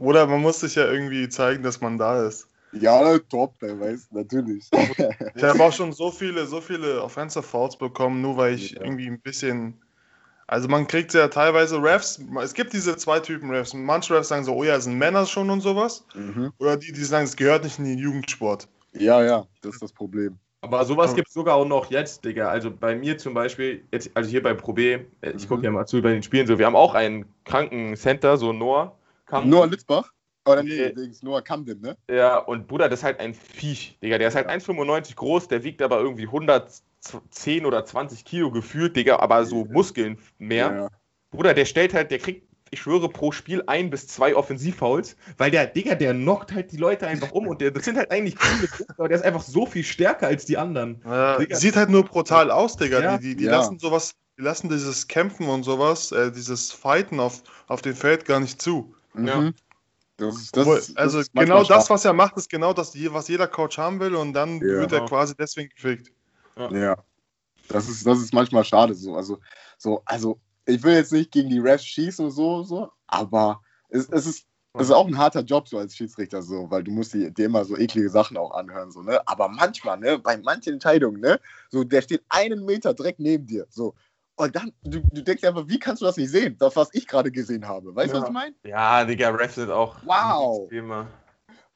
Oder 0.00 0.26
man 0.26 0.40
muss 0.40 0.60
sich 0.60 0.74
ja 0.74 0.90
irgendwie 0.90 1.28
zeigen, 1.28 1.62
dass 1.62 1.80
man 1.80 1.98
da 1.98 2.26
ist. 2.26 2.48
Ja, 2.72 3.18
top, 3.18 3.54
wer 3.60 3.78
weiß, 3.80 4.08
natürlich. 4.12 4.70
Ich 5.34 5.42
habe 5.42 5.62
auch 5.62 5.72
schon 5.72 5.92
so 5.92 6.10
viele, 6.10 6.46
so 6.46 6.60
viele 6.60 7.02
Offensive 7.02 7.42
Fouls 7.42 7.76
bekommen, 7.76 8.20
nur 8.22 8.36
weil 8.36 8.54
ich 8.54 8.72
Ja. 8.72 8.82
irgendwie 8.82 9.06
ein 9.06 9.20
bisschen. 9.20 9.74
Also 10.46 10.66
man 10.68 10.86
kriegt 10.86 11.14
ja 11.14 11.28
teilweise 11.28 11.80
Refs, 11.82 12.20
es 12.42 12.54
gibt 12.54 12.72
diese 12.72 12.96
zwei 12.96 13.20
Typen 13.20 13.50
Refs. 13.50 13.72
Manche 13.72 14.14
Refs 14.16 14.28
sagen 14.28 14.44
so, 14.44 14.54
oh 14.54 14.64
ja, 14.64 14.76
es 14.76 14.84
sind 14.84 14.98
Männer 14.98 15.24
schon 15.26 15.48
und 15.50 15.60
sowas. 15.60 16.04
mhm. 16.14 16.52
Oder 16.58 16.76
die, 16.76 16.92
die 16.92 17.04
sagen, 17.04 17.24
es 17.24 17.36
gehört 17.36 17.64
nicht 17.64 17.78
in 17.78 17.84
den 17.84 17.98
Jugendsport. 17.98 18.68
Ja, 18.92 19.22
ja, 19.22 19.46
das 19.62 19.74
ist 19.74 19.82
das 19.82 19.92
Problem. 19.92 20.38
Aber 20.62 20.84
sowas 20.84 21.14
gibt 21.14 21.28
es 21.28 21.34
sogar 21.34 21.54
auch 21.54 21.64
noch 21.64 21.90
jetzt, 21.90 22.24
Digga. 22.24 22.48
Also 22.50 22.70
bei 22.70 22.94
mir 22.94 23.16
zum 23.16 23.32
Beispiel, 23.32 23.84
jetzt, 23.92 24.10
also 24.14 24.28
hier 24.28 24.42
bei 24.42 24.52
Pro 24.52 24.72
B, 24.74 24.98
äh, 25.22 25.30
ich 25.30 25.48
gucke 25.48 25.60
Mhm. 25.60 25.64
ja 25.64 25.70
mal 25.70 25.86
zu 25.86 26.02
bei 26.02 26.12
den 26.12 26.22
Spielen, 26.22 26.46
so, 26.46 26.58
wir 26.58 26.66
haben 26.66 26.76
auch 26.76 26.94
einen 26.94 27.24
Krankencenter, 27.44 28.36
so 28.36 28.52
Noah. 28.52 28.94
Kam, 29.26 29.48
Noah 29.48 29.66
Litzbach? 29.68 30.12
Oder 30.46 30.62
nee, 30.62 30.70
Nee. 30.70 30.92
Dings, 30.92 31.22
Noah 31.22 31.42
Camden, 31.42 31.80
ne? 31.80 31.96
Ja, 32.10 32.38
und 32.38 32.66
Bruder, 32.66 32.88
das 32.88 33.00
ist 33.00 33.04
halt 33.04 33.20
ein 33.20 33.34
Viech, 33.34 33.98
Digga. 34.02 34.18
Der 34.18 34.28
ist 34.28 34.34
halt 34.34 34.48
1,95 34.48 35.14
groß, 35.16 35.48
der 35.48 35.62
wiegt 35.64 35.82
aber 35.82 36.00
irgendwie 36.00 36.26
110 36.26 37.66
oder 37.66 37.84
20 37.84 38.24
Kilo 38.24 38.50
gefühlt, 38.50 38.96
Digga, 38.96 39.18
aber 39.18 39.44
so 39.44 39.64
Muskeln 39.66 40.18
mehr. 40.38 40.72
Ja. 40.74 40.88
Bruder, 41.30 41.54
der 41.54 41.64
stellt 41.66 41.92
halt, 41.94 42.10
der 42.10 42.18
kriegt, 42.18 42.48
ich 42.70 42.80
schwöre, 42.80 43.08
pro 43.08 43.32
Spiel 43.32 43.62
ein 43.66 43.90
bis 43.90 44.06
zwei 44.06 44.34
Offensivfouls, 44.34 45.16
weil 45.36 45.50
der, 45.50 45.66
Digga, 45.66 45.94
der 45.94 46.14
knockt 46.14 46.52
halt 46.52 46.72
die 46.72 46.76
Leute 46.76 47.06
einfach 47.06 47.32
um 47.32 47.46
und 47.46 47.60
der, 47.60 47.70
das 47.72 47.84
sind 47.84 47.96
halt 47.98 48.10
eigentlich 48.10 48.36
coole 48.36 48.60
Jungs, 48.60 48.84
aber 48.96 49.08
der 49.08 49.18
ist 49.18 49.24
einfach 49.24 49.42
so 49.42 49.66
viel 49.66 49.84
stärker 49.84 50.26
als 50.28 50.46
die 50.46 50.56
anderen. 50.56 51.02
Ja, 51.04 51.38
sieht 51.50 51.76
halt 51.76 51.90
nur 51.90 52.04
brutal 52.04 52.50
aus, 52.50 52.76
Digga. 52.76 53.00
Ja. 53.00 53.18
die 53.18 53.30
die, 53.30 53.36
die 53.36 53.44
Ja. 53.44 53.52
lassen 53.58 53.78
sowas, 53.78 54.14
die 54.38 54.42
lassen 54.42 54.68
dieses 54.70 55.06
Kämpfen 55.08 55.48
und 55.48 55.64
sowas, 55.64 56.12
äh, 56.12 56.32
dieses 56.32 56.72
Fighten 56.72 57.20
auf, 57.20 57.42
auf 57.66 57.82
dem 57.82 57.94
Feld 57.94 58.24
gar 58.24 58.40
nicht 58.40 58.62
zu. 58.62 58.94
Mhm. 59.14 59.26
Ja. 59.26 59.50
Das, 60.20 60.50
das, 60.52 60.62
Obwohl, 60.62 60.78
ist- 60.78 60.90
das 60.90 60.96
also 60.96 61.22
genau 61.32 61.64
das, 61.64 61.88
was 61.88 62.04
er 62.04 62.12
macht, 62.12 62.36
ist 62.36 62.50
genau 62.50 62.72
das, 62.72 62.94
was 62.94 63.28
jeder 63.28 63.48
Coach 63.48 63.78
haben 63.78 63.98
will 64.00 64.14
und 64.14 64.34
dann 64.34 64.60
Ja. 64.60 64.80
wird 64.80 64.92
er 64.92 65.06
quasi 65.06 65.34
deswegen 65.34 65.70
gefickt. 65.70 66.12
Ja. 66.56 66.96
Das 67.68 67.88
ist, 67.88 68.06
das 68.06 68.18
ist 68.20 68.34
manchmal 68.34 68.64
schade 68.64 68.94
so. 68.94 69.14
Also, 69.14 69.38
so, 69.78 70.02
also 70.04 70.38
ich 70.66 70.82
will 70.82 70.94
jetzt 70.94 71.12
nicht 71.12 71.30
gegen 71.30 71.48
die 71.48 71.58
Refs 71.58 71.84
schießen 71.86 72.24
und 72.26 72.30
so, 72.32 72.62
so 72.62 72.90
aber 73.06 73.62
es, 73.88 74.08
es, 74.10 74.26
ist, 74.26 74.46
es 74.74 74.86
ist 74.86 74.90
auch 74.92 75.06
ein 75.06 75.16
harter 75.16 75.40
Job 75.40 75.68
so 75.68 75.78
als 75.78 75.96
Schiedsrichter, 75.96 76.42
so, 76.42 76.70
weil 76.70 76.82
du 76.84 76.90
musst 76.90 77.14
dir, 77.14 77.30
dir 77.30 77.46
immer 77.46 77.64
so 77.64 77.76
eklige 77.76 78.10
Sachen 78.10 78.36
auch 78.36 78.50
anhören, 78.52 78.90
so, 78.90 79.02
ne? 79.02 79.26
Aber 79.26 79.48
manchmal, 79.48 79.98
ne, 79.98 80.18
bei 80.18 80.36
manchen 80.36 80.74
Entscheidungen, 80.74 81.20
ne, 81.20 81.40
so, 81.70 81.82
der 81.82 82.02
steht 82.02 82.22
einen 82.28 82.64
Meter 82.64 82.92
direkt 82.92 83.20
neben 83.20 83.46
dir, 83.46 83.66
so. 83.70 83.94
Und 84.40 84.56
dann, 84.56 84.72
du, 84.84 85.00
du 85.12 85.22
denkst 85.22 85.44
einfach, 85.44 85.64
wie 85.68 85.78
kannst 85.78 86.00
du 86.00 86.06
das 86.06 86.16
nicht 86.16 86.30
sehen? 86.30 86.56
Das, 86.58 86.74
was 86.74 86.88
ich 86.94 87.06
gerade 87.06 87.30
gesehen 87.30 87.68
habe. 87.68 87.94
Weißt 87.94 88.12
du, 88.12 88.16
Ja. 88.16 88.22
was 88.22 88.28
ich 88.30 88.34
meine? 88.34 88.54
Ja, 88.64 89.04
Digga, 89.04 89.28
Refs 89.28 89.56
sind 89.56 89.70
auch. 89.70 89.96
Wow. 90.04 90.66
Thema. 90.70 91.08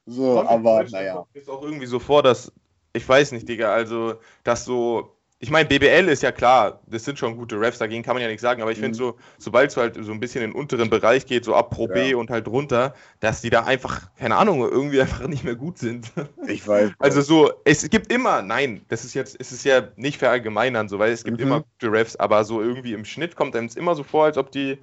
So, 0.06 0.36
Kommt 0.36 0.48
aber 0.48 0.84
naja. 0.84 1.26
Ist 1.34 1.48
auch 1.50 1.62
irgendwie 1.62 1.84
so 1.86 1.98
vor, 1.98 2.22
dass, 2.22 2.50
ich 2.94 3.06
weiß 3.06 3.32
nicht, 3.32 3.46
Digga, 3.46 3.72
also, 3.72 4.14
dass 4.44 4.64
so, 4.64 5.14
ich 5.44 5.50
meine, 5.50 5.68
BBL 5.68 6.08
ist 6.08 6.22
ja 6.22 6.32
klar, 6.32 6.80
das 6.86 7.04
sind 7.04 7.18
schon 7.18 7.36
gute 7.36 7.60
Refs, 7.60 7.76
dagegen 7.78 8.02
kann 8.02 8.14
man 8.14 8.22
ja 8.22 8.28
nichts 8.28 8.40
sagen, 8.40 8.62
aber 8.62 8.72
ich 8.72 8.78
finde 8.78 8.96
Mhm. 8.96 8.98
so, 8.98 9.16
sobald 9.38 9.70
es 9.70 9.76
halt 9.76 10.02
so 10.02 10.10
ein 10.10 10.18
bisschen 10.18 10.42
in 10.42 10.50
den 10.52 10.56
unteren 10.58 10.88
Bereich 10.88 11.26
geht, 11.26 11.44
so 11.44 11.54
ab 11.54 11.68
Pro 11.70 11.86
B 11.86 12.12
Ja. 12.12 12.18
und 12.18 12.30
halt 12.30 12.48
runter, 12.48 12.94
dass 13.20 13.42
die 13.42 13.50
da 13.50 13.64
einfach, 13.64 14.08
keine 14.16 14.36
Ahnung, 14.36 14.60
irgendwie 14.62 15.00
einfach 15.02 15.26
nicht 15.28 15.44
mehr 15.44 15.54
gut 15.54 15.76
sind. 15.78 16.10
Ich 16.46 16.66
weiß. 16.66 16.92
Also 16.98 17.20
so, 17.20 17.52
es 17.64 17.88
gibt 17.90 18.10
immer, 18.10 18.40
nein, 18.40 18.86
das 18.88 19.04
ist 19.04 19.12
jetzt, 19.12 19.36
es 19.38 19.52
ist 19.52 19.64
ja 19.64 19.88
nicht 19.96 20.16
verallgemeinern, 20.18 20.88
so, 20.88 20.98
weil 20.98 21.12
es 21.12 21.24
gibt 21.24 21.38
Mhm. 21.38 21.42
immer 21.42 21.60
gute 21.60 21.92
Refs, 21.92 22.16
aber 22.16 22.44
so 22.44 22.62
irgendwie 22.62 22.94
im 22.94 23.04
Schnitt 23.04 23.36
kommt 23.36 23.54
einem 23.54 23.66
es 23.66 23.76
immer 23.76 23.94
so 23.94 24.02
vor, 24.02 24.24
als 24.24 24.38
ob 24.38 24.50
die, 24.50 24.78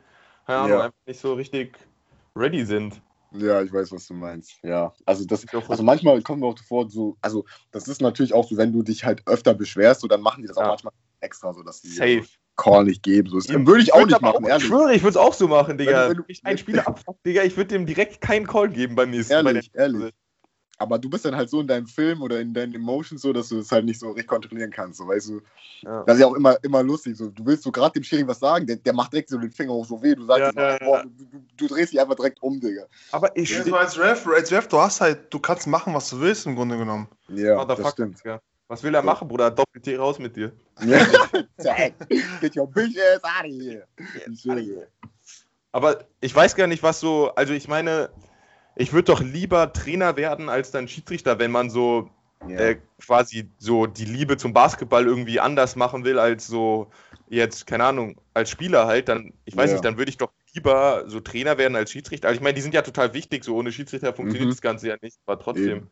keine 0.45 0.60
Ahnung, 0.60 0.78
Ja. 0.78 0.86
einfach 0.86 0.97
nicht 1.08 1.19
so 1.19 1.34
richtig 1.34 1.78
ready 2.36 2.65
sind. 2.65 3.02
Ja, 3.34 3.62
ich 3.62 3.72
weiß, 3.72 3.91
was 3.91 4.08
du 4.08 4.13
meinst. 4.13 4.60
Ja, 4.62 4.94
also 5.06 5.26
das, 5.26 5.44
Ich 5.46 5.54
auch 5.56 5.70
also 5.70 5.84
manchmal 5.84 6.22
kommt 6.22 6.41
mir 6.41 6.48
auch 6.48 6.58
vor, 6.60 6.89
so, 6.89 7.15
also 7.22 7.46
das 7.72 7.88
ist 7.88 8.02
natürlich 8.02 8.34
auch 8.34 8.48
so, 8.50 8.58
wenn 8.58 8.74
du 8.74 8.84
dich 8.84 9.06
halt 9.06 9.22
öfter 9.26 9.54
beschwerst, 9.54 10.02
so 10.02 10.08
dann 10.08 10.22
machen 10.22 10.41
die 10.41 10.48
das 10.48 10.58
auch 10.58 10.62
Ja. 10.63 10.67
manchmal 10.70 10.94
extra, 11.22 11.54
so 11.54 11.63
dass 11.63 11.82
die 11.82 11.89
Safe. 11.89 12.24
Call 12.58 12.84
nicht 12.84 13.02
geben. 13.02 13.30
So, 13.30 13.38
das 13.38 13.48
würde 13.48 13.82
ich 13.82 13.94
auch 13.94 14.06
nicht 14.06 14.22
machen, 14.22 14.44
Ich 14.44 14.50
ehrlich. 14.50 14.67
schwöre, 14.67 14.94
ich 14.94 15.02
würde 15.02 15.12
es 15.12 15.17
auch 15.17 15.34
so 15.34 15.48
machen, 15.48 15.78
Digga. 15.78 15.91
Wenn 15.91 16.02
du- 16.02 16.10
wenn 16.10 16.17
du- 16.17 16.24
ich 16.28 16.46
einen 16.46 16.58
Spieler 16.58 16.86
abfuckt, 16.88 17.26
Digga, 17.26 17.44
ich 17.44 17.56
würde 17.56 17.70
dem 17.70 17.86
direkt 17.86 18.20
keinen 18.20 18.46
Call 18.46 18.70
geben 18.70 18.96
beim 18.96 19.10
nächsten 19.10 19.32
Ehrlich, 19.34 19.72
bei 19.72 19.80
ehrlich. 19.80 20.13
Aber 20.82 20.98
du 20.98 21.10
bist 21.10 21.26
dann 21.26 21.36
halt 21.36 21.50
so 21.50 21.62
in 21.62 21.67
deinem 21.67 21.86
Film 21.86 22.24
oder 22.24 22.39
in 22.39 22.54
deinen 22.54 22.74
Emotions 22.74 23.22
so, 23.22 23.32
dass 23.32 23.50
du 23.50 23.58
das 23.58 23.72
halt 23.72 23.86
nicht 23.86 24.00
so 24.00 24.08
richtig 24.08 24.28
kontrollieren 24.28 24.72
kannst. 24.72 24.98
So, 24.98 25.08
weißt 25.08 25.30
du, 25.30 25.41
Ja. 25.82 26.04
das 26.06 26.15
ist 26.15 26.22
ja 26.22 26.28
auch 26.28 26.34
immer, 26.34 26.58
immer 26.63 26.82
lustig. 26.82 27.15
So, 27.17 27.30
du 27.30 27.46
willst 27.46 27.63
so 27.63 27.72
gerade 27.72 27.94
dem 27.94 28.04
Schiri 28.04 28.28
was 28.28 28.39
sagen, 28.39 28.65
der, 28.65 28.78
der 28.78 28.94
macht 28.94 29.13
direkt 29.13 29.30
so 29.30 29.38
den 29.38 29.52
Finger 29.52 29.74
hoch 29.74 29.86
so 29.86 30.02
weh. 30.02 30.15
Du 30.15 30.26
sagst, 30.26 30.39
Ja, 30.39 30.50
es 30.50 30.56
mal, 30.56 30.72
ja, 30.72 30.78
boah, 30.80 30.98
ja. 30.98 31.04
Du, 31.04 31.26
du, 31.26 31.44
du 31.56 31.67
drehst 31.67 31.94
dich 31.94 32.02
einfach 32.02 32.15
direkt 32.15 32.41
um, 32.41 32.60
Digga. 32.60 32.86
Aber 33.12 33.30
ich 33.38 33.52
Ja, 33.52 33.63
so 33.63 33.76
als 33.76 34.00
Ref, 34.00 34.26
als 34.28 34.52
Ref, 34.52 34.67
du 34.67 34.80
hast 34.80 35.02
halt, 35.02 35.32
du 35.32 35.39
kannst 35.39 35.67
machen, 35.67 35.94
was 35.94 36.10
du 36.10 36.20
willst 36.20 36.48
im 36.48 36.56
Grunde 36.56 36.78
genommen. 36.78 37.08
Ja, 37.30 37.56
das 37.56 37.67
Motherfucker, 37.67 37.91
stimmt. 37.91 38.20
Digga. 38.20 38.41
Was 38.67 38.82
will 38.84 38.96
er 38.96 39.04
machen, 39.04 39.28
Bruder? 39.28 39.52
Doppel-T 39.52 39.98
raus 39.98 40.17
mit 40.17 40.36
dir. 40.36 40.54
Ja. 40.86 40.98
Zack. 41.58 41.94
Get 42.39 42.56
your 42.56 42.67
bitch 42.67 42.96
ass 42.98 43.22
out 43.24 43.46
of 43.46 43.52
here. 43.52 44.88
Aber 45.74 46.06
ich 46.22 46.34
weiß 46.34 46.56
gar 46.56 46.67
nicht, 46.67 46.82
was 46.82 47.00
so. 47.02 47.32
Also, 47.36 47.54
ich 47.54 47.67
meine, 47.67 48.10
ich 48.75 48.93
würde 48.93 49.12
doch 49.12 49.21
lieber 49.21 49.73
Trainer 49.73 50.15
werden 50.17 50.49
als 50.49 50.71
dann 50.71 50.88
Schiedsrichter, 50.88 51.39
wenn 51.39 51.51
man 51.51 51.69
so 51.69 52.10
Ja. 52.47 52.57
äh, 52.57 52.77
quasi 52.99 53.51
so 53.60 53.86
die 53.86 54.05
Liebe 54.05 54.38
zum 54.38 54.53
Basketball 54.53 55.05
irgendwie 55.05 55.39
anders 55.39 55.75
machen 55.75 56.03
will 56.03 56.17
als 56.17 56.47
so 56.47 56.89
jetzt, 57.27 57.67
keine 57.67 57.86
Ahnung, 57.86 58.19
als 58.34 58.49
Spieler 58.49 58.88
halt. 58.88 59.07
Dann, 59.10 59.34
ich 59.45 59.55
weiß 59.55 59.69
Ja. 59.69 59.73
nicht, 59.75 59.86
dann 59.86 59.97
würde 59.97 60.10
ich 60.10 60.17
doch 60.17 60.31
lieber 60.53 61.03
so 61.07 61.19
Trainer 61.19 61.57
werden 61.57 61.75
als 61.75 61.91
Schiedsrichter. 61.91 62.27
Also 62.27 62.38
ich 62.39 62.43
meine, 62.43 62.55
die 62.55 62.62
sind 62.62 62.73
ja 62.73 62.81
total 62.81 63.13
wichtig, 63.13 63.43
so 63.43 63.55
ohne 63.55 63.71
Schiedsrichter 63.71 64.13
funktioniert 64.13 64.47
Mhm. 64.47 64.51
das 64.51 64.62
Ganze 64.62 64.88
ja 64.89 64.97
nicht, 65.01 65.17
aber 65.25 65.39
trotzdem. 65.39 65.77
Eben. 65.77 65.89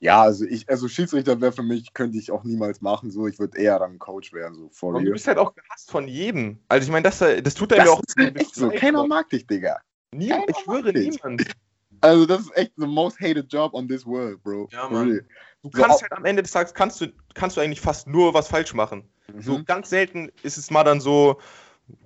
Ja, 0.00 0.22
also 0.22 0.44
ich, 0.44 0.68
also 0.68 0.88
Schiedsrichter 0.88 1.40
wäre 1.40 1.52
für 1.52 1.62
mich, 1.62 1.92
könnte 1.92 2.16
ich 2.18 2.30
auch 2.30 2.44
niemals 2.44 2.80
machen. 2.80 3.10
So, 3.10 3.26
ich 3.26 3.38
würde 3.38 3.58
eher 3.58 3.78
dann 3.78 3.98
Coach 3.98 4.32
werden, 4.32 4.54
so 4.54 4.68
for 4.70 4.94
Und 4.94 5.04
du 5.04 5.12
bist 5.12 5.26
halt 5.26 5.38
auch 5.38 5.54
gehasst 5.54 5.90
von 5.90 6.08
jedem. 6.08 6.58
Also 6.68 6.86
ich 6.86 6.90
meine, 6.92 7.02
das, 7.02 7.18
das 7.18 7.54
tut 7.54 7.72
einem 7.72 7.86
ja 7.86 7.92
auch 7.92 8.02
ist 8.04 8.16
echt 8.16 8.54
so. 8.54 8.70
Keiner 8.70 9.06
mag 9.06 9.28
dich, 9.28 9.46
Digga. 9.46 9.80
Nie, 10.14 10.30
keiner 10.30 10.44
ich 10.48 10.56
schwöre, 10.58 10.92
niemand. 10.92 11.44
Also 12.00 12.26
das 12.26 12.40
ist 12.42 12.56
echt 12.56 12.72
the 12.76 12.86
most 12.86 13.18
hated 13.20 13.52
job 13.52 13.74
on 13.74 13.88
this 13.88 14.06
world, 14.06 14.42
bro. 14.42 14.68
Ja, 14.72 14.88
Mann. 14.88 15.08
Du 15.62 15.70
So 15.74 15.82
kannst 15.82 15.96
auch- 15.96 16.02
halt 16.02 16.12
am 16.12 16.24
Ende 16.24 16.42
des 16.42 16.52
Tages 16.52 16.72
kannst 16.74 17.00
du, 17.00 17.12
kannst 17.34 17.56
du 17.56 17.60
eigentlich 17.60 17.80
fast 17.80 18.06
nur 18.06 18.32
was 18.34 18.48
falsch 18.48 18.74
machen. 18.74 19.02
So 19.40 19.58
Mhm. 19.58 19.64
ganz 19.64 19.90
selten 19.90 20.30
ist 20.42 20.56
es 20.56 20.70
mal 20.70 20.84
dann 20.84 21.00
so 21.00 21.38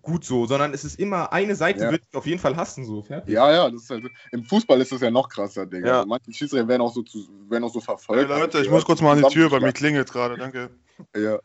gut 0.00 0.24
so, 0.24 0.46
sondern 0.46 0.72
es 0.74 0.85
ist 0.85 0.98
immer 0.98 1.33
eine 1.33 1.55
Seite 1.57 1.85
Ja. 1.85 1.90
wird 1.90 2.02
dich 2.05 2.14
auf 2.14 2.26
jeden 2.26 2.38
Fall 2.40 2.57
hassen 2.57 2.85
so. 2.85 3.02
Fertig. 3.02 3.35
Ja, 3.35 3.50
ja, 3.52 3.68
das 3.70 3.83
ist 3.83 3.90
halt, 3.90 4.05
im 4.31 4.44
Fußball 4.44 4.81
ist 4.81 4.92
das 4.92 5.00
ja 5.00 5.11
noch 5.11 5.28
krasser, 5.28 5.66
Digga. 5.66 5.87
Ja. 5.87 5.96
Also 5.98 6.09
manche 6.09 6.33
Schiedsrichter 6.33 6.66
werden 6.68 6.83
auch 6.83 6.92
so, 6.94 7.02
zu, 7.02 7.26
werden 7.48 7.64
auch 7.64 7.72
so 7.72 7.81
verfolgt. 7.81 8.28
Hey 8.31 8.40
Leute, 8.40 8.61
ich 8.61 8.70
muss 8.70 8.85
kurz 8.85 9.00
mal 9.00 9.12
an 9.12 9.18
die 9.28 9.35
Tür, 9.35 9.50
weil 9.50 9.61
mir 9.61 9.72
klingelt 9.72 10.11
gerade, 10.12 10.37
danke. 10.37 10.70
Ja, 11.16 11.38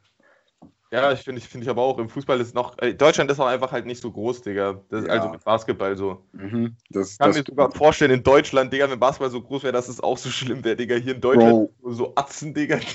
Ja, 0.91 1.11
ich 1.11 1.19
finde 1.19 1.41
ich, 1.41 1.47
finde 1.47 1.65
ich 1.65 1.69
aber 1.69 1.81
auch, 1.81 1.97
im 1.99 2.07
Fußball 2.07 2.39
ist 2.39 2.55
noch, 2.55 2.77
äh, 2.79 2.93
Deutschland 2.93 3.29
ist 3.29 3.39
auch 3.39 3.47
einfach 3.47 3.71
halt 3.73 3.85
nicht 3.85 4.01
so 4.01 4.09
groß, 4.11 4.41
Digga. 4.41 4.81
Das, 4.89 5.05
Ja. 5.05 5.11
Also 5.11 5.29
mit 5.29 5.43
Basketball 5.43 5.97
so. 5.97 6.23
mhm. 6.31 6.77
das, 6.89 7.11
Ich 7.11 7.17
kann 7.17 7.29
das 7.29 7.37
mir 7.37 7.43
sogar 7.45 7.71
vorstellen, 7.71 8.11
in 8.11 8.23
Deutschland, 8.23 8.71
Digga, 8.71 8.89
wenn 8.89 8.99
Basketball 8.99 9.29
so 9.29 9.41
groß 9.41 9.63
wäre, 9.63 9.73
dass 9.73 9.89
es 9.89 9.99
auch 9.99 10.17
so 10.17 10.29
schlimm 10.29 10.63
wäre, 10.63 10.77
Digga. 10.77 10.95
Hier 10.95 11.15
in 11.15 11.21
Deutschland 11.21 11.69
Bro. 11.81 11.91
so 11.91 12.13
Atzen, 12.15 12.53
Digga. 12.53 12.79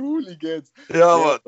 Hooligans. 0.00 0.72
ja, 0.88 1.08
aber 1.08 1.40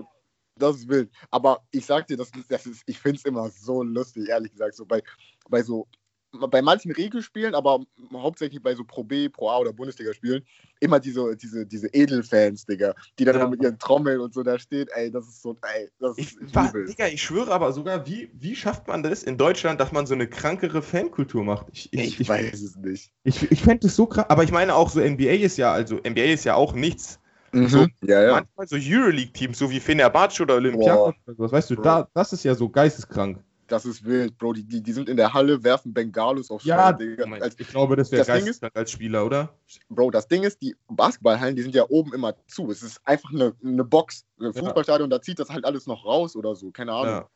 Das 0.56 0.76
ist 0.76 0.88
wild. 0.88 1.10
Aber 1.30 1.62
ich 1.70 1.86
sag 1.86 2.06
dir, 2.06 2.16
das 2.18 2.30
das 2.48 2.66
ist, 2.66 2.82
ich 2.86 2.98
finde 2.98 3.16
es 3.16 3.24
immer 3.24 3.48
so 3.50 3.82
lustig, 3.82 4.28
ehrlich 4.28 4.52
gesagt. 4.52 4.74
So 4.74 4.84
bei, 4.84 5.02
bei 5.48 5.62
so, 5.62 5.86
bei 6.32 6.62
manchen 6.62 6.92
Regelspielen, 6.92 7.54
aber 7.54 7.80
hauptsächlich 8.12 8.62
bei 8.62 8.74
so 8.74 8.84
Pro 8.84 9.04
B, 9.04 9.28
Pro 9.28 9.50
A 9.50 9.58
oder 9.58 9.72
Bundesliga-Spielen, 9.72 10.44
immer 10.80 11.00
diese, 11.00 11.36
diese, 11.36 11.66
diese 11.66 11.88
Edelfans, 11.88 12.64
Digga, 12.66 12.94
die 13.18 13.24
dann 13.24 13.36
Ja. 13.36 13.48
mit 13.48 13.62
ihren 13.62 13.78
Trommeln 13.78 14.20
und 14.20 14.32
so 14.32 14.42
da 14.42 14.58
stehen, 14.58 14.86
ey, 14.94 15.10
das 15.10 15.26
ist 15.26 15.42
so, 15.42 15.56
ey, 15.74 15.88
das 15.98 16.18
Ich, 16.18 16.36
ist 16.36 16.54
wa- 16.54 16.68
übel. 16.68 16.86
Digga, 16.86 17.08
ich 17.08 17.22
schwöre 17.22 17.52
aber 17.52 17.72
sogar, 17.72 18.06
wie, 18.06 18.30
wie 18.34 18.54
schafft 18.54 18.86
man 18.88 19.02
das 19.02 19.22
in 19.22 19.38
Deutschland, 19.38 19.80
dass 19.80 19.92
man 19.92 20.06
so 20.06 20.14
eine 20.14 20.28
krankere 20.28 20.82
Fankultur 20.82 21.44
macht? 21.44 21.66
Ich, 21.72 21.92
Ich, 21.92 22.28
weiß 22.28 22.60
es 22.62 22.76
nicht. 22.76 23.12
Ich, 23.24 23.50
ich 23.50 23.62
fände 23.62 23.86
das 23.86 23.96
so 23.96 24.06
krass, 24.06 24.26
aber 24.28 24.44
ich 24.44 24.52
meine 24.52 24.74
auch 24.74 24.88
so 24.88 25.00
NBA 25.00 25.32
ist 25.44 25.56
ja, 25.58 25.72
also 25.72 25.98
NBA 25.98 26.32
ist 26.32 26.44
ja 26.44 26.54
auch 26.54 26.72
nichts. 26.72 27.18
So, 27.52 27.86
ja, 28.02 28.22
ja. 28.22 28.32
Manchmal 28.32 28.68
so 28.68 28.76
Euroleague-Teams, 28.76 29.58
so 29.58 29.70
wie 29.70 29.80
Fenerbahce 29.80 30.42
oder 30.44 30.54
Olympiakos 30.54 31.14
oder 31.26 31.34
sowas, 31.36 31.52
weißt 31.52 31.70
du, 31.70 31.76
da, 31.76 32.08
das 32.14 32.32
ist 32.32 32.44
ja 32.44 32.54
so 32.54 32.68
geisteskrank. 32.68 33.42
Das 33.70 33.86
ist 33.86 34.04
wild, 34.04 34.36
Bro. 34.36 34.54
Die, 34.54 34.64
die, 34.64 34.82
die 34.82 34.92
sind 34.92 35.08
in 35.08 35.16
der 35.16 35.32
Halle, 35.32 35.62
werfen 35.62 35.94
Bengalos 35.94 36.50
auf 36.50 36.64
Ja, 36.64 36.92
Digga. 36.92 37.24
Als, 37.40 37.54
ich 37.56 37.68
glaube, 37.68 37.94
das 37.94 38.10
wäre 38.10 38.24
geisteskrank 38.24 38.74
als 38.74 38.90
Spieler, 38.90 39.24
oder? 39.24 39.54
Bro, 39.88 40.10
das 40.10 40.26
Ding 40.26 40.42
ist, 40.42 40.60
die 40.60 40.74
Basketballhallen, 40.88 41.54
die 41.54 41.62
sind 41.62 41.74
ja 41.76 41.84
oben 41.88 42.12
immer 42.12 42.34
zu. 42.48 42.68
Es 42.70 42.82
ist 42.82 43.00
einfach 43.04 43.30
eine, 43.30 43.54
eine 43.64 43.84
Box, 43.84 44.26
ein 44.40 44.52
Fußballstadion, 44.52 45.08
da 45.08 45.22
zieht 45.22 45.38
das 45.38 45.50
halt 45.50 45.64
alles 45.64 45.86
noch 45.86 46.04
raus 46.04 46.34
oder 46.34 46.56
so, 46.56 46.72
keine 46.72 46.92
Ahnung. 46.92 47.14
Ja. 47.14 47.28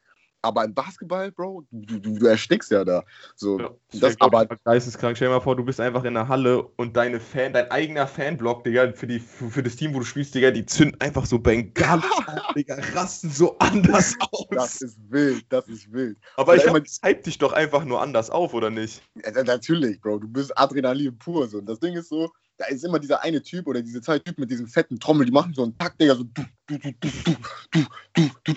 Aber 0.45 0.63
im 0.65 0.75
Basketball, 0.75 1.33
Bro, 1.33 1.65
du, 1.71 1.99
du, 1.99 2.19
du 2.19 2.27
erstickst 2.27 2.71
ja 2.71 2.85
da. 2.85 3.03
So, 3.35 3.59
Ja, 3.59 3.71
das, 3.95 4.17
glaub 4.19 4.35
aber 4.35 4.53
ich, 4.55 4.63
geisteskrank. 4.63 5.17
Stell 5.17 5.29
dir 5.29 5.35
mal 5.35 5.41
vor, 5.41 5.57
du 5.57 5.65
bist 5.65 5.81
einfach 5.81 6.05
in 6.05 6.13
der 6.13 6.29
Halle 6.29 6.63
und 6.77 6.97
deine 6.99 7.19
Fan, 7.19 7.55
dein 7.55 7.71
eigener 7.71 8.07
Fanblock, 8.07 8.63
Digga, 8.65 8.93
für, 8.93 9.07
die, 9.07 9.21
für, 9.21 9.49
für 9.51 9.63
das 9.63 9.77
Team, 9.77 9.95
wo 9.95 10.01
du 10.01 10.05
spielst, 10.05 10.35
Digga, 10.35 10.51
die 10.51 10.67
zünden 10.67 11.01
einfach 11.01 11.25
so 11.25 11.39
Bengalos 11.39 12.05
auf, 12.27 12.55
Digga, 12.55 12.77
rasten 12.95 13.31
so 13.31 13.57
anders 13.59 14.15
aus. 14.33 14.47
das 14.51 14.83
ist 14.83 14.99
wild, 15.11 15.47
das 15.49 15.67
ist 15.69 15.91
wild. 15.91 16.19
Aber 16.37 16.55
ich 16.55 16.61
oder 16.63 16.73
glaube, 16.73 16.79
immer- 16.79 16.85
das 16.87 17.01
hypt 17.03 17.25
dich 17.27 17.39
doch 17.39 17.55
einfach 17.55 17.85
nur 17.87 18.03
anders 18.03 18.29
auf, 18.29 18.53
oder 18.53 18.69
nicht? 18.69 19.03
Ja, 19.25 19.43
natürlich, 19.45 19.99
Bro, 20.01 20.19
du 20.19 20.29
bist 20.29 20.57
Adrenalin 20.59 21.17
pur. 21.19 21.49
So. 21.49 21.57
Und 21.59 21.67
das 21.67 21.81
Ding 21.81 21.95
ist 21.95 22.11
so, 22.11 22.31
da 22.59 22.67
ist 22.67 22.85
immer 22.85 22.99
dieser 22.99 23.23
eine 23.23 23.43
Typ 23.43 23.67
oder 23.67 23.81
diese 23.81 24.03
zwei 24.03 24.19
Typen 24.19 24.43
mit 24.43 24.51
diesem 24.51 24.67
fetten 24.67 25.01
Trommel, 25.01 25.25
die 25.25 25.33
machen 25.33 25.55
so 25.55 25.63
einen 25.63 25.77
Takt, 25.79 26.01
Digga, 26.01 26.15
so 26.15 26.25
du, 26.25 26.43
du, 26.67 26.79
du, 26.79 26.93
du, 27.01 27.09
du, 27.25 27.85
du, 28.15 28.29
du, 28.45 28.53
du. 28.53 28.55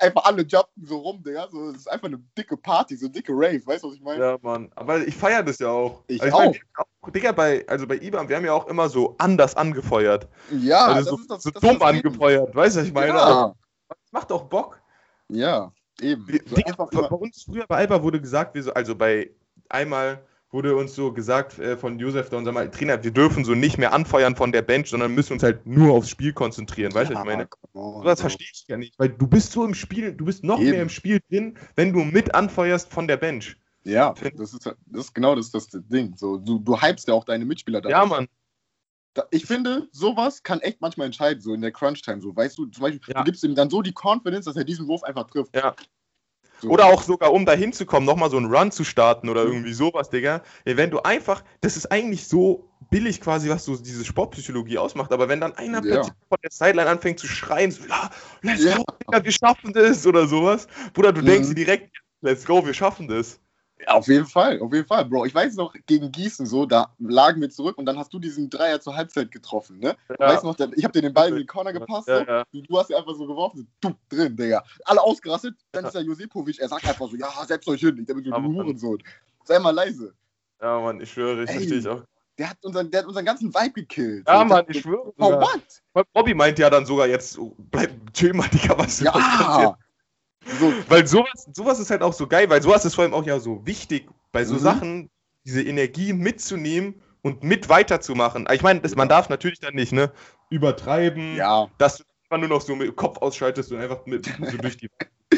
Einfach 0.00 0.24
alle 0.24 0.42
jumpen 0.42 0.86
so 0.86 0.98
rum, 0.98 1.22
Digga. 1.22 1.48
So, 1.50 1.70
es 1.70 1.78
ist 1.78 1.90
einfach 1.90 2.08
eine 2.08 2.22
dicke 2.36 2.56
Party, 2.56 2.96
so 2.96 3.08
dicke 3.08 3.32
Rave, 3.32 3.64
weißt 3.64 3.84
du, 3.84 3.88
was 3.88 3.96
ich 3.96 4.02
meine? 4.02 4.22
Ja, 4.22 4.38
Mann. 4.42 4.70
Aber 4.74 4.98
ich 5.06 5.14
feiere 5.14 5.42
das 5.42 5.58
ja 5.58 5.68
auch. 5.68 6.02
Ich 6.06 6.22
also 6.22 6.36
auch. 6.36 6.40
mein, 6.40 6.60
auch. 6.76 7.10
Digga, 7.10 7.32
bei, 7.32 7.66
also 7.68 7.86
bei 7.86 7.96
IBAM, 7.96 8.28
wir 8.28 8.36
haben 8.36 8.44
ja 8.44 8.52
auch 8.52 8.66
immer 8.66 8.88
so 8.88 9.14
anders 9.18 9.56
angefeuert. 9.56 10.28
Ja, 10.50 10.86
also 10.86 10.94
das 10.94 11.08
so, 11.08 11.16
ist 11.16 11.30
das, 11.30 11.42
so 11.42 11.50
das 11.50 11.60
dumm 11.60 11.78
das 11.78 11.88
angefeuert, 11.88 12.54
weißt 12.54 12.76
du, 12.76 12.80
was 12.80 12.86
ich 12.86 12.94
meine? 12.94 13.08
Ja, 13.08 13.54
Das 13.88 14.12
macht 14.12 14.32
auch 14.32 14.44
Bock. 14.44 14.80
ja, 15.28 15.72
eben. 16.00 16.26
So 16.46 16.56
Digga, 16.56 16.74
bei 16.76 17.16
uns 17.16 17.42
früher 17.42 17.66
bei 17.66 17.76
Alba 17.76 18.02
wurde 18.02 18.20
gesagt, 18.20 18.54
wir 18.54 18.62
so, 18.62 18.72
also 18.74 18.94
bei 18.94 19.30
einmal 19.68 20.22
wurde 20.52 20.76
uns 20.76 20.94
so 20.94 21.12
gesagt 21.12 21.58
äh, 21.58 21.76
von 21.76 21.98
Josef, 21.98 22.28
da 22.28 22.36
unser 22.36 22.70
Trainer, 22.70 23.02
wir 23.02 23.10
dürfen 23.10 23.44
so 23.44 23.54
nicht 23.54 23.78
mehr 23.78 23.92
anfeuern 23.92 24.36
von 24.36 24.52
der 24.52 24.62
Bench, 24.62 24.90
sondern 24.90 25.14
müssen 25.14 25.32
uns 25.32 25.42
halt 25.42 25.66
nur 25.66 25.94
aufs 25.94 26.10
Spiel 26.10 26.32
konzentrieren, 26.32 26.94
weißt 26.94 27.10
du, 27.10 27.14
was 27.14 27.22
ich 27.22 27.26
meine? 27.26 27.48
Das 27.48 27.60
Bro. 27.72 28.16
verstehe 28.16 28.48
ich 28.52 28.64
ja 28.68 28.76
nicht, 28.76 28.98
weil 28.98 29.08
du 29.08 29.26
bist 29.26 29.52
so 29.52 29.64
im 29.64 29.74
Spiel, 29.74 30.12
du 30.12 30.26
bist 30.26 30.44
noch 30.44 30.60
Eben. 30.60 30.70
mehr 30.70 30.82
im 30.82 30.90
Spiel 30.90 31.20
drin, 31.30 31.58
wenn 31.74 31.92
du 31.92 32.00
mit 32.04 32.34
anfeuerst 32.34 32.92
von 32.92 33.08
der 33.08 33.16
Bench. 33.16 33.56
Ja, 33.84 34.14
das 34.36 34.52
ist, 34.52 34.66
das 34.66 34.76
ist 35.06 35.14
genau 35.14 35.34
das, 35.34 35.50
das 35.50 35.66
Ding. 35.72 36.14
So, 36.16 36.36
du, 36.36 36.58
du 36.58 36.80
hypst 36.80 37.08
ja 37.08 37.14
auch 37.14 37.24
deine 37.24 37.44
Mitspieler 37.44 37.80
da. 37.80 37.88
Ja, 37.88 38.06
Mann. 38.06 38.28
Ich 39.30 39.44
finde, 39.44 39.88
sowas 39.90 40.42
kann 40.42 40.60
echt 40.60 40.80
manchmal 40.80 41.06
entscheiden, 41.06 41.42
so 41.42 41.52
in 41.52 41.60
der 41.60 41.72
Crunch-Time. 41.72 42.20
So, 42.20 42.34
weißt 42.34 42.56
du, 42.56 42.66
zum 42.66 42.82
Beispiel, 42.82 43.00
Ja. 43.08 43.20
du 43.20 43.24
gibst 43.24 43.42
ihm 43.44 43.54
dann 43.54 43.68
so 43.68 43.82
die 43.82 43.92
Confidence, 43.92 44.44
dass 44.46 44.56
er 44.56 44.64
diesen 44.64 44.86
Wurf 44.86 45.02
einfach 45.02 45.26
trifft. 45.26 45.54
Ja. 45.56 45.74
So. 46.62 46.68
Oder 46.70 46.84
auch 46.86 47.02
sogar, 47.02 47.32
um 47.32 47.44
da 47.44 47.54
hinzukommen, 47.54 48.06
nochmal 48.06 48.30
so 48.30 48.36
einen 48.36 48.46
Run 48.54 48.70
zu 48.70 48.84
starten 48.84 49.28
oder 49.28 49.42
irgendwie 49.42 49.72
sowas, 49.72 50.10
Digga. 50.10 50.42
Wenn 50.64 50.90
du 50.92 51.00
einfach, 51.00 51.42
das 51.60 51.76
ist 51.76 51.90
eigentlich 51.90 52.28
so 52.28 52.68
billig 52.88 53.20
quasi, 53.20 53.48
was 53.50 53.64
so 53.64 53.76
diese 53.76 54.04
Sportpsychologie 54.04 54.78
ausmacht, 54.78 55.12
aber 55.12 55.28
wenn 55.28 55.40
dann 55.40 55.56
einer 55.56 55.78
Ja. 55.78 55.90
plötzlich 55.90 56.14
von 56.28 56.38
der 56.40 56.50
Sideline 56.52 56.88
anfängt 56.88 57.18
zu 57.18 57.26
schreien, 57.26 57.72
so, 57.72 57.82
ja, 57.88 58.10
let's 58.42 58.62
Ja. 58.62 58.76
go, 58.76 58.84
Digga, 59.02 59.24
wir 59.24 59.32
schaffen 59.32 59.72
das 59.72 60.06
oder 60.06 60.28
sowas, 60.28 60.68
Bruder, 60.92 61.12
du 61.12 61.20
Mhm. 61.22 61.26
denkst 61.26 61.48
dir 61.48 61.54
direkt, 61.56 61.96
let's 62.20 62.44
go, 62.44 62.64
wir 62.64 62.74
schaffen 62.74 63.08
das. 63.08 63.40
Auf 63.86 64.08
jeden 64.08 64.26
Fall, 64.26 64.60
auf 64.60 64.72
jeden 64.72 64.86
Fall, 64.86 65.04
Bro. 65.04 65.26
Ich 65.26 65.34
weiß 65.34 65.54
noch, 65.56 65.74
gegen 65.86 66.12
Gießen 66.12 66.46
so, 66.46 66.66
da 66.66 66.94
lagen 66.98 67.40
wir 67.40 67.50
zurück 67.50 67.78
und 67.78 67.86
dann 67.86 67.98
hast 67.98 68.12
du 68.12 68.18
diesen 68.18 68.50
Dreier 68.50 68.80
zur 68.80 68.96
Halbzeit 68.96 69.30
getroffen, 69.30 69.78
ne? 69.78 69.96
Ja. 70.08 70.28
Weißt 70.28 70.44
noch, 70.44 70.58
ich 70.58 70.84
habe 70.84 70.92
dir 70.92 71.02
den 71.02 71.14
Ball 71.14 71.28
in 71.30 71.36
den 71.36 71.46
Corner 71.46 71.72
gepasst, 71.72 72.08
Ja, 72.08 72.24
ja. 72.24 72.44
Du, 72.52 72.62
du 72.62 72.78
hast 72.78 72.90
ja 72.90 72.98
einfach 72.98 73.14
so 73.14 73.26
geworfen, 73.26 73.68
so, 73.82 73.90
du, 73.90 73.96
drin, 74.08 74.36
Digga. 74.36 74.62
Alle 74.84 75.02
ausgerastet, 75.02 75.56
dann 75.72 75.84
ist 75.84 75.94
der 75.94 76.02
Josipovic, 76.02 76.58
er 76.60 76.68
sagt 76.68 76.86
einfach 76.86 77.08
so, 77.08 77.16
ja, 77.16 77.28
setzt 77.46 77.68
euch 77.68 77.80
hin, 77.80 77.98
ich 77.98 78.06
denke, 78.06 78.22
du 78.22 78.32
Hurensohn. 78.32 79.02
Sei 79.44 79.58
mal 79.58 79.70
leise. 79.70 80.14
Ja, 80.60 80.80
Mann, 80.80 81.00
ich 81.00 81.10
schwöre, 81.10 81.42
ich 81.42 81.50
Ey. 81.50 81.56
verstehe 81.56 81.78
ich 81.78 81.88
auch. 81.88 82.02
Der 82.38 82.50
hat 82.50 82.56
unseren, 82.62 82.90
der 82.90 83.00
hat 83.00 83.06
unseren 83.06 83.24
ganzen 83.24 83.52
Vibe 83.52 83.72
gekillt. 83.72 84.26
Ja, 84.26 84.44
Mann, 84.44 84.64
ich 84.68 84.80
schwöre. 84.80 85.12
Sogar. 85.18 85.40
what? 85.92 86.06
Bobby 86.12 86.34
meint 86.34 86.58
ja 86.58 86.70
dann 86.70 86.86
sogar 86.86 87.06
jetzt, 87.06 87.38
oh, 87.38 87.54
bleib, 87.70 87.90
chill 88.14 88.32
mal, 88.32 88.48
Digga, 88.48 88.78
was? 88.78 89.00
Ja. 89.00 89.76
So, 90.44 90.74
Weil 90.88 91.06
sowas, 91.06 91.48
sowas 91.52 91.78
ist 91.80 91.90
halt 91.90 92.02
auch 92.02 92.12
so 92.12 92.26
geil, 92.26 92.50
weil 92.50 92.62
sowas 92.62 92.84
ist 92.84 92.94
vor 92.94 93.04
allem 93.04 93.14
auch 93.14 93.24
ja 93.24 93.38
so 93.40 93.64
wichtig, 93.66 94.08
bei 94.32 94.44
so 94.44 94.54
Mhm. 94.54 94.58
Sachen 94.58 95.10
diese 95.44 95.62
Energie 95.62 96.12
mitzunehmen 96.12 97.00
und 97.22 97.42
mit 97.42 97.68
weiterzumachen. 97.68 98.46
Ich 98.52 98.62
meine, 98.62 98.80
man 98.96 99.08
darf 99.08 99.28
natürlich 99.28 99.60
dann 99.60 99.74
nicht, 99.74 99.92
ne, 99.92 100.12
übertreiben, 100.50 101.36
ja, 101.36 101.68
dass 101.78 101.98
du 101.98 102.04
einfach 102.24 102.46
nur 102.46 102.56
noch 102.56 102.62
so 102.62 102.74
mit 102.76 102.88
dem 102.88 102.96
Kopf 102.96 103.18
ausschaltest 103.18 103.72
und 103.72 103.78
einfach 103.78 104.04
mit 104.06 104.26
so 104.26 104.56
durch 104.58 104.76
die. 104.76 104.90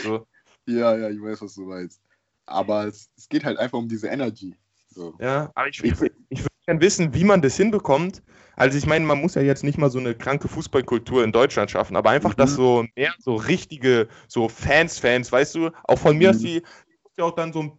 So. 0.03 0.27
ja, 0.67 0.97
ja, 0.97 1.11
ich 1.11 1.21
weiß, 1.23 1.43
was 1.43 1.55
du 1.55 1.63
meinst. 1.63 2.01
Aber 2.47 2.87
es, 2.87 3.09
es 3.17 3.29
geht 3.29 3.45
halt 3.45 3.59
einfach 3.59 3.79
um 3.79 3.89
diese 3.89 4.09
Energy. 4.09 4.57
So. 4.89 5.15
Ja, 5.19 5.51
aber 5.55 5.69
ich, 5.69 5.83
ich, 5.83 5.93
ich 6.29 6.41
würde 6.41 6.54
gerne 6.67 6.81
wissen, 6.81 7.15
wie 7.15 7.25
man 7.25 7.43
das 7.43 7.57
hinbekommt. 7.57 8.23
Also 8.57 8.79
ich 8.79 8.87
meine, 8.87 9.05
man 9.05 9.21
muss 9.21 9.35
ja 9.35 9.43
jetzt 9.43 9.65
nicht 9.65 9.79
mal 9.79 9.91
so 9.91 9.99
eine 9.99 10.15
kranke 10.15 10.49
Fußballkultur 10.49 11.25
in 11.25 11.33
Deutschland 11.33 11.71
schaffen, 11.71 11.97
aber 11.97 12.11
einfach, 12.11 12.33
Mhm. 12.35 12.39
dass 12.39 12.55
so 12.55 12.85
mehr 12.97 13.13
so 13.19 13.35
richtige, 13.35 14.09
so 14.29 14.49
Fans, 14.49 14.99
Fans, 14.99 15.31
weißt 15.33 15.55
du, 15.57 15.71
auch 15.85 15.99
von 15.99 16.17
mir 16.17 16.29
Mhm. 16.29 16.35
aus 16.37 16.41
die, 16.41 16.63
muss 17.03 17.13
ja 17.19 17.25
auch 17.25 17.35
dann 17.35 17.53
so 17.53 17.63
ein, 17.65 17.73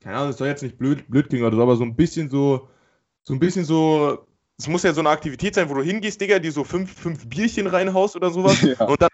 keine 0.00 0.16
Ahnung, 0.16 0.28
das 0.28 0.38
soll 0.38 0.48
jetzt 0.48 0.62
nicht 0.62 0.78
blöd, 0.78 1.08
blöd 1.08 1.28
klingen 1.28 1.44
oder 1.46 1.56
so, 1.56 1.62
aber 1.62 1.76
so 1.76 1.84
ein 1.84 1.96
bisschen 1.96 2.28
so, 2.28 2.68
so 3.22 3.34
ein 3.34 3.38
bisschen 3.38 3.64
so, 3.64 4.26
es 4.58 4.68
muss 4.68 4.82
ja 4.82 4.92
so 4.92 5.00
eine 5.00 5.08
Aktivität 5.08 5.54
sein, 5.54 5.70
wo 5.70 5.74
du 5.74 5.82
hingehst, 5.82 6.20
Digga, 6.20 6.38
die 6.38 6.50
so 6.50 6.64
fünf, 6.64 6.92
fünf 6.94 7.26
Bierchen 7.28 7.66
reinhaust 7.66 8.14
oder 8.16 8.30
sowas 8.30 8.58
Ja. 8.78 8.86
und 8.86 9.00
dann 9.00 9.08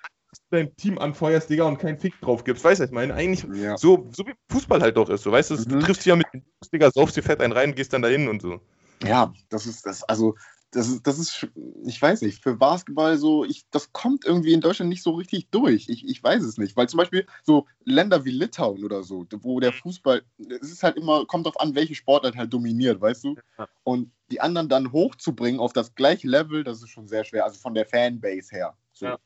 dein 0.50 0.74
Team 0.76 0.98
anfeuerst, 0.98 1.48
Digga, 1.48 1.64
und 1.64 1.78
keinen 1.78 1.98
Fick 1.98 2.20
drauf 2.20 2.44
gibst. 2.44 2.62
Weißt 2.64 2.80
du, 2.80 2.84
ich 2.84 2.90
meine? 2.90 3.14
Eigentlich 3.14 3.46
Ja. 3.62 3.76
so, 3.76 4.08
so 4.12 4.26
wie 4.26 4.34
Fußball 4.50 4.80
halt 4.80 4.96
doch 4.96 5.08
ist. 5.08 5.22
So, 5.22 5.32
weißt 5.32 5.50
du, 5.50 5.56
du 5.56 5.76
Mhm. 5.76 5.80
triffst 5.80 6.02
dich 6.04 6.10
ja 6.10 6.16
mit 6.16 6.26
den 6.32 6.40
Jungs, 6.42 6.70
Digga, 6.72 6.90
saufst 6.92 7.16
dir 7.16 7.22
fett 7.22 7.40
einen 7.40 7.52
rein, 7.52 7.74
gehst 7.74 7.92
dann 7.92 8.02
dahin 8.02 8.28
und 8.28 8.42
so. 8.42 8.60
Ja, 9.04 9.32
das 9.48 9.66
ist 9.66 9.86
das, 9.86 10.02
also 10.04 10.34
das 10.76 10.88
ist, 10.88 11.06
das 11.06 11.18
ist, 11.18 11.48
ich 11.84 12.00
weiß 12.00 12.22
nicht, 12.22 12.42
für 12.42 12.54
Basketball 12.54 13.16
so, 13.16 13.44
ich, 13.44 13.64
das 13.70 13.92
kommt 13.92 14.24
irgendwie 14.24 14.52
in 14.52 14.60
Deutschland 14.60 14.88
nicht 14.88 15.02
so 15.02 15.12
richtig 15.12 15.48
durch. 15.50 15.88
Ich, 15.88 16.06
ich 16.06 16.22
weiß 16.22 16.42
es 16.42 16.58
nicht, 16.58 16.76
weil 16.76 16.88
zum 16.88 16.98
Beispiel 16.98 17.26
so 17.42 17.66
Länder 17.84 18.24
wie 18.24 18.30
Litauen 18.30 18.84
oder 18.84 19.02
so, 19.02 19.26
wo 19.40 19.60
der 19.60 19.72
Fußball, 19.72 20.22
es 20.38 20.70
ist 20.70 20.82
halt 20.82 20.96
immer, 20.96 21.24
kommt 21.24 21.46
darauf 21.46 21.60
an, 21.60 21.74
welche 21.74 21.94
Sportart 21.94 22.36
halt 22.36 22.52
dominiert, 22.52 23.00
weißt 23.00 23.24
du? 23.24 23.36
Und 23.84 24.10
die 24.30 24.40
anderen 24.40 24.68
dann 24.68 24.92
hochzubringen 24.92 25.60
auf 25.60 25.72
das 25.72 25.94
gleiche 25.94 26.28
Level, 26.28 26.64
das 26.64 26.82
ist 26.82 26.90
schon 26.90 27.06
sehr 27.06 27.24
schwer, 27.24 27.44
also 27.44 27.58
von 27.58 27.74
der 27.74 27.86
Fanbase 27.86 28.54
her. 28.54 28.76
So. 28.92 29.06
Ja. 29.06 29.18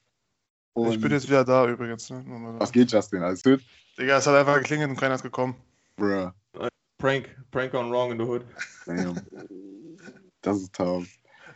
Und 0.75 0.93
Ich 0.93 1.01
bin 1.01 1.11
jetzt 1.11 1.29
wieder 1.29 1.45
da 1.45 1.67
übrigens. 1.67 2.11
Ne? 2.11 2.23
Was 2.59 2.71
geht, 2.71 2.93
Justin? 2.93 3.23
Alles 3.23 3.43
gut? 3.43 3.61
Digga, 3.99 4.19
es 4.19 4.27
hat 4.27 4.35
einfach 4.35 4.59
geklingelt 4.59 4.91
und 4.91 4.97
keiner 4.97 5.17
ist 5.17 5.23
gekommen. 5.23 5.57
Bruh. 5.97 6.31
Prank, 6.99 7.35
Prank 7.51 7.73
gone 7.73 7.91
wrong 7.91 8.13
in 8.13 8.19
the 8.19 8.25
hood. 8.25 8.45
Damn. 8.87 9.17
Das 10.43 10.59
ist 10.59 10.75
tough. 10.75 11.07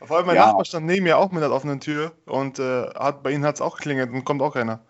Vor 0.02 0.16
allem 0.18 0.26
mein 0.26 0.36
Ja. 0.36 0.46
Nachbar 0.46 0.64
stand 0.64 0.86
neben 0.86 1.04
mir 1.04 1.16
auch 1.18 1.30
mit 1.32 1.42
der 1.42 1.50
offenen 1.52 1.80
Tür 1.80 2.12
und 2.26 2.58
äh, 2.58 2.88
hat, 2.94 3.22
bei 3.22 3.32
ihnen 3.32 3.44
hat 3.44 3.54
es 3.56 3.60
auch 3.60 3.76
geklingelt 3.76 4.10
und 4.10 4.24
kommt 4.24 4.42
auch 4.42 4.52
keiner. 4.54 4.84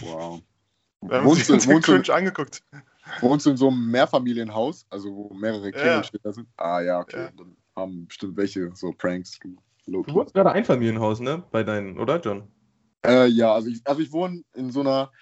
Wow. 0.00 0.40
Wir 1.02 1.18
haben 1.18 1.26
Wohnst 1.26 1.50
uns 1.50 1.66
du, 1.66 1.72
wohnst, 1.72 1.86
du, 1.88 1.92
cringe 2.02 2.14
angeguckt. 2.14 2.62
wohnst 3.20 3.44
du 3.44 3.50
in 3.50 3.56
so 3.58 3.68
einem 3.68 3.90
Mehrfamilienhaus, 3.90 4.86
also 4.88 5.14
wo 5.14 5.34
mehrere 5.34 5.66
Ja. 5.66 5.70
Klingelschilder 5.72 6.32
sind? 6.32 6.48
Ah 6.56 6.80
ja, 6.80 7.00
okay. 7.00 7.24
Ja. 7.24 7.30
Dann 7.36 7.56
haben 7.76 8.06
bestimmt 8.06 8.36
welche 8.38 8.70
so 8.74 8.92
Pranks. 8.92 9.38
Du 9.86 10.02
wohnst 10.14 10.32
gerade 10.32 10.50
Einfamilienhaus, 10.52 11.20
ne? 11.20 11.42
Bei 11.50 11.62
deinen, 11.62 11.98
oder 11.98 12.18
John? 12.20 12.48
Äh, 13.06 13.26
ja, 13.26 13.52
also 13.52 13.68
ich, 13.68 13.82
also 13.84 14.00
ich 14.00 14.10
wohne 14.12 14.42
in 14.54 14.70
so 14.70 14.80
einer. 14.80 15.12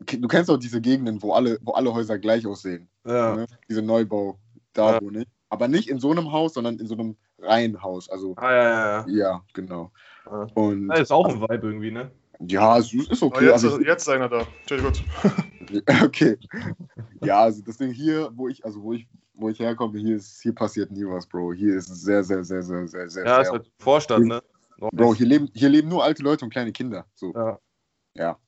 Du 0.00 0.28
kennst 0.28 0.48
doch 0.48 0.56
diese 0.56 0.80
Gegenden, 0.80 1.20
wo 1.22 1.32
alle, 1.34 1.58
wo 1.60 1.72
alle 1.72 1.92
Häuser 1.92 2.18
gleich 2.18 2.46
aussehen. 2.46 2.88
Ja. 3.04 3.36
Ne? 3.36 3.46
Diese 3.68 3.82
Neubau, 3.82 4.38
da 4.72 4.94
Ja. 4.94 5.00
wohne 5.02 5.22
ich. 5.22 5.28
Aber 5.50 5.68
nicht 5.68 5.88
in 5.90 5.98
so 5.98 6.10
einem 6.10 6.32
Haus, 6.32 6.54
sondern 6.54 6.78
in 6.78 6.86
so 6.86 6.94
einem 6.94 7.16
Reihenhaus. 7.38 8.08
Also, 8.08 8.34
Ah, 8.36 8.52
ja, 8.52 8.62
ja, 8.62 8.86
ja. 9.00 9.04
ja, 9.08 9.44
genau. 9.54 9.90
Ja. 10.26 10.46
Und 10.54 10.88
Das 10.88 11.00
ist 11.00 11.12
auch 11.12 11.28
ein 11.28 11.40
Vibe 11.40 11.66
irgendwie, 11.68 11.90
ne? 11.90 12.10
ja, 12.40 12.78
es 12.78 12.92
ist 12.92 13.22
okay. 13.22 13.46
jetzt, 13.46 13.64
Also 13.64 13.80
jetzt 13.80 14.02
ist 14.02 14.08
einer 14.08 14.28
da. 14.28 14.46
Entschuldigung. 14.60 14.92
okay. 16.04 16.38
Ja, 17.22 17.40
also 17.40 17.62
das 17.62 17.78
Ding 17.78 17.92
hier, 17.92 18.30
wo 18.34 18.48
ich, 18.48 18.64
also 18.64 18.82
wo 18.82 18.92
ich, 18.92 19.08
wo 19.34 19.48
ich 19.48 19.58
herkomme, 19.58 19.98
hier 19.98 20.16
ist, 20.16 20.40
hier 20.42 20.54
passiert 20.54 20.90
nie 20.90 21.04
was, 21.04 21.26
Bro. 21.26 21.52
Hier 21.52 21.76
ist 21.76 21.88
es 21.90 22.02
sehr, 22.02 22.22
sehr, 22.24 22.44
sehr, 22.44 22.62
sehr, 22.62 22.86
sehr, 22.88 23.08
sehr. 23.10 23.24
Ja, 23.24 23.40
ist 23.40 23.46
sehr 23.46 23.52
halt 23.52 23.72
Vorstadt, 23.78 24.20
ne? 24.20 24.42
Bro, 24.92 25.14
hier 25.14 25.26
leben, 25.26 25.48
hier 25.54 25.68
leben 25.68 25.88
nur 25.88 26.04
alte 26.04 26.22
Leute 26.22 26.44
und 26.44 26.50
kleine 26.52 26.72
Kinder. 26.72 27.06
So, 27.14 27.32
Ja. 27.34 27.58
ja. 28.14 28.38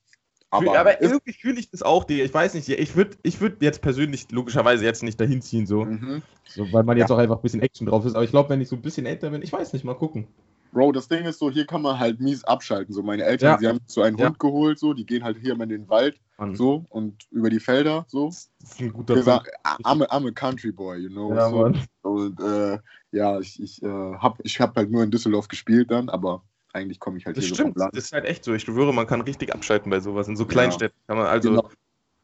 Aber, 0.51 0.79
Aber, 0.79 1.01
irgendwie 1.01 1.33
fühle 1.33 1.61
ich 1.61 1.71
das 1.71 1.83
auch, 1.83 2.05
Digga. 2.05 2.25
Ich 2.25 2.35
weiß 2.35 2.55
nicht, 2.55 2.69
ich 2.69 2.97
würde 2.97 3.17
ich 3.23 3.41
würd 3.41 3.63
jetzt 3.63 3.83
persönlich 3.83 4.31
logischerweise 4.33 4.85
jetzt 4.85 5.03
nicht 5.03 5.21
dahin 5.21 5.43
ziehen, 5.43 5.67
so. 5.67 5.85
mhm. 5.85 6.23
so 6.45 6.73
weil 6.73 6.83
man 6.83 6.97
jetzt 6.99 7.11
auch 7.13 7.19
einfach 7.19 7.37
ein 7.37 7.43
bisschen 7.43 7.63
Action 7.63 7.87
drauf 7.87 8.05
ist. 8.05 8.15
Aber 8.15 8.25
ich 8.25 8.31
glaube, 8.31 8.49
wenn 8.49 8.61
ich 8.61 8.69
so 8.69 8.75
ein 8.77 8.83
bisschen 8.83 9.07
älter 9.07 9.31
bin, 9.31 9.43
ich 9.43 9.53
weiß 9.53 9.73
nicht, 9.73 9.85
mal 9.85 9.95
gucken. 9.95 10.27
Bro, 10.73 10.93
das 10.93 11.09
Ding 11.09 11.25
ist 11.25 11.39
so, 11.39 11.51
hier 11.51 11.67
kann 11.67 11.83
man 11.83 11.99
halt 11.99 12.21
mies 12.21 12.45
abschalten. 12.45 12.95
So, 12.95 13.03
meine 13.03 13.25
Eltern, 13.25 13.53
Ja. 13.53 13.57
die 13.59 13.69
haben 13.69 13.81
so 13.87 14.03
einen 14.03 14.17
Ja. 14.19 14.27
Hund 14.27 14.39
geholt, 14.39 14.79
so, 14.79 14.93
die 14.93 15.05
gehen 15.05 15.25
halt 15.25 15.39
hier 15.41 15.55
mal 15.57 15.65
in 15.65 15.71
den 15.71 15.89
Wald, 15.89 16.21
Mann, 16.39 16.55
so, 16.55 16.85
und 16.91 17.27
über 17.33 17.51
die 17.51 17.59
Felder, 17.59 18.05
so. 18.09 18.27
das 18.27 18.51
ist 18.63 18.81
ein 18.81 18.93
guter 18.93 19.15
Gesagt, 19.15 19.51
Punkt. 19.65 19.87
I'm 19.87 20.05
a, 20.05 20.17
I'm 20.17 20.29
a 20.29 20.31
country 20.31 20.71
boy, 20.71 20.99
you 20.99 21.09
know. 21.09 21.35
Ja, 21.35 21.51
so. 21.51 21.73
Und 22.03 22.41
äh, 22.41 22.79
ja, 23.11 23.41
ich, 23.41 23.61
ich, 23.61 23.83
äh, 23.83 23.89
hab, 23.89 24.39
ich 24.45 24.61
hab 24.61 24.77
halt 24.77 24.91
nur 24.91 25.03
in 25.03 25.11
Düsseldorf 25.11 25.49
gespielt 25.49 25.91
dann, 25.91 26.09
aber 26.09 26.43
eigentlich 26.73 27.01
komme 27.01 27.19
ich 27.19 27.27
halt 27.27 27.37
Das 27.37 27.45
hier 27.45 27.51
so 27.51 27.55
stimmt, 27.57 27.77
Land. 27.77 27.97
das 27.97 28.05
ist 28.05 28.13
halt 28.13 28.25
echt 28.25 28.45
so. 28.45 28.53
Ich 28.55 28.63
schwöre, 28.63 28.93
man 28.95 29.07
kann 29.07 29.21
richtig 29.21 29.55
abschalten 29.55 29.91
bei 29.91 30.01
sowas. 30.01 30.29
In 30.29 30.37
so 30.37 30.47
Kleinstädten 30.47 30.99
kann 31.07 31.17
man 31.19 31.27
also. 31.27 31.51
Genau. 31.51 31.71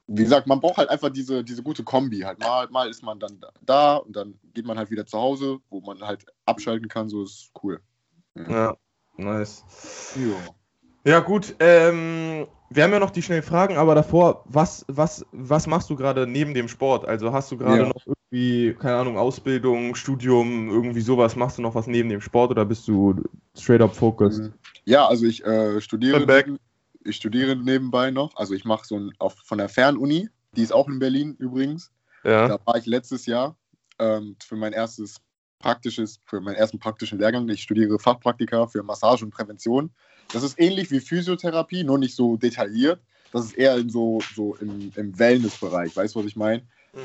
Wie 0.08 0.22
gesagt, 0.22 0.46
man 0.46 0.60
braucht 0.60 0.76
halt 0.76 0.88
einfach 0.88 1.10
diese, 1.10 1.42
diese 1.42 1.64
gute 1.64 1.82
Kombi. 1.82 2.20
Halt 2.20 2.38
mal, 2.38 2.68
mal 2.70 2.88
ist 2.88 3.02
man 3.02 3.18
dann 3.18 3.40
da 3.60 3.96
und 3.96 4.14
dann 4.14 4.38
geht 4.54 4.64
man 4.64 4.78
halt 4.78 4.90
wieder 4.90 5.04
zu 5.04 5.18
Hause, 5.18 5.58
wo 5.68 5.80
man 5.80 6.00
halt 6.00 6.24
abschalten 6.44 6.86
kann. 6.86 7.08
So 7.08 7.24
ist 7.24 7.50
cool. 7.62 7.80
Ja, 8.48 8.76
nice. 9.16 9.64
Ja. 10.14 11.10
Ja, 11.10 11.20
gut. 11.20 11.56
Ähm, 11.60 12.46
wir 12.70 12.82
haben 12.84 12.92
ja 12.92 12.98
noch 12.98 13.10
die 13.10 13.22
schnellen 13.22 13.42
Fragen, 13.42 13.76
aber 13.76 13.94
davor, 13.94 14.42
was, 14.46 14.84
was, 14.88 15.24
was 15.32 15.66
machst 15.66 15.88
du 15.90 15.96
gerade 15.96 16.26
neben 16.26 16.52
dem 16.54 16.68
Sport? 16.68 17.04
Also 17.06 17.32
hast 17.32 17.50
du 17.50 17.56
gerade 17.56 17.82
Ja. 17.82 17.88
noch 17.88 18.04
irgendwie, 18.06 18.74
keine 18.74 18.96
Ahnung, 18.96 19.16
Ausbildung, 19.16 19.94
Studium, 19.94 20.68
irgendwie 20.68 21.00
sowas? 21.00 21.36
Machst 21.36 21.58
du 21.58 21.62
noch 21.62 21.74
was 21.74 21.86
neben 21.86 22.08
dem 22.08 22.20
Sport 22.20 22.50
oder 22.50 22.64
bist 22.64 22.88
du 22.88 23.22
straight 23.58 23.80
up 23.80 23.94
focused? 23.94 24.52
Ja, 24.84 25.06
also 25.06 25.26
ich 25.26 25.44
äh, 25.44 25.80
studiere, 25.80 26.58
ich 27.04 27.16
studiere 27.16 27.56
nebenbei 27.56 28.10
noch. 28.10 28.36
Also 28.36 28.54
ich 28.54 28.64
mache 28.64 28.86
so 28.86 28.98
ein 28.98 29.12
auf, 29.18 29.34
von 29.44 29.58
der 29.58 29.68
Fernuni, 29.68 30.28
die 30.56 30.62
ist 30.62 30.72
auch 30.72 30.88
in 30.88 30.98
Berlin 30.98 31.36
übrigens. 31.38 31.90
Ja. 32.24 32.48
Da 32.48 32.58
war 32.64 32.76
ich 32.76 32.86
letztes 32.86 33.26
Jahr 33.26 33.56
ähm, 33.98 34.36
für 34.44 34.56
mein 34.56 34.72
erstes 34.72 35.16
praktisches, 35.58 36.20
für 36.26 36.40
meinen 36.40 36.56
ersten 36.56 36.78
praktischen 36.78 37.18
Lehrgang. 37.18 37.48
Ich 37.48 37.62
studiere 37.62 37.98
Fachpraktika 37.98 38.66
für 38.66 38.82
Massage 38.82 39.24
und 39.24 39.30
Prävention. 39.30 39.90
Das 40.32 40.42
ist 40.42 40.58
ähnlich 40.60 40.90
wie 40.90 41.00
Physiotherapie, 41.00 41.84
nur 41.84 41.98
nicht 41.98 42.14
so 42.14 42.36
detailliert. 42.36 43.00
Das 43.32 43.44
ist 43.44 43.56
eher 43.56 43.76
in 43.76 43.90
so, 43.90 44.20
so 44.34 44.56
im, 44.56 44.92
im 44.96 45.18
Wellnessbereich, 45.18 45.96
weißt 45.96 46.14
du, 46.14 46.20
was 46.20 46.26
ich 46.26 46.36
meine? 46.36 46.62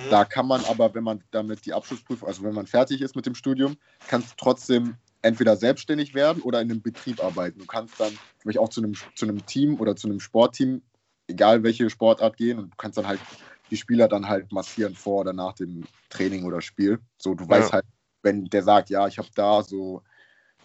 Da 0.09 0.23
kann 0.23 0.47
man 0.47 0.63
aber, 0.65 0.93
wenn 0.93 1.03
man 1.03 1.21
damit 1.31 1.65
die 1.65 1.73
Abschlussprüfung, 1.73 2.27
also 2.27 2.43
wenn 2.43 2.53
man 2.53 2.65
fertig 2.65 3.01
ist 3.01 3.15
mit 3.15 3.25
dem 3.25 3.35
Studium, 3.35 3.75
kannst 4.07 4.31
du 4.31 4.35
trotzdem 4.37 4.95
entweder 5.22 5.55
selbstständig 5.57 6.13
werden 6.13 6.41
oder 6.41 6.61
in 6.61 6.72
einem 6.72 6.82
Betrieb 6.82 7.22
arbeiten. 7.22 7.59
Du 7.59 7.65
kannst 7.65 7.99
dann 7.99 8.22
vielleicht 8.39 8.59
auch 8.59 8.69
zu 8.69 8.82
einem, 8.84 8.93
zu 9.15 9.26
einem 9.26 9.45
Team 9.45 9.80
oder 9.80 9.95
zu 9.95 10.07
einem 10.07 10.19
Sportteam, 10.19 10.84
egal 11.28 11.63
welche 11.63 11.89
Sportart 11.89 12.38
gehen, 12.38 12.59
und 12.59 12.72
du 12.72 12.78
kannst 12.78 12.97
dann 12.97 13.07
halt 13.07 13.24
die 13.72 13.78
Spieler 13.78 14.07
dann 14.07 14.28
halt 14.28 14.51
massieren 14.51 14.95
vor 14.95 15.22
oder 15.22 15.34
nach 15.34 15.53
dem 15.53 15.88
Training 16.09 16.45
oder 16.45 16.61
Spiel. 16.61 16.99
So, 17.17 17.36
du 17.36 17.47
weißt 17.47 17.72
Ja. 17.72 17.74
halt, 17.74 17.86
wenn 18.24 18.45
der 18.45 18.63
sagt, 18.63 18.89
ja, 18.89 19.07
ich 19.07 19.17
habe 19.17 19.30
da 19.36 19.63
so 19.63 20.03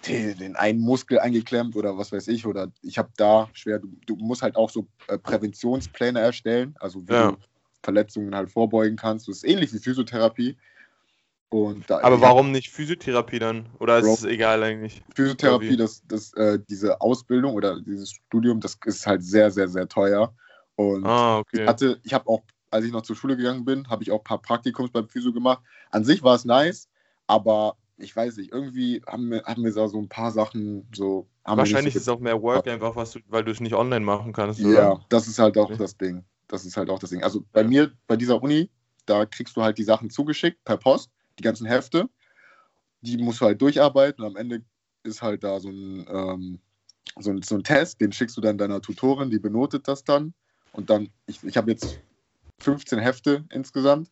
den, 0.06 0.38
den 0.38 0.56
einen 0.56 0.80
Muskel 0.80 1.18
eingeklemmt 1.18 1.76
oder 1.76 1.98
was 1.98 2.12
weiß 2.12 2.28
ich, 2.28 2.46
oder 2.46 2.72
ich 2.82 2.98
habe 2.98 3.10
da 3.16 3.50
schwer, 3.54 3.78
du, 3.80 3.88
du 4.06 4.16
musst 4.16 4.42
halt 4.42 4.56
auch 4.56 4.70
so 4.70 4.88
äh, 5.08 5.18
Präventionspläne 5.18 6.20
erstellen, 6.20 6.74
also 6.80 7.08
wie 7.08 7.16
Ja. 7.16 7.36
du 7.36 7.38
Verletzungen 7.82 8.34
halt 8.34 8.50
vorbeugen 8.50 8.96
kannst. 8.96 9.28
Das 9.28 9.38
ist 9.38 9.44
ähnlich 9.44 9.72
wie 9.72 9.78
Physiotherapie. 9.78 10.58
Aber 11.50 12.16
ich 12.16 12.22
warum 12.22 12.50
nicht 12.50 12.70
Physiotherapie 12.70 13.38
dann? 13.38 13.68
Oder 13.78 13.98
ist 13.98 14.04
Bro. 14.04 14.14
es 14.14 14.24
egal 14.24 14.62
eigentlich? 14.62 15.02
Physiotherapie, 15.14 15.76
das, 15.76 16.02
das, 16.06 16.32
äh, 16.34 16.58
diese 16.68 17.00
Ausbildung 17.00 17.54
oder 17.54 17.80
dieses 17.80 18.10
Studium, 18.10 18.60
das 18.60 18.76
ist 18.84 19.06
halt 19.06 19.22
sehr, 19.22 19.50
sehr, 19.50 19.68
sehr 19.68 19.88
teuer. 19.88 20.34
Und 20.74 21.06
Ah, 21.06 21.38
ich 21.38 21.60
okay. 21.60 21.66
hatte, 21.66 22.00
ich 22.02 22.12
habe 22.12 22.28
auch, 22.28 22.42
als 22.70 22.84
ich 22.84 22.92
noch 22.92 23.02
zur 23.02 23.16
Schule 23.16 23.36
gegangen 23.36 23.64
bin, 23.64 23.88
habe 23.88 24.02
ich 24.02 24.10
auch 24.10 24.20
ein 24.20 24.24
paar 24.24 24.42
Praktikums 24.42 24.90
beim 24.90 25.08
Physio 25.08 25.32
gemacht. 25.32 25.62
An 25.90 26.04
sich 26.04 26.22
war 26.22 26.34
es 26.34 26.44
nice, 26.44 26.88
aber 27.26 27.76
ich 27.96 28.14
weiß 28.14 28.36
nicht, 28.36 28.52
irgendwie 28.52 29.02
haben 29.06 29.30
wir, 29.30 29.42
haben 29.44 29.64
wir 29.64 29.72
da 29.72 29.88
so 29.88 29.98
ein 29.98 30.08
paar 30.08 30.30
Sachen 30.30 30.86
so. 30.94 31.26
Wahrscheinlich 31.44 31.94
so 31.94 31.98
ist 32.00 32.02
es 32.02 32.08
auch 32.08 32.20
mehr 32.20 32.42
Work 32.42 32.66
einfach, 32.68 32.96
was 32.96 33.12
du, 33.12 33.20
weil 33.28 33.44
du 33.44 33.52
es 33.52 33.60
nicht 33.60 33.74
online 33.74 34.04
machen 34.04 34.32
kannst. 34.32 34.60
Ja, 34.60 34.92
Oder? 34.92 35.06
das 35.08 35.28
ist 35.28 35.38
halt 35.38 35.56
auch 35.56 35.70
Okay. 35.70 35.78
das 35.78 35.96
Ding. 35.96 36.24
Das 36.48 36.64
ist 36.64 36.76
halt 36.76 36.90
auch 36.90 36.98
das 36.98 37.10
Ding. 37.10 37.22
Also 37.22 37.44
bei 37.52 37.62
Ja. 37.62 37.68
mir, 37.68 37.92
bei 38.06 38.16
dieser 38.16 38.42
Uni, 38.42 38.68
da 39.06 39.24
kriegst 39.24 39.56
du 39.56 39.62
halt 39.62 39.78
die 39.78 39.84
Sachen 39.84 40.10
zugeschickt 40.10 40.62
per 40.64 40.76
Post, 40.76 41.10
die 41.38 41.42
ganzen 41.42 41.66
Hefte. 41.66 42.08
Die 43.00 43.18
musst 43.18 43.40
du 43.40 43.46
halt 43.46 43.60
durcharbeiten 43.60 44.24
und 44.24 44.30
am 44.30 44.36
Ende 44.36 44.64
ist 45.02 45.22
halt 45.22 45.44
da 45.44 45.60
so 45.60 45.68
ein, 45.68 46.06
ähm, 46.08 46.60
so 47.18 47.30
ein, 47.30 47.42
so 47.42 47.54
ein 47.54 47.62
Test, 47.64 48.00
den 48.00 48.12
schickst 48.12 48.36
du 48.36 48.40
dann 48.40 48.58
deiner 48.58 48.80
Tutorin, 48.80 49.30
die 49.30 49.38
benotet 49.38 49.88
das 49.88 50.04
dann. 50.04 50.34
Und 50.72 50.90
dann, 50.90 51.10
ich, 51.26 51.42
ich 51.44 51.56
habe 51.56 51.70
jetzt 51.70 52.00
15 52.60 52.98
Hefte 52.98 53.44
insgesamt 53.50 54.10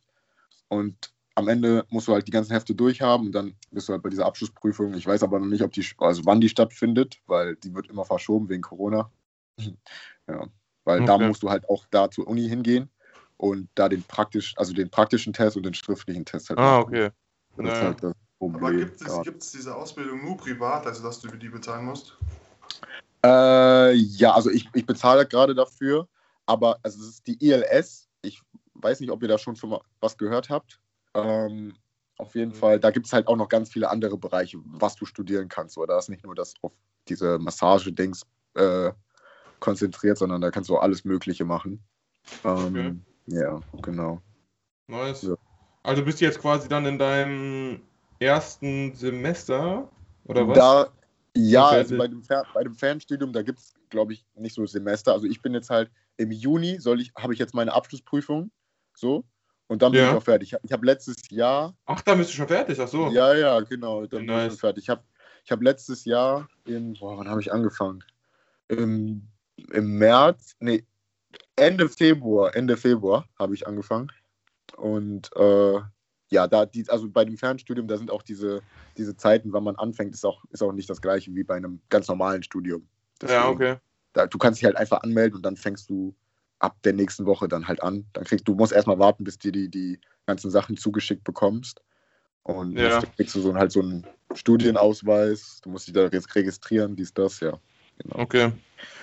und 0.68 1.12
am 1.34 1.48
Ende 1.48 1.84
musst 1.88 2.06
du 2.06 2.12
halt 2.12 2.26
die 2.28 2.32
ganzen 2.32 2.52
Hefte 2.52 2.74
durchhaben 2.74 3.26
und 3.26 3.32
dann 3.32 3.56
bist 3.72 3.88
du 3.88 3.92
halt 3.92 4.02
bei 4.02 4.08
dieser 4.08 4.26
Abschlussprüfung. 4.26 4.94
Ich 4.94 5.06
weiß 5.06 5.22
aber 5.24 5.40
noch 5.40 5.46
nicht, 5.46 5.62
ob 5.62 5.72
die, 5.72 5.84
also 5.98 6.24
wann 6.24 6.40
die 6.40 6.48
stattfindet, 6.48 7.20
weil 7.26 7.56
die 7.56 7.74
wird 7.74 7.88
immer 7.88 8.04
verschoben 8.04 8.48
wegen 8.48 8.62
Corona. 8.62 9.10
Ja, 10.26 10.48
weil 10.84 11.02
da 11.04 11.14
Okay. 11.14 11.28
musst 11.28 11.42
du 11.42 11.50
halt 11.50 11.68
auch 11.68 11.84
da 11.90 12.10
zur 12.10 12.26
Uni 12.26 12.48
hingehen 12.48 12.88
und 13.37 13.68
da 13.74 13.89
den 13.89 14.05
praktisch, 14.05 14.55
also 14.57 14.72
den 14.72 14.91
praktischen 14.91 15.32
Test 15.32 15.57
und 15.57 15.64
den 15.64 15.74
schriftlichen 15.74 16.24
Test 16.24 16.51
halt 16.51 16.59
Ah, 16.59 16.80
okay. 16.80 17.11
Das 17.57 17.66
ist 17.66 17.72
Ja. 17.80 17.87
halt 17.89 18.03
das 18.03 18.14
Problem. 18.39 18.64
Aber 18.64 18.72
gibt 18.76 19.01
es, 19.01 19.07
gerade. 19.07 19.24
gibt 19.24 19.43
es 19.43 19.51
diese 19.53 19.74
Ausbildung 19.74 20.24
nur 20.24 20.37
privat, 20.37 20.87
also 20.87 21.03
dass 21.03 21.20
du 21.20 21.28
für 21.28 21.39
die 21.39 21.49
bezahlen 21.49 21.85
musst? 21.85 22.16
Äh, 23.24 23.93
ja, 23.93 24.35
also 24.35 24.51
ich, 24.51 24.68
ich 24.74 24.85
bezahle 24.85 25.26
gerade 25.26 25.55
dafür, 25.55 26.09
aber 26.47 26.78
also 26.82 27.01
es 27.03 27.09
ist 27.09 27.26
die 27.26 27.43
ILS. 27.43 28.09
Ich 28.22 28.41
weiß 28.74 29.01
nicht, 29.01 29.11
ob 29.11 29.22
ihr 29.22 29.28
da 29.28 29.39
schon 29.39 29.57
von 29.57 29.70
mal 29.70 29.80
was 30.01 30.18
gehört 30.18 30.51
habt. 30.51 30.78
Ähm, 31.14 31.74
auf 32.18 32.35
jeden 32.35 32.53
Mhm. 32.53 32.57
Fall, 32.57 32.80
da 32.80 32.91
gibt 32.91 33.07
es 33.07 33.12
halt 33.12 33.26
auch 33.26 33.37
noch 33.37 33.49
ganz 33.49 33.70
viele 33.70 33.89
andere 33.89 34.18
Bereiche, 34.18 34.59
was 34.64 34.97
du 34.97 35.07
studieren 35.07 35.49
kannst. 35.49 35.78
Oder 35.78 35.95
da 35.95 35.99
ist 35.99 36.09
nicht 36.09 36.24
nur 36.24 36.35
das 36.35 36.55
auf 36.62 36.72
diese 37.09 37.39
Massage-Dings 37.39 38.26
äh, 38.55 38.93
konzentriert, 39.59 40.18
sondern 40.18 40.41
da 40.41 40.51
kannst 40.51 40.68
du 40.68 40.76
auch 40.76 40.82
alles 40.82 41.05
Mögliche 41.05 41.45
machen. 41.45 41.82
Ähm, 42.45 43.05
Ja, 43.26 43.62
genau. 43.82 44.20
Nice. 44.88 45.22
Ja. 45.22 45.36
Also 45.82 46.04
bist 46.04 46.20
du 46.20 46.24
jetzt 46.24 46.40
quasi 46.40 46.68
dann 46.68 46.86
in 46.86 46.98
deinem 46.98 47.80
ersten 48.18 48.94
Semester? 48.94 49.90
Oder 50.24 50.48
was? 50.48 50.58
Da, 50.58 50.88
ja, 51.36 51.66
also 51.66 51.96
bei 51.96 52.08
dem, 52.08 52.22
bei 52.54 52.64
dem 52.64 52.74
Fernstudium, 52.74 53.32
da 53.32 53.42
gibt 53.42 53.58
es, 53.58 53.74
glaube 53.90 54.12
ich, 54.12 54.26
nicht 54.34 54.54
so 54.54 54.66
Semester. 54.66 55.12
Also 55.12 55.26
ich 55.26 55.42
bin 55.42 55.52
jetzt 55.54 55.70
halt 55.70 55.90
im 56.16 56.30
Juni, 56.30 56.78
soll 56.78 57.00
ich, 57.00 57.12
habe 57.16 57.32
ich 57.32 57.38
jetzt 57.38 57.54
meine 57.54 57.72
Abschlussprüfung. 57.72 58.50
So. 58.94 59.24
Und 59.66 59.82
dann 59.82 59.92
bin 59.92 60.00
Ja. 60.02 60.10
ich 60.10 60.16
auch 60.16 60.22
fertig. 60.22 60.48
Ich 60.48 60.54
habe 60.54 60.68
hab 60.72 60.84
letztes 60.84 61.16
Jahr, 61.30 61.74
Ach, 61.86 62.00
da 62.02 62.14
bist 62.14 62.30
du 62.30 62.34
schon 62.34 62.48
fertig, 62.48 62.78
ach 62.80 62.88
so. 62.88 63.08
ja, 63.08 63.34
ja, 63.34 63.60
genau, 63.60 64.06
dann 64.06 64.20
bin 64.26 64.28
ich 64.28 64.34
Nice. 64.34 64.52
schon 64.52 64.58
fertig. 64.58 64.84
Ich 64.84 64.88
habe 64.90 65.02
ich 65.44 65.50
hab 65.50 65.62
letztes 65.62 66.04
Jahr 66.04 66.48
in, 66.64 66.94
boah, 66.94 67.18
wann 67.18 67.28
habe 67.28 67.40
ich 67.40 67.52
angefangen? 67.52 68.02
Im, 68.68 69.28
Im 69.72 69.98
März, 69.98 70.56
nee, 70.60 70.84
Ende 71.57 71.89
Februar, 71.89 72.55
Ende 72.55 72.76
Februar 72.76 73.26
habe 73.39 73.55
ich 73.55 73.66
angefangen. 73.66 74.11
Und 74.76 75.30
äh, 75.37 75.80
ja, 76.30 76.47
da 76.49 76.66
die, 76.66 76.89
also 76.89 77.09
bei 77.09 77.24
dem 77.24 77.37
Fernstudium, 77.37 77.87
da 77.87 77.97
sind 77.97 78.11
auch 78.11 78.22
diese, 78.22 78.62
diese 78.97 79.16
Zeiten, 79.16 79.53
wann 79.53 79.64
man 79.64 79.76
anfängt, 79.76 80.14
ist 80.14 80.24
auch, 80.24 80.45
ist 80.51 80.62
auch 80.62 80.72
nicht 80.72 80.91
das 80.91 81.01
gleiche 81.01 81.35
wie 81.35 81.45
bei 81.45 81.57
einem 81.57 81.80
ganz 81.91 82.09
normalen 82.09 82.43
Studium. 82.43 82.82
Ja, 82.82 82.89
Deswegen, 83.22 83.49
okay. 83.49 83.76
da, 84.12 84.26
du 84.26 84.39
kannst 84.39 84.61
dich 84.61 84.66
halt 84.66 84.76
einfach 84.76 85.03
anmelden 85.03 85.37
und 85.37 85.43
dann 85.43 85.57
fängst 85.57 85.89
du 85.91 86.14
ab 86.59 86.76
der 86.82 86.93
nächsten 86.93 87.26
Woche 87.26 87.49
dann 87.49 87.68
halt 87.68 87.82
an. 87.82 88.07
Dann 88.12 88.24
kriegst 88.24 88.49
du 88.49 88.55
musst 88.55 88.72
erstmal 88.72 88.99
warten, 88.99 89.24
bis 89.24 89.39
du 89.39 89.53
die, 89.53 89.68
die 89.68 90.01
ganzen 90.26 90.51
Sachen 90.51 90.76
zugeschickt 90.76 91.24
bekommst. 91.24 91.82
Und 92.43 92.76
Ja. 92.76 93.01
dann 93.01 93.14
kriegst 93.16 93.35
du 93.35 93.41
so, 93.41 93.55
halt 93.55 93.72
so 93.72 93.80
einen 93.80 94.07
Studienausweis, 94.35 95.61
du 95.62 95.70
musst 95.70 95.87
dich 95.87 95.95
da 95.95 96.09
jetzt 96.09 96.35
registrieren, 96.35 96.97
dies, 96.97 97.12
das, 97.14 97.41
ja. 97.41 97.59
Genau. 97.99 98.18
Okay. 98.18 98.53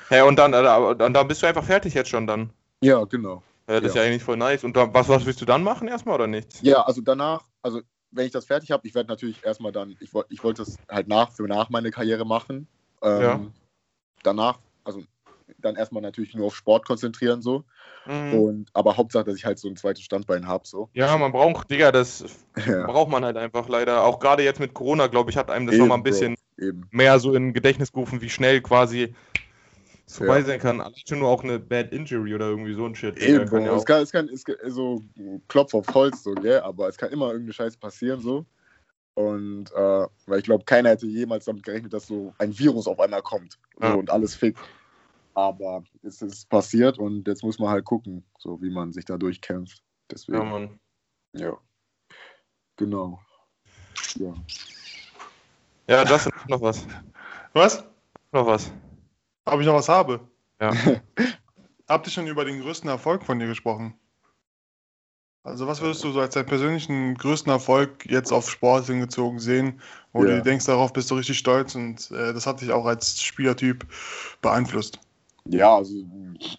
Ja, 0.10 0.26
und 0.26 0.38
dann, 0.38 0.54
äh, 0.54 0.96
dann, 0.96 1.28
bist 1.28 1.42
du 1.42 1.48
einfach 1.48 1.64
fertig 1.64 1.94
jetzt 1.94 2.10
schon 2.10 2.28
dann. 2.28 2.52
Ja, 2.82 3.04
genau. 3.06 3.44
Ja, 3.70 3.80
das 3.80 3.90
ist 3.90 3.96
ja 3.96 4.04
Ja. 4.04 4.10
eigentlich 4.10 4.24
voll 4.24 4.38
nice. 4.38 4.64
Und 4.64 4.76
dann, 4.76 4.94
was, 4.94 5.08
was 5.08 5.26
willst 5.26 5.40
du 5.42 5.46
dann 5.46 5.64
machen 5.64 5.88
erstmal 5.88 6.16
oder 6.16 6.28
nichts? 6.28 6.62
Ja, 6.62 6.82
also 6.82 7.02
danach, 7.02 7.46
also 7.62 7.82
wenn 8.12 8.26
ich 8.26 8.32
das 8.32 8.46
fertig 8.46 8.72
habe, 8.72 8.86
ich 8.88 8.94
werde 8.94 9.10
natürlich 9.10 9.44
erstmal 9.44 9.72
dann, 9.72 9.96
ich, 10.00 10.12
ich 10.30 10.44
wollte 10.44 10.64
es 10.64 10.78
halt 10.90 11.08
nach, 11.08 11.32
für 11.32 11.44
nach 11.44 11.70
meine 11.70 11.92
Karriere 11.92 12.26
machen. 12.26 12.68
Ähm, 13.02 13.22
Ja. 13.22 13.42
Danach, 14.24 14.60
also 14.84 15.04
dann 15.58 15.76
erstmal 15.76 16.02
natürlich 16.02 16.34
nur 16.34 16.48
auf 16.48 16.56
Sport 16.56 16.86
konzentrieren 16.86 17.42
so. 17.42 17.64
Mhm. 18.06 18.34
Und 18.34 18.70
aber 18.74 18.98
Hauptsache, 18.98 19.24
dass 19.26 19.36
ich 19.36 19.46
halt 19.46 19.60
so 19.60 19.68
ein 19.68 19.76
zweites 19.78 20.04
Standbein 20.04 20.48
habe 20.48 20.68
so. 20.68 20.90
Ja, 20.94 21.18
man 21.18 21.32
braucht, 21.32 21.70
Digga, 21.72 21.92
das 21.92 22.24
Ja, 22.66 22.86
braucht 22.86 23.10
man 23.10 23.24
halt 23.24 23.38
einfach 23.38 23.68
leider. 23.70 24.04
Auch 24.04 24.20
gerade 24.20 24.44
jetzt 24.44 24.60
mit 24.60 24.74
Corona, 24.74 25.08
glaube 25.08 25.32
ich, 25.32 25.38
hat 25.38 25.50
einem 25.50 25.68
das 25.68 25.78
nochmal 25.78 25.98
ein 25.98 26.04
bisschen 26.04 26.36
eben. 26.62 26.88
mehr 26.92 27.20
so 27.20 27.34
in 27.34 27.54
Gedächtnis 27.54 27.92
gerufen, 27.92 28.22
wie 28.22 28.30
schnell 28.30 28.62
quasi 28.62 29.14
es 30.08 30.18
vorbei 30.18 30.40
Ja. 30.40 30.46
sein 30.46 30.60
kann. 30.60 30.94
Schon 31.08 31.20
nur 31.20 31.30
auch 31.30 31.44
eine 31.44 31.60
Bad 31.60 31.92
Injury 31.92 32.34
oder 32.36 32.48
irgendwie 32.50 32.74
so 32.74 32.86
ein 32.86 32.96
Shit. 32.96 33.18
Eben, 33.18 33.46
kann 33.48 33.66
ja 33.66 33.76
es 33.76 33.86
kann, 33.86 34.02
es 34.04 34.12
kann, 34.12 34.30
es 34.30 34.46
kann 34.46 34.56
so 34.68 35.04
Klopf 35.48 35.74
auf 35.74 35.88
Holz 35.94 36.24
so, 36.24 36.34
gell? 36.34 36.60
Aber 36.62 36.88
es 36.88 36.98
kann 36.98 37.12
immer 37.12 37.28
irgendeine 37.28 37.54
Scheiße 37.54 37.78
passieren 37.80 38.22
so. 38.22 38.46
Und 39.14 39.72
äh, 39.74 40.08
weil 40.28 40.40
ich 40.40 40.46
glaube, 40.46 40.64
keiner 40.64 40.90
hätte 40.90 41.06
jemals 41.06 41.46
damit 41.46 41.64
gerechnet, 41.64 41.92
dass 41.94 42.08
so 42.08 42.34
ein 42.38 42.58
Virus 42.58 42.88
auf 42.88 43.00
einmal 43.00 43.22
kommt 43.22 43.60
so, 43.76 43.86
Ja. 43.88 43.94
und 43.94 44.10
alles 44.10 44.36
fickt. 44.36 44.60
Aber 45.34 45.84
es 46.04 46.22
ist 46.22 46.50
passiert 46.50 46.98
und 47.00 47.28
jetzt 47.28 47.44
muss 47.44 47.58
man 47.60 47.70
halt 47.70 47.86
gucken, 47.86 48.24
so 48.38 48.62
wie 48.62 48.70
man 48.70 48.92
sich 48.94 49.06
da 49.06 49.18
durchkämpft. 49.18 49.78
ja, 49.80 49.84
Deswegen, 50.12 50.50
Mann. 50.50 50.80
ja. 51.34 51.58
Genau. 52.78 53.20
Ja. 54.16 54.34
Ja, 55.88 56.06
das 56.06 56.30
noch 56.48 56.62
was. 56.62 56.86
Was? 57.54 57.84
Noch 58.32 58.46
was. 58.46 58.72
Ob 59.46 59.60
ich 59.60 59.66
noch 59.66 59.74
was 59.76 59.90
habe? 59.90 60.22
Ja. 60.60 60.74
Habt 61.88 62.08
ihr 62.08 62.12
schon 62.12 62.28
über 62.28 62.46
den 62.46 62.62
größten 62.62 62.90
Erfolg 62.90 63.24
von 63.24 63.40
dir 63.40 63.48
gesprochen? 63.48 63.96
Also 65.44 65.66
was 65.66 65.82
würdest 65.82 66.04
du 66.04 66.12
so 66.12 66.22
als 66.22 66.36
deinen 66.36 66.46
persönlichen 66.46 67.16
größten 67.16 67.52
Erfolg 67.52 68.06
jetzt 68.06 68.32
auf 68.32 68.50
Sport 68.50 68.86
hingezogen 68.86 69.40
sehen, 69.40 69.82
wo 70.14 70.24
Ja. 70.24 70.38
du 70.38 70.44
denkst, 70.44 70.66
darauf 70.66 70.94
bist 70.94 71.10
du 71.10 71.16
richtig 71.16 71.40
stolz 71.40 71.74
und 71.74 72.12
äh, 72.12 72.32
das 72.32 72.46
hat 72.46 72.62
dich 72.62 72.72
auch 72.72 72.86
als 72.86 73.22
Spielertyp 73.22 73.88
beeinflusst? 74.42 75.00
Ja, 75.46 75.76
also 75.76 75.96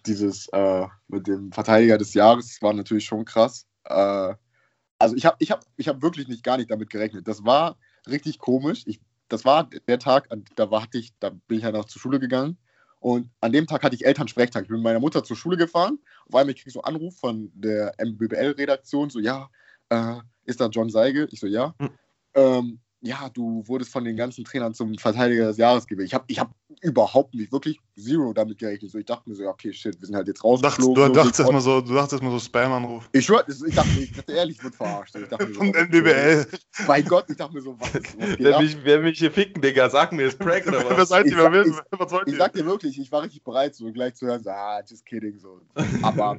dieses 0.05 0.49
äh, 0.49 0.85
mit 1.07 1.27
dem 1.27 1.53
Verteidiger 1.53 1.97
des 1.97 2.13
Jahres 2.13 2.61
war 2.61 2.73
natürlich 2.73 3.05
schon 3.05 3.23
krass. 3.23 3.65
Äh, 3.85 4.33
also 4.99 5.15
ich 5.15 5.25
habe 5.25 5.37
ich 5.39 5.49
hab, 5.51 5.63
ich 5.77 5.87
hab 5.87 6.01
wirklich 6.01 6.27
nicht 6.27 6.43
gar 6.43 6.57
nicht 6.57 6.69
damit 6.69 6.89
gerechnet. 6.89 7.25
Das 7.27 7.45
war 7.45 7.77
richtig 8.07 8.37
komisch. 8.37 8.83
Ich, 8.85 8.99
das 9.33 9.45
war 9.45 9.67
der 9.87 9.97
Tag, 9.97 10.29
da 10.55 10.69
war 10.69 10.83
hatte 10.83 10.99
ich, 10.99 11.11
da 11.19 11.31
bin 11.47 11.57
ich 11.57 11.63
ja 11.63 11.71
noch 11.71 11.85
zur 11.85 11.99
Schule 11.99 12.19
gegangen 12.19 12.57
und 12.99 13.31
an 13.41 13.51
dem 13.51 13.65
Tag 13.65 13.81
hatte 13.81 13.95
ich 13.95 14.05
Elternsprechtag. 14.05 14.63
Ich 14.63 14.67
bin 14.67 14.77
mit 14.77 14.83
meiner 14.83 14.99
Mutter 14.99 15.23
zur 15.23 15.35
Schule 15.35 15.57
gefahren. 15.57 15.97
Auf 16.27 16.35
einmal 16.35 16.53
krieg 16.53 16.67
ich 16.67 16.73
so 16.73 16.83
einen 16.83 16.95
Anruf 16.95 17.17
von 17.17 17.51
der 17.55 17.95
MBBL-Redaktion, 17.97 19.09
so 19.09 19.19
ja, 19.19 19.49
äh, 19.89 20.17
ist 20.45 20.61
da 20.61 20.67
John 20.67 20.89
Seige? 20.89 21.27
Ich 21.31 21.39
so 21.39 21.47
ja. 21.47 21.73
Hm. 21.79 21.89
Ähm, 22.35 22.79
ja, 23.05 23.29
du 23.33 23.61
wurdest 23.67 23.91
von 23.91 24.05
den 24.05 24.15
ganzen 24.15 24.45
Trainern 24.45 24.73
zum 24.73 24.97
Verteidiger 24.97 25.47
des 25.47 25.57
Jahres 25.57 25.85
gewählt. 25.85 26.07
Ich 26.07 26.13
habe 26.13 26.23
ich 26.27 26.39
hab 26.39 26.51
überhaupt 26.81 27.33
nicht, 27.35 27.51
wirklich 27.51 27.77
zero 27.97 28.31
damit 28.33 28.57
gerechnet. 28.57 28.91
So, 28.91 28.97
ich 28.97 29.05
dachte 29.05 29.29
mir 29.29 29.35
so, 29.35 29.43
ja, 29.43 29.49
okay, 29.49 29.73
shit, 29.73 29.99
wir 29.99 30.05
sind 30.07 30.15
halt 30.15 30.27
jetzt 30.27 30.41
Du 30.41 30.55
dachtest, 30.57 30.79
rausgeflogen. 30.87 30.95
du 30.95 31.07
so, 31.09 31.13
dachtest 31.13 31.33
ich- 31.35 31.39
erstmal 31.41 31.61
so, 31.61 31.81
du 31.81 31.93
dachtest 31.93 32.13
erstmal 32.13 32.31
so 32.31 32.39
Spam-Anruf. 32.39 33.09
ich 33.11 33.25
schwör, 33.25 33.43
ich 33.47 33.75
dachte, 33.75 33.89
ich 33.99 34.11
dachte 34.13 34.31
ehrlich, 34.31 34.57
ich 34.57 34.63
wurde 34.63 34.75
verarscht. 34.77 35.15
Ich 35.15 35.27
dachte 35.27 35.45
mir 35.47 35.53
so, 35.53 35.59
Von 35.59 35.67
okay, 35.69 35.81
NBBL. 35.81 36.47
Mein 36.87 37.05
Gott, 37.05 37.25
ich 37.29 37.35
dachte 37.37 37.53
mir 37.53 37.61
so, 37.61 37.77
was, 37.79 37.93
was 37.93 38.03
Wer 38.39 38.59
mich, 38.61 38.77
wer 38.83 38.99
mich 39.01 39.19
hier 39.19 39.31
ficken, 39.31 39.61
Digga, 39.61 39.89
sag 39.89 40.13
mir, 40.13 40.23
ist 40.27 40.39
Prank 40.39 40.65
oder 40.67 40.89
Wer 40.89 40.97
was? 40.97 41.09
seid 41.09 41.25
ihr? 41.25 41.31
Ich 41.33 41.37
Wer 41.37 41.43
sag- 41.43 41.53
will? 41.53 41.67
ich- 41.91 41.99
Was 41.99 42.11
wollt 42.11 42.27
Ich 42.27 42.33
ihr? 42.33 42.39
sag 42.39 42.53
dir 42.53 42.65
wirklich, 42.65 42.97
ich 42.99 43.11
war 43.11 43.21
richtig 43.23 43.43
bereit, 43.43 43.75
so 43.75 43.91
gleich 43.91 44.15
zu 44.15 44.25
hören, 44.27 44.41
so, 44.43 44.49
ah, 44.49 44.81
just 44.89 45.05
kidding, 45.05 45.37
so. 45.37 45.59
Aber 46.01 46.37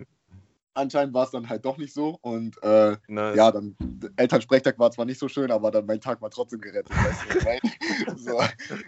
anscheinend 0.75 1.15
war 1.15 1.25
es 1.25 1.31
dann 1.31 1.49
halt 1.49 1.65
doch 1.65 1.79
nicht 1.79 1.93
so. 1.93 2.19
Und 2.21 2.63
äh, 2.63 2.97
Nice. 3.09 3.37
ja, 3.37 3.51
dann, 3.51 3.77
Elternsprechtag 4.17 4.79
war 4.79 4.91
zwar 4.91 5.05
nicht 5.05 5.19
so 5.19 5.29
schön, 5.29 5.51
aber 5.51 5.71
dann 5.71 5.87
mein 5.87 6.01
Tag 6.01 6.21
war 6.21 6.31
trotzdem 6.31 6.61
gerettet. 6.61 6.93
Weißt 6.97 7.25
du, 7.25 7.59
ich 7.59 8.17
so, 8.17 8.39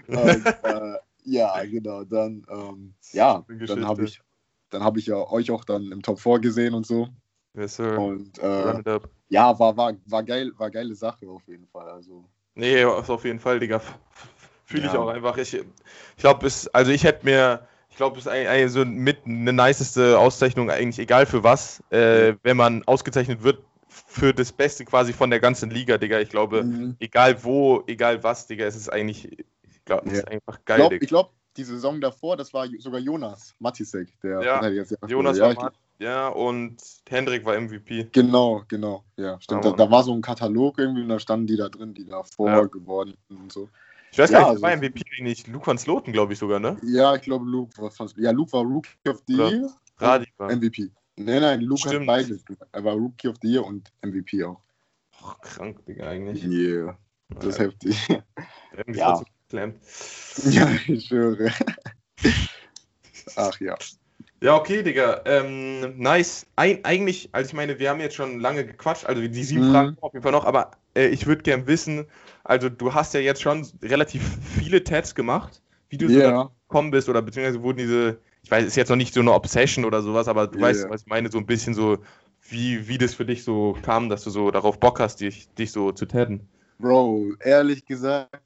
und, 0.09 0.47
äh, 0.63 0.99
ja, 1.25 1.65
genau, 1.65 2.05
dann, 2.05 2.47
ähm, 2.49 2.95
ja, 3.13 3.45
dann 3.67 3.87
habe 3.87 4.05
ich, 4.05 4.21
dann 4.71 4.83
habe 4.85 4.99
ich 4.99 5.07
ja 5.07 5.17
euch 5.17 5.51
auch 5.51 5.65
dann 5.65 5.91
im 5.93 6.03
Top 6.03 6.21
4 6.21 6.39
gesehen 6.39 6.75
und 6.75 6.87
so. 6.87 7.09
Yes, 7.55 7.77
sir. 7.77 7.99
Und 7.99 8.39
äh, 8.39 9.01
ja, 9.29 9.59
war, 9.59 9.77
war, 9.77 9.95
war 10.07 10.23
geil, 10.23 10.53
war 10.57 10.71
geile 10.71 10.95
Sache 10.95 11.27
auf 11.29 11.47
jeden 11.49 11.67
Fall. 11.67 11.89
Also, 11.89 12.25
Nee, 12.57 12.85
auf 12.85 13.25
jeden 13.25 13.39
Fall, 13.39 13.59
Digga. 13.61 13.83
Fühle 14.65 14.87
ich 14.87 14.93
Ja. 14.93 14.99
auch 14.99 15.09
einfach. 15.09 15.37
Ich, 15.37 15.55
ich 15.55 15.65
glaube, 16.17 16.47
es, 16.47 16.67
also 16.69 16.91
ich 16.91 17.05
hätte 17.05 17.25
mir, 17.25 17.69
ich 17.97 17.99
glaube, 17.99 18.19
es 18.19 18.27
ist 18.27 18.73
so 18.75 18.85
mit 18.85 19.25
eine 19.25 19.55
niceste 19.55 20.19
Auszeichnung 20.19 20.71
eigentlich, 20.71 20.99
egal 20.99 21.25
für 21.25 21.43
was, 21.43 21.83
äh, 21.89 22.35
wenn 22.43 22.55
man 22.59 22.83
ausgezeichnet 22.85 23.43
wird 23.43 23.65
für 23.89 24.35
das 24.35 24.53
Beste 24.53 24.85
quasi 24.85 25.15
von 25.15 25.31
der 25.31 25.41
ganzen 25.41 25.71
Liga, 25.71 25.97
Digga. 25.97 26.21
Ich 26.21 26.29
glaube, 26.29 26.65
Mhm. 26.65 26.97
egal 27.01 27.43
wo, 27.43 27.85
egal 27.87 28.23
was, 28.23 28.47
Digga, 28.47 28.67
es 28.67 28.77
ist 28.77 28.91
eigentlich, 28.93 29.39
ich 29.63 29.85
glaube, 29.87 30.09
es 30.11 30.13
Ja. 30.13 30.19
ist 30.19 30.29
einfach 30.29 30.59
ich 30.59 30.65
geil, 30.67 30.77
glaube, 30.81 30.99
Digga. 30.99 31.07
glaub, 31.07 31.33
die 31.57 31.65
Saison 31.65 31.99
davor, 31.99 32.37
das 32.37 32.53
war 32.53 32.67
sogar 32.81 33.01
Jonas 33.01 33.55
Matisek, 33.61 34.09
der 34.23 34.43
Ja, 34.43 34.63
Jahres 34.69 34.95
Jonas 35.07 35.41
war 35.41 35.53
ja, 35.55 35.71
ich- 35.71 36.05
ja, 36.05 36.29
und 36.29 36.77
Hendrik 37.09 37.47
war 37.47 37.57
MVP. 37.57 38.09
Genau, 38.13 38.63
genau, 38.69 39.07
ja, 39.17 39.41
stimmt. 39.41 39.65
Ja, 39.65 39.71
da, 39.71 39.85
da 39.87 39.91
war 39.91 40.03
so 40.03 40.13
ein 40.13 40.21
Katalog 40.21 40.79
irgendwie 40.79 41.01
und 41.01 41.09
da 41.09 41.19
standen 41.19 41.47
die 41.47 41.57
da 41.57 41.71
drin, 41.71 41.95
die 41.95 42.05
da 42.05 42.23
vor 42.25 42.51
Ja. 42.51 42.65
geworden 42.65 43.15
sind 43.31 43.41
und 43.41 43.51
so. 43.53 43.71
Ich 44.13 44.19
weiß 44.19 44.31
Ja, 44.31 44.41
gar 44.41 44.53
nicht, 44.53 44.63
wer 44.63 44.69
also- 44.71 44.83
war 44.83 44.89
MVP 44.91 45.23
nicht? 45.23 45.47
Luke 45.49 45.67
van 45.67 45.79
Sloten, 45.79 46.13
glaube 46.13 46.33
ich 46.33 46.39
sogar, 46.39 46.59
ne? 46.61 46.77
Ja, 46.83 47.15
ich 47.15 47.23
glaube, 47.23 47.45
Luke 47.45 47.77
war 47.81 47.91
fast, 47.91 48.17
ja, 48.17 48.31
Luke 48.31 48.53
war 48.53 48.63
Rookie 48.63 49.09
of 49.09 49.23
the 49.27 49.35
Year, 49.35 49.71
Radi 49.99 50.27
war. 50.39 50.51
MVP. 50.51 50.91
Nein, 51.17 51.41
nein, 51.41 51.61
Luke 51.63 51.81
Stimmt. 51.81 52.01
hat 52.01 52.07
beides. 52.07 52.45
Er 52.73 52.85
war 52.85 52.95
Rookie 52.95 53.29
of 53.29 53.37
the 53.43 53.49
Year 53.49 53.65
und 53.65 53.91
MVP 54.03 54.45
auch. 54.45 54.61
Oh, 55.23 55.33
krank, 55.41 55.85
Digga, 55.87 56.09
eigentlich. 56.09 56.45
Yeah, 56.45 56.99
das 57.31 57.47
ist 57.47 57.59
Ja, 57.59 57.65
heftig. 57.65 58.09
irgendwie 58.77 59.01
Ja. 59.01 59.07
trotzdem 59.13 59.33
geklemmt. 59.49 59.81
ja, 60.55 60.69
ich 60.87 61.07
schwöre. 61.07 61.51
Ach 63.37 63.59
ja. 63.61 63.77
Ja, 64.43 64.55
okay, 64.57 64.83
Digga. 64.83 65.23
Ähm, 65.25 65.99
nice. 65.99 66.47
Eig 66.57 66.81
eigentlich, 66.85 67.31
also 67.33 67.49
ich 67.49 67.55
meine, 67.55 67.79
wir 67.79 67.89
haben 67.91 68.01
jetzt 68.01 68.15
schon 68.15 68.39
lange 68.41 68.67
gequatscht, 68.67 69.07
also 69.07 69.21
die 69.27 69.45
sieben 69.45 69.69
Mhm. 69.69 69.73
Fragen 69.73 69.97
auf 70.01 70.13
jeden 70.13 70.23
Fall 70.23 70.33
noch, 70.33 70.45
aber 70.45 70.73
äh, 70.97 71.09
ich 71.09 71.27
würde 71.27 71.43
gern 71.43 71.67
wissen, 71.67 72.07
also 72.45 72.69
du 72.69 72.95
hast 72.95 73.15
ja 73.15 73.21
jetzt 73.21 73.43
schon 73.43 73.67
relativ 73.83 74.23
viele 74.59 74.83
Tats 74.83 75.15
gemacht, 75.15 75.63
wie 75.89 75.99
du 75.99 76.09
so 76.09 76.21
Ja. 76.21 76.31
dazu 76.31 76.51
gekommen 76.69 76.91
bist, 76.91 77.09
oder 77.09 77.23
beziehungsweise 77.23 77.63
wurden 77.63 77.79
diese, 77.79 78.19
ich 78.43 78.51
weiß, 78.51 78.65
ist 78.67 78.77
jetzt 78.77 78.89
noch 78.89 78.97
nicht 78.97 79.15
so 79.15 79.21
eine 79.21 79.33
Obsession 79.33 79.85
oder 79.85 80.03
sowas, 80.03 80.29
aber 80.29 80.47
du 80.47 80.57
Ja. 80.57 80.63
weißt, 80.67 80.89
was 80.89 81.03
ich 81.03 81.07
meine, 81.07 81.31
so 81.31 81.39
ein 81.39 81.47
bisschen 81.47 81.75
so, 81.75 81.99
wie, 82.49 82.89
wie 82.89 82.99
das 82.99 83.15
für 83.15 83.25
dich 83.25 83.45
so 83.45 83.77
kam, 83.83 84.09
dass 84.09 84.25
du 84.25 84.31
so 84.31 84.51
darauf 84.51 84.81
Bock 84.81 85.01
hast, 85.01 85.21
dich, 85.21 85.49
dich 85.55 85.73
so 85.73 85.93
zu 85.93 86.07
tatten. 86.07 86.49
Bro, 86.79 87.35
ehrlich 87.41 87.85
gesagt, 87.85 88.41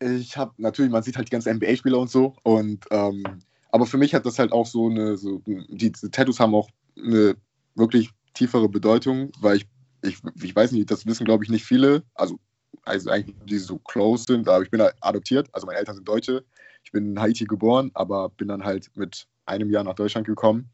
ich 0.00 0.36
habe 0.36 0.52
natürlich, 0.58 0.92
man 0.92 1.02
sieht 1.02 1.16
halt 1.16 1.28
die 1.28 1.32
ganzen 1.32 1.56
NBA-Spieler 1.56 1.98
und 1.98 2.10
so. 2.10 2.34
Und 2.42 2.84
ähm, 2.90 3.40
aber 3.70 3.86
für 3.86 3.98
mich 3.98 4.14
hat 4.14 4.24
das 4.24 4.38
halt 4.38 4.52
auch 4.52 4.66
so 4.66 4.88
eine, 4.88 5.16
so, 5.16 5.38
die, 5.46 5.92
diese 5.92 6.10
Tattoos 6.10 6.38
haben 6.38 6.54
auch 6.54 6.68
eine 6.96 7.34
wirklich 7.74 8.10
tiefere 8.34 8.68
Bedeutung, 8.68 9.32
weil 9.40 9.56
ich, 9.56 9.66
ich, 10.04 10.18
ich 10.42 10.54
weiß 10.54 10.72
nicht, 10.72 10.90
das 10.90 11.06
wissen 11.06 11.24
glaube 11.24 11.44
ich 11.44 11.50
nicht 11.50 11.64
viele. 11.64 12.02
Also, 12.14 12.38
also 12.84 13.10
eigentlich 13.10 13.36
die 13.46 13.58
so 13.58 13.78
close 13.78 14.24
sind, 14.24 14.48
aber 14.48 14.62
ich 14.62 14.70
bin 14.70 14.80
halt 14.80 14.94
adoptiert, 15.00 15.48
also 15.52 15.66
meine 15.66 15.78
Eltern 15.78 15.96
sind 15.96 16.08
Deutsche. 16.08 16.44
Ich 16.84 16.92
bin 16.92 17.12
in 17.12 17.20
Haiti 17.20 17.44
geboren, 17.44 17.90
aber 17.94 18.28
bin 18.30 18.48
dann 18.48 18.64
halt 18.64 18.90
mit 18.94 19.26
einem 19.46 19.70
Jahr 19.70 19.84
nach 19.84 19.94
Deutschland 19.94 20.26
gekommen, 20.26 20.70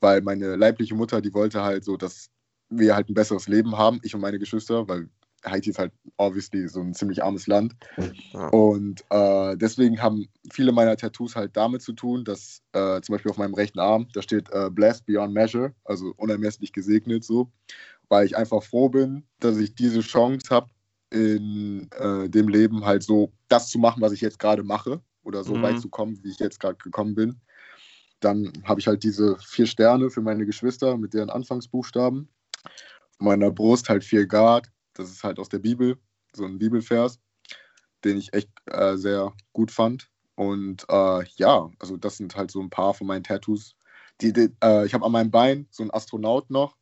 weil 0.00 0.20
meine 0.20 0.56
leibliche 0.56 0.94
Mutter, 0.94 1.20
die 1.20 1.32
wollte 1.32 1.62
halt 1.62 1.84
so, 1.84 1.96
dass 1.96 2.28
wir 2.68 2.94
halt 2.94 3.08
ein 3.08 3.14
besseres 3.14 3.48
Leben 3.48 3.76
haben, 3.76 4.00
ich 4.02 4.14
und 4.14 4.20
meine 4.20 4.38
Geschwister, 4.38 4.86
weil 4.88 5.08
Haiti 5.44 5.70
ist 5.70 5.78
halt 5.78 5.92
obviously 6.16 6.68
so 6.68 6.80
ein 6.80 6.94
ziemlich 6.94 7.22
armes 7.22 7.46
Land. 7.46 7.74
Ja. 8.32 8.48
Und 8.48 9.04
äh, 9.10 9.56
deswegen 9.56 10.00
haben 10.02 10.28
viele 10.50 10.72
meiner 10.72 10.96
Tattoos 10.96 11.36
halt 11.36 11.56
damit 11.56 11.82
zu 11.82 11.92
tun, 11.92 12.24
dass 12.24 12.62
äh, 12.72 13.00
zum 13.00 13.14
Beispiel 13.14 13.30
auf 13.30 13.38
meinem 13.38 13.54
rechten 13.54 13.78
Arm, 13.78 14.08
da 14.12 14.22
steht 14.22 14.50
äh, 14.50 14.70
Blessed 14.70 15.06
Beyond 15.06 15.32
Measure, 15.32 15.72
also 15.84 16.12
unermesslich 16.16 16.72
gesegnet 16.72 17.24
so, 17.24 17.50
weil 18.08 18.26
ich 18.26 18.36
einfach 18.36 18.62
froh 18.62 18.88
bin, 18.88 19.26
dass 19.40 19.58
ich 19.58 19.74
diese 19.74 20.00
Chance 20.00 20.48
habe, 20.50 20.70
in 21.10 21.88
äh, 21.92 22.28
dem 22.28 22.48
Leben 22.48 22.84
halt 22.84 23.02
so 23.02 23.32
das 23.48 23.68
zu 23.68 23.78
machen, 23.78 24.02
was 24.02 24.12
ich 24.12 24.20
jetzt 24.20 24.38
gerade 24.38 24.64
mache 24.64 25.00
oder 25.22 25.44
so 25.44 25.54
Mhm. 25.54 25.62
weit 25.62 25.80
zu 25.80 25.88
kommen, 25.88 26.22
wie 26.22 26.30
ich 26.30 26.38
jetzt 26.38 26.60
gerade 26.60 26.76
gekommen 26.78 27.14
bin. 27.14 27.40
Dann 28.20 28.52
habe 28.64 28.80
ich 28.80 28.86
halt 28.86 29.02
diese 29.04 29.36
vier 29.38 29.66
Sterne 29.66 30.10
für 30.10 30.22
meine 30.22 30.46
Geschwister 30.46 30.96
mit 30.96 31.14
deren 31.14 31.30
Anfangsbuchstaben. 31.30 32.28
Meiner 33.18 33.50
Brust 33.50 33.88
halt 33.88 34.04
vier 34.04 34.26
Guard. 34.26 34.70
Das 34.94 35.10
ist 35.10 35.22
halt 35.22 35.38
aus 35.38 35.48
der 35.48 35.58
Bibel, 35.58 35.98
so 36.34 36.44
ein 36.44 36.58
Bibelvers, 36.58 37.20
den 38.04 38.16
ich 38.18 38.32
echt 38.32 38.50
äh, 38.66 38.96
sehr 38.96 39.32
gut 39.52 39.70
fand. 39.70 40.10
Und 40.34 40.84
äh, 40.88 41.24
ja, 41.36 41.70
also 41.78 41.96
das 41.96 42.16
sind 42.16 42.36
halt 42.36 42.50
so 42.50 42.60
ein 42.60 42.70
paar 42.70 42.94
von 42.94 43.06
meinen 43.06 43.24
Tattoos. 43.24 43.76
Die, 44.20 44.32
die, 44.32 44.50
äh, 44.62 44.86
ich 44.86 44.94
habe 44.94 45.04
an 45.04 45.12
meinem 45.12 45.30
Bein 45.30 45.66
so 45.70 45.82
einen 45.82 45.92
Astronaut 45.92 46.50
noch, 46.50 46.76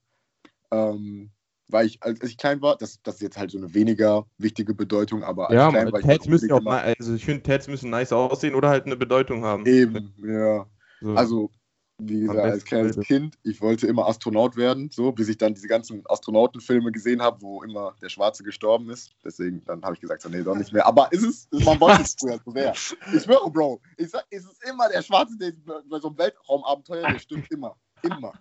ähm, 0.74 1.30
weil 1.68 1.86
ich, 1.86 2.02
als 2.02 2.22
ich 2.22 2.36
klein 2.36 2.60
war, 2.60 2.76
das, 2.76 3.00
das 3.02 3.16
ist 3.16 3.22
jetzt 3.22 3.38
halt 3.38 3.50
so 3.50 3.58
eine 3.58 3.72
weniger 3.72 4.26
wichtige 4.38 4.74
Bedeutung, 4.74 5.22
aber 5.24 5.48
als 5.48 5.54
Ja, 5.56 5.68
ich 5.68 5.72
klein 5.74 5.92
war, 5.92 6.00
ich 6.00 6.06
Tats 6.06 6.18
wollte 6.18 6.30
müssen 6.30 6.52
auch, 6.52 6.60
ni- 6.60 6.68
also 6.98 7.14
ich 7.14 7.24
finde, 7.24 7.42
Tats 7.42 7.68
müssen 7.68 7.90
nice 7.90 8.12
aussehen 8.12 8.54
oder 8.54 8.68
halt 8.68 8.86
eine 8.86 8.96
Bedeutung 8.96 9.44
haben. 9.44 9.64
immer- 9.64 9.98
Eben, 9.98 10.14
ja. 10.26 10.66
So. 11.00 11.14
Also, 11.14 11.50
wie 11.98 12.20
gesagt, 12.20 12.38
als 12.40 12.64
kleines. 12.64 12.98
Kind, 13.06 13.38
ich 13.44 13.60
wollte 13.60 13.86
immer 13.86 14.06
Astronaut 14.08 14.56
werden, 14.56 14.90
so, 14.90 15.12
bis 15.12 15.28
ich 15.28 15.38
dann 15.38 15.54
diese 15.54 15.68
ganzen 15.68 16.02
Astronautenfilme 16.06 16.90
gesehen 16.92 17.22
habe, 17.22 17.40
wo 17.40 17.62
immer 17.62 17.94
der 18.02 18.08
Schwarze 18.08 18.42
gestorben 18.42 18.90
ist. 18.90 19.12
Deswegen, 19.24 19.64
dann 19.64 19.80
habe 19.82 19.94
ich 19.94 20.00
gesagt, 20.00 20.20
so, 20.22 20.28
nee, 20.28 20.42
doch 20.42 20.56
nicht 20.56 20.72
mehr. 20.72 20.84
Aber 20.86 21.10
ist 21.12 21.22
es, 21.22 21.48
man 21.64 21.80
wollte 21.80 22.02
es 22.02 22.16
früher 22.18 22.40
so 22.44 22.50
sehr. 22.50 22.72
Ich 22.72 23.22
schwöre, 23.22 23.48
Bro, 23.50 23.80
ich 23.96 24.10
sag, 24.10 24.24
es 24.30 24.44
ist 24.44 24.62
immer 24.68 24.88
der 24.88 25.02
Schwarze, 25.02 25.36
der 25.38 25.52
bei 25.88 25.98
so 26.00 26.08
einem 26.08 26.18
Weltraumabenteuer, 26.18 27.08
der 27.10 27.18
stimmt 27.20 27.50
immer. 27.50 27.76
Immer. 28.02 28.32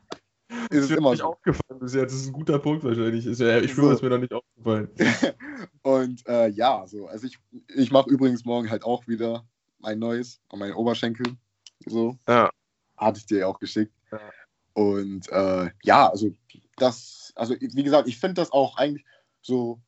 Ist 0.70 0.86
es 0.86 0.92
immer 0.92 1.12
nicht 1.12 1.20
so. 1.20 1.26
aufgefallen 1.30 1.80
bis 1.80 1.94
jetzt. 1.94 2.14
Das 2.14 2.22
ist 2.22 2.28
ein 2.28 2.34
guter 2.34 2.60
Punkt 2.60 2.84
wahrscheinlich. 2.84 3.26
Ist 3.26 3.40
ja, 3.40 3.60
ich 3.60 3.72
schwöre, 3.72 3.90
So. 3.90 3.94
ist 3.96 4.02
mir 4.04 4.10
noch 4.10 4.18
nicht 4.20 4.34
aufgefallen. 4.34 4.90
Und 5.82 6.26
äh, 6.28 6.48
ja, 6.50 6.86
so, 6.88 7.08
also 7.08 7.28
ich, 7.28 7.38
ich 7.76 7.92
mache 7.92 8.10
übrigens 8.10 8.46
morgen 8.46 8.70
halt 8.70 8.84
auch 8.84 9.08
wieder 9.08 9.46
ein 9.82 10.00
neues 10.00 10.40
an 10.50 10.60
meinen 10.60 10.74
Oberschenkel. 10.74 11.26
So. 11.86 12.18
Ja. 12.28 12.50
Hatte 12.98 13.20
ich 13.20 13.26
dir 13.26 13.40
ja 13.40 13.48
auch 13.48 13.60
geschickt. 13.60 13.94
Ja. 14.12 14.20
Und 14.74 15.30
äh, 15.32 15.70
ja, 15.84 16.10
also 16.10 16.32
das, 16.78 17.32
also 17.36 17.56
wie 17.60 17.84
gesagt, 17.84 18.08
ich 18.08 18.18
finde 18.18 18.36
das 18.36 18.52
auch 18.52 18.78
eigentlich 18.78 19.06
so, 19.42 19.80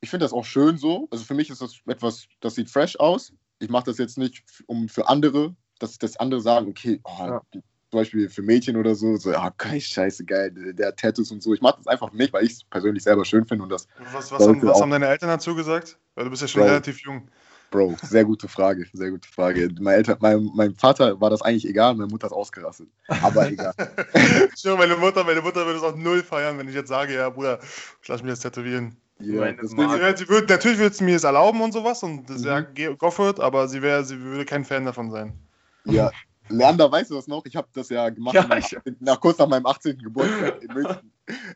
ich 0.00 0.10
finde 0.10 0.24
das 0.24 0.32
auch 0.32 0.44
schön 0.44 0.76
so. 0.78 1.08
Also 1.10 1.24
für 1.24 1.34
mich 1.34 1.50
ist 1.50 1.60
das 1.62 1.80
etwas, 1.86 2.26
das 2.40 2.54
sieht 2.54 2.70
fresh 2.70 2.98
aus. 2.98 3.32
Ich 3.58 3.68
mache 3.68 3.84
das 3.84 3.98
jetzt 3.98 4.18
nicht, 4.18 4.44
um 4.66 4.88
für 4.88 5.08
andere, 5.08 5.54
dass 5.78 5.98
das 5.98 6.16
andere 6.16 6.40
sagen, 6.40 6.68
okay, 6.68 7.00
oh, 7.04 7.16
Ja. 7.18 7.42
Zum 7.90 8.00
Beispiel 8.00 8.28
für 8.28 8.42
Mädchen 8.42 8.76
oder 8.76 8.94
so, 8.94 9.16
so, 9.16 9.30
ja, 9.32 9.52
geil, 9.56 9.80
scheiße, 9.80 10.24
geil, 10.24 10.50
der, 10.74 10.88
hat 10.88 10.96
Tattoos 10.98 11.30
und 11.30 11.42
so. 11.42 11.54
Ich 11.54 11.60
mache 11.60 11.76
das 11.78 11.86
einfach 11.86 12.12
mich, 12.12 12.32
weil 12.32 12.44
ich 12.44 12.52
es 12.52 12.64
persönlich 12.64 13.02
selber 13.04 13.24
schön 13.24 13.46
finde 13.46 13.62
und 13.64 13.70
das 13.70 13.86
Was, 14.12 14.32
was, 14.32 14.46
haben, 14.46 14.62
was 14.62 14.80
haben 14.80 14.90
deine 14.90 15.06
Eltern 15.06 15.28
dazu 15.28 15.54
gesagt? 15.54 15.98
Weil 16.14 16.24
du 16.24 16.30
bist 16.30 16.42
ja 16.42 16.48
schon 16.48 16.62
Bro. 16.62 16.68
relativ 16.68 17.00
jung. 17.00 17.28
Bro, 17.70 17.96
sehr 18.02 18.24
gute 18.24 18.48
Frage, 18.48 18.86
sehr 18.92 19.10
gute 19.10 19.28
Frage. 19.28 19.68
Mein, 19.80 19.94
Eltern, 19.96 20.16
mein, 20.20 20.50
mein 20.54 20.74
Vater 20.74 21.20
war 21.20 21.30
das 21.30 21.42
eigentlich 21.42 21.66
egal, 21.68 21.94
meine 21.94 22.08
Mutter 22.08 22.26
hat 22.26 22.32
ausgerastet. 22.32 22.88
Aber 23.08 23.48
egal. 23.50 23.74
Schwöre, 24.56 24.78
meine 24.78 24.96
Mutter, 24.96 25.24
meine 25.24 25.42
Mutter 25.42 25.64
würde 25.66 25.78
es 25.78 25.84
auch 25.84 25.96
null 25.96 26.22
feiern, 26.22 26.58
wenn 26.58 26.68
ich 26.68 26.74
jetzt 26.74 26.88
sage, 26.88 27.14
ja, 27.14 27.28
Bruder, 27.28 27.58
ich 28.02 28.08
lass 28.08 28.22
mich 28.22 28.30
jetzt 28.30 28.42
tätowieren. 28.42 28.96
Ja, 29.18 29.50
das 29.52 29.72
Mark- 29.72 30.18
Sie, 30.18 30.28
würde, 30.28 30.46
natürlich 30.46 30.78
würde 30.78 30.94
sie 30.94 31.04
mir 31.04 31.16
es 31.16 31.24
erlauben 31.24 31.60
und 31.60 31.72
sowas 31.72 32.02
und 32.02 32.28
das 32.30 32.40
Mhm. 32.42 32.44
wäre 32.44 32.64
ge- 32.72 32.96
Goffert, 32.96 33.40
aber 33.40 33.66
sie, 33.68 33.82
wäre, 33.82 34.04
sie 34.04 34.20
würde 34.20 34.44
kein 34.44 34.64
Fan 34.64 34.84
davon 34.84 35.10
sein. 35.10 35.32
ja. 35.84 36.10
Leander, 36.48 36.90
weißt 36.90 37.10
du 37.10 37.14
das 37.16 37.26
noch? 37.26 37.44
Ich 37.44 37.56
habe 37.56 37.68
das 37.72 37.88
ja 37.88 38.08
gemacht 38.08 38.34
Ja, 38.34 38.42
nach, 38.42 38.48
meinem 38.48 38.58
ich- 38.60 38.76
18. 38.76 38.96
nach, 39.00 39.20
kurz 39.20 39.38
nach 39.38 39.48
meinem 39.48 39.66
18. 39.66 39.98
Geburtstag 39.98 40.62
in 40.62 40.72
München. 40.74 41.12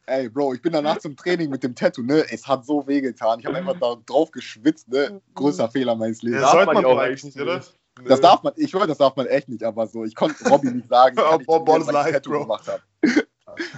Ey, 0.07 0.29
Bro, 0.29 0.55
ich 0.55 0.63
bin 0.63 0.73
danach 0.73 0.99
zum 0.99 1.17
Training 1.17 1.49
mit 1.51 1.63
dem 1.63 1.75
Tattoo, 1.77 2.03
ne? 2.03 2.25
Es 2.31 2.47
hat 2.49 2.67
so 2.67 2.87
weh 2.89 3.01
getan. 3.01 3.39
Ich 3.39 3.47
habe 3.47 3.57
einfach 3.57 3.79
da 3.79 3.95
drauf 4.05 4.31
geschwitzt, 4.33 4.89
ne? 4.89 5.21
Größter 5.35 5.69
Fehler 5.71 5.95
meines 5.95 6.23
Lebens. 6.23 6.43
Das 6.43 6.51
sollte 6.53 6.73
man 6.73 6.85
auch 6.85 6.99
eigentlich 6.99 7.23
nicht, 7.25 7.41
oder? 7.41 7.63
Das 8.07 8.21
darf 8.21 8.43
man, 8.43 8.53
ich 8.57 8.73
höre, 8.73 8.87
das 8.87 8.99
darf 8.99 9.15
man 9.17 9.27
echt 9.27 9.49
nicht, 9.49 9.63
aber 9.63 9.87
so, 9.87 10.05
ich 10.05 10.15
konnte 10.15 10.49
Robby 10.49 10.71
nicht 10.73 10.89
sagen, 10.89 11.17
Oh, 11.47 11.65
kann 11.65 11.83
ich 11.83 11.87
live, 11.89 12.13
Tattoo 12.13 12.31
Bro. 12.31 12.41
gemacht 12.43 12.67
habe. 12.69 12.83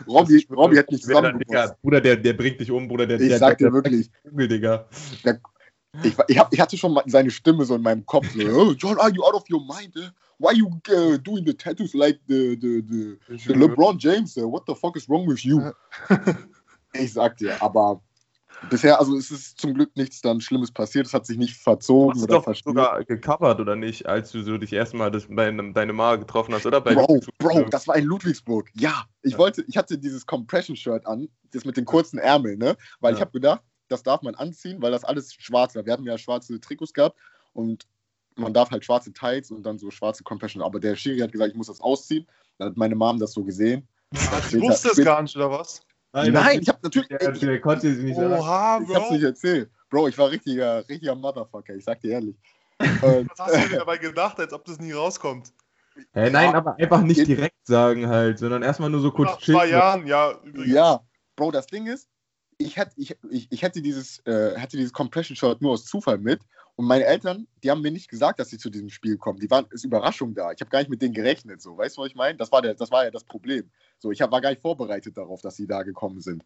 Robby, 0.06 0.46
Robby 0.50 0.76
hat 0.76 0.90
mich 0.90 1.02
zusammengepasst. 1.02 1.74
Bruder, 1.82 2.00
der, 2.00 2.16
der 2.16 2.32
bringt 2.34 2.60
dich 2.60 2.70
um, 2.70 2.86
Bruder. 2.88 3.06
Der, 3.06 3.20
Ich 3.20 3.28
der, 3.28 3.38
sag 3.38 3.58
der, 3.58 3.68
dir 3.68 3.74
wirklich. 3.74 4.10
Kugel, 4.22 4.48
Digga. 4.48 4.86
Ich, 6.04 6.14
ich, 6.28 6.38
hab, 6.38 6.52
ich 6.52 6.60
hatte 6.60 6.76
schon 6.78 6.92
mal 6.94 7.02
seine 7.06 7.30
Stimme 7.30 7.64
so 7.64 7.74
in 7.74 7.82
meinem 7.82 8.06
Kopf. 8.06 8.26
So, 8.34 8.40
oh, 8.48 8.72
John, 8.72 8.98
are 8.98 9.10
you 9.10 9.22
out 9.24 9.34
of 9.34 9.44
your 9.50 9.60
mind? 9.60 9.94
Why 10.42 10.54
you 10.56 10.66
uh, 10.90 11.18
doing 11.18 11.44
the 11.46 11.54
tattoos 11.54 11.94
like 11.94 12.18
the, 12.26 12.56
the, 12.60 12.82
the, 12.82 13.16
the 13.46 13.54
LeBron 13.54 13.96
James? 13.98 14.36
Eh? 14.36 14.42
What 14.42 14.64
the 14.66 14.74
fuck 14.74 14.96
is 14.96 15.08
wrong 15.08 15.24
with 15.28 15.44
you? 15.44 15.70
ich 16.94 17.12
sag 17.12 17.36
dir, 17.36 17.62
aber 17.62 18.02
bisher, 18.68 18.98
also 18.98 19.16
es 19.16 19.30
ist 19.30 19.60
zum 19.60 19.74
Glück 19.74 19.96
nichts 19.96 20.20
dann 20.20 20.40
Schlimmes 20.40 20.72
passiert. 20.72 21.06
Es 21.06 21.14
hat 21.14 21.26
sich 21.26 21.38
nicht 21.38 21.54
verzogen 21.56 22.10
Hast 22.14 22.22
du 22.22 22.24
oder 22.24 22.34
doch 22.38 22.44
verspielt. 22.44 22.76
sogar 22.76 23.04
gecovert, 23.04 23.60
oder 23.60 23.76
nicht, 23.76 24.06
als 24.06 24.32
du 24.32 24.42
so 24.42 24.58
dich 24.58 24.72
erstmal 24.72 25.12
das, 25.12 25.28
bei 25.28 25.46
einem- 25.46 25.74
deine 25.74 25.92
Ma 25.92 26.16
getroffen 26.16 26.54
hast, 26.54 26.66
oder? 26.66 26.80
Bei 26.80 26.94
Bro, 26.94 27.20
Bro, 27.38 27.68
das 27.70 27.86
war 27.86 27.94
in 27.96 28.04
Ludwigsburg. 28.06 28.68
Ja, 28.74 29.04
ich 29.22 29.34
Ja. 29.34 29.38
wollte, 29.38 29.64
ich 29.68 29.76
hatte 29.76 29.96
dieses 29.96 30.26
Compression-Shirt 30.26 31.06
an, 31.06 31.28
das 31.52 31.64
mit 31.64 31.76
den 31.76 31.84
kurzen 31.84 32.18
Ärmeln, 32.18 32.58
ne? 32.58 32.76
Weil 32.98 33.12
ich 33.12 33.20
Ja. 33.20 33.26
habe 33.26 33.32
gedacht, 33.32 33.62
das 33.86 34.02
darf 34.02 34.22
man 34.22 34.34
anziehen, 34.34 34.82
weil 34.82 34.90
das 34.90 35.04
alles 35.04 35.32
schwarz 35.34 35.76
war. 35.76 35.86
Wir 35.86 35.92
hatten 35.92 36.04
ja 36.04 36.18
schwarze 36.18 36.60
Trikots 36.60 36.92
gehabt 36.92 37.16
und 37.52 37.86
man 38.36 38.52
darf 38.54 38.70
halt 38.70 38.84
schwarze 38.84 39.12
Tights 39.12 39.50
und 39.50 39.62
dann 39.64 39.78
so 39.78 39.90
schwarze 39.90 40.22
Compression. 40.24 40.62
Aber 40.62 40.80
der 40.80 40.96
Schiri 40.96 41.18
hat 41.20 41.32
gesagt, 41.32 41.50
ich 41.50 41.56
muss 41.56 41.66
das 41.68 41.80
ausziehen. 41.80 42.26
Dann 42.58 42.68
hat 42.70 42.76
meine 42.76 42.94
Mom 42.94 43.18
das 43.18 43.32
so 43.32 43.44
gesehen. 43.44 43.86
Ich 44.50 44.60
wusste 44.60 44.88
es 44.90 45.02
gar 45.02 45.22
nicht, 45.22 45.34
oder 45.36 45.50
was? 45.50 45.80
Nein, 46.12 46.60
ich 46.60 46.68
habe 46.68 46.78
natürlich. 46.82 47.08
Der, 47.08 47.32
der 47.32 47.60
konnte 47.60 47.94
sie 47.94 48.02
nicht 48.02 48.16
sagen. 48.16 48.32
Oha, 48.34 48.80
ich 48.82 48.94
hab's 48.94 49.06
Bro. 49.08 49.14
nicht 49.14 49.22
erzählt. 49.24 49.70
Bro, 49.88 50.08
ich 50.08 50.18
war 50.18 50.30
richtiger, 50.30 50.86
richtiger 50.88 51.14
Motherfucker, 51.14 51.74
ich 51.74 51.84
sag 51.84 52.00
dir 52.00 52.12
ehrlich. 52.12 52.36
Und, 52.78 53.30
Was 53.30 53.38
hast 53.38 53.54
du 53.64 53.68
dir 53.70 53.78
dabei 53.78 53.96
gedacht, 53.96 54.38
als 54.38 54.52
ob 54.52 54.64
das 54.66 54.78
nie 54.78 54.92
rauskommt? 54.92 55.52
Hä, 56.12 56.30
nein, 56.30 56.50
Ja. 56.50 56.54
aber 56.54 56.76
einfach 56.78 57.00
nicht 57.02 57.26
direkt 57.26 57.66
sagen 57.66 58.08
halt, 58.08 58.38
sondern 58.38 58.62
erstmal 58.62 58.90
nur 58.90 59.00
so 59.00 59.10
kurz 59.10 59.30
Nach 59.30 59.38
zwei 59.40 59.60
chillen. 59.66 59.70
Jahren, 59.70 60.06
ja, 60.06 60.32
übrigens. 60.44 60.74
Ja, 60.74 61.00
Bro, 61.36 61.50
das 61.50 61.66
Ding 61.66 61.86
ist, 61.86 62.08
ich 62.62 62.76
hätte, 62.76 62.92
ich, 62.96 63.16
ich, 63.50 63.62
hätte 63.62 63.82
dieses, 63.82 64.20
äh, 64.20 64.54
dieses 64.72 64.92
Compression 64.92 65.36
Shirt 65.36 65.60
nur 65.60 65.72
aus 65.72 65.84
Zufall 65.84 66.18
mit. 66.18 66.40
Und 66.76 66.86
meine 66.86 67.04
Eltern, 67.04 67.46
die 67.62 67.70
haben 67.70 67.82
mir 67.82 67.90
nicht 67.90 68.08
gesagt, 68.08 68.40
dass 68.40 68.48
sie 68.48 68.58
zu 68.58 68.70
diesem 68.70 68.88
Spiel 68.88 69.18
kommen. 69.18 69.38
Die 69.38 69.50
waren, 69.50 69.66
ist 69.70 69.84
Überraschung 69.84 70.34
da. 70.34 70.52
Ich 70.52 70.60
habe 70.60 70.70
gar 70.70 70.78
nicht 70.78 70.88
mit 70.88 71.02
denen 71.02 71.12
gerechnet. 71.12 71.60
So, 71.60 71.76
weißt 71.76 71.96
du, 71.96 72.02
was 72.02 72.08
ich 72.08 72.14
meine? 72.14 72.38
Das 72.38 72.50
war 72.50 72.62
der, 72.62 72.74
das 72.74 72.90
war 72.90 73.04
ja 73.04 73.10
das 73.10 73.24
Problem. 73.24 73.70
So, 73.98 74.10
ich 74.10 74.22
hab, 74.22 74.32
war 74.32 74.40
gar 74.40 74.50
nicht 74.50 74.62
vorbereitet 74.62 75.16
darauf, 75.16 75.42
dass 75.42 75.56
sie 75.56 75.66
da 75.66 75.82
gekommen 75.82 76.20
sind. 76.20 76.44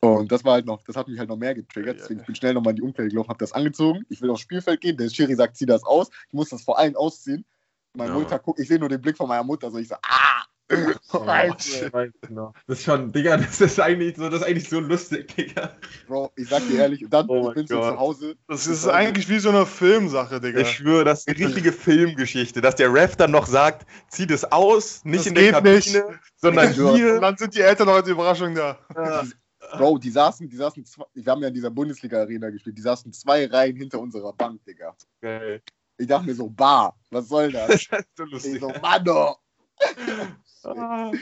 Und 0.00 0.30
das 0.30 0.44
war 0.44 0.54
halt 0.54 0.66
noch, 0.66 0.82
das 0.82 0.96
hat 0.96 1.08
mich 1.08 1.18
halt 1.18 1.28
noch 1.28 1.36
mehr 1.36 1.54
getriggert. 1.54 1.98
Deswegen 1.98 2.20
ich 2.20 2.26
bin 2.26 2.34
schnell 2.34 2.54
nochmal 2.54 2.72
in 2.72 2.76
die 2.76 2.82
Umkleide 2.82 3.10
gelaufen, 3.10 3.28
habe 3.28 3.38
das 3.38 3.52
angezogen. 3.52 4.04
Ich 4.08 4.20
will 4.20 4.30
aufs 4.30 4.42
Spielfeld 4.42 4.80
gehen. 4.80 4.96
Der 4.96 5.08
Schiri 5.08 5.34
sagt, 5.34 5.56
zieh 5.56 5.66
das 5.66 5.84
aus. 5.84 6.10
Ich 6.28 6.34
muss 6.34 6.50
das 6.50 6.62
vor 6.62 6.78
allen 6.78 6.96
ausziehen. 6.96 7.44
Meine 7.94 8.12
Ja. 8.12 8.18
Mutter 8.18 8.38
guckt, 8.38 8.60
ich 8.60 8.68
sehe 8.68 8.78
nur 8.78 8.88
den 8.88 9.00
Blick 9.00 9.16
von 9.16 9.28
meiner 9.28 9.44
Mutter. 9.44 9.70
So, 9.70 9.78
ich 9.78 9.88
so, 9.88 9.94
ah! 10.02 10.44
Scheiße. 10.70 11.90
Genau. 12.22 12.52
Das 12.66 12.78
ist 12.78 12.84
schon, 12.84 13.12
Digga, 13.12 13.36
das 13.36 13.60
ist 13.60 13.78
eigentlich 13.80 14.16
so, 14.16 14.28
das 14.28 14.40
ist 14.40 14.46
eigentlich 14.46 14.68
so 14.68 14.80
lustig, 14.80 15.34
Digga. 15.36 15.72
Bro, 16.08 16.32
ich 16.36 16.48
sag 16.48 16.66
dir 16.68 16.80
ehrlich, 16.80 17.04
und 17.04 17.12
dann 17.12 17.28
Oh 17.28 17.48
ich 17.50 17.54
bin 17.54 17.66
so 17.66 17.76
Gott. 17.78 17.92
zu 17.94 17.98
Hause. 18.00 18.36
Das 18.48 18.66
ist 18.66 18.86
eigentlich 18.88 19.28
wie 19.28 19.38
so 19.38 19.50
eine 19.50 19.64
Filmsache, 19.66 20.40
Digga. 20.40 20.60
Ich 20.60 20.70
schwöre, 20.70 21.04
das 21.04 21.20
ist 21.20 21.28
eine 21.28 21.46
richtige 21.48 21.72
Filmgeschichte, 21.72 22.60
dass 22.60 22.74
der 22.74 22.92
Ref 22.92 23.16
dann 23.16 23.30
noch 23.30 23.46
sagt, 23.46 23.86
zieh 24.08 24.26
das 24.26 24.44
aus, 24.50 25.04
nicht 25.04 25.20
Das 25.20 25.26
in 25.26 25.34
der 25.36 25.52
Kabine, 25.52 25.74
nicht. 25.76 25.96
sondern 26.36 26.74
Ja. 26.76 26.84
Und 26.84 26.96
hier. 26.96 27.20
dann 27.20 27.36
sind 27.36 27.54
die 27.54 27.60
Eltern 27.60 27.86
noch 27.86 27.94
als 27.94 28.08
Überraschung 28.08 28.54
da. 28.54 28.78
Bro, 29.78 29.98
die 29.98 30.10
saßen, 30.10 30.48
die 30.48 30.56
saßen, 30.56 30.84
zwei, 30.84 31.04
wir 31.14 31.24
haben 31.32 31.42
ja 31.42 31.48
in 31.48 31.54
dieser 31.54 31.70
Bundesliga-Arena 31.70 32.50
gespielt, 32.50 32.78
die 32.78 32.82
saßen 32.82 33.12
zwei 33.12 33.46
Reihen 33.46 33.76
hinter 33.76 33.98
unserer 34.00 34.32
Bank, 34.32 34.64
Digga. 34.64 34.94
Geil. 35.20 35.60
Ich 35.98 36.06
dachte 36.06 36.26
mir 36.26 36.34
so, 36.34 36.48
bah, 36.50 36.94
was 37.10 37.28
soll 37.28 37.50
das? 37.52 37.68
Das 37.90 38.00
ist 38.00 38.16
so 38.16 38.24
Ich 38.24 38.32
lustig. 38.32 38.60
so, 38.60 38.68
Mann, 38.80 39.08
oh. 39.08 39.34
Ah. 40.66 41.12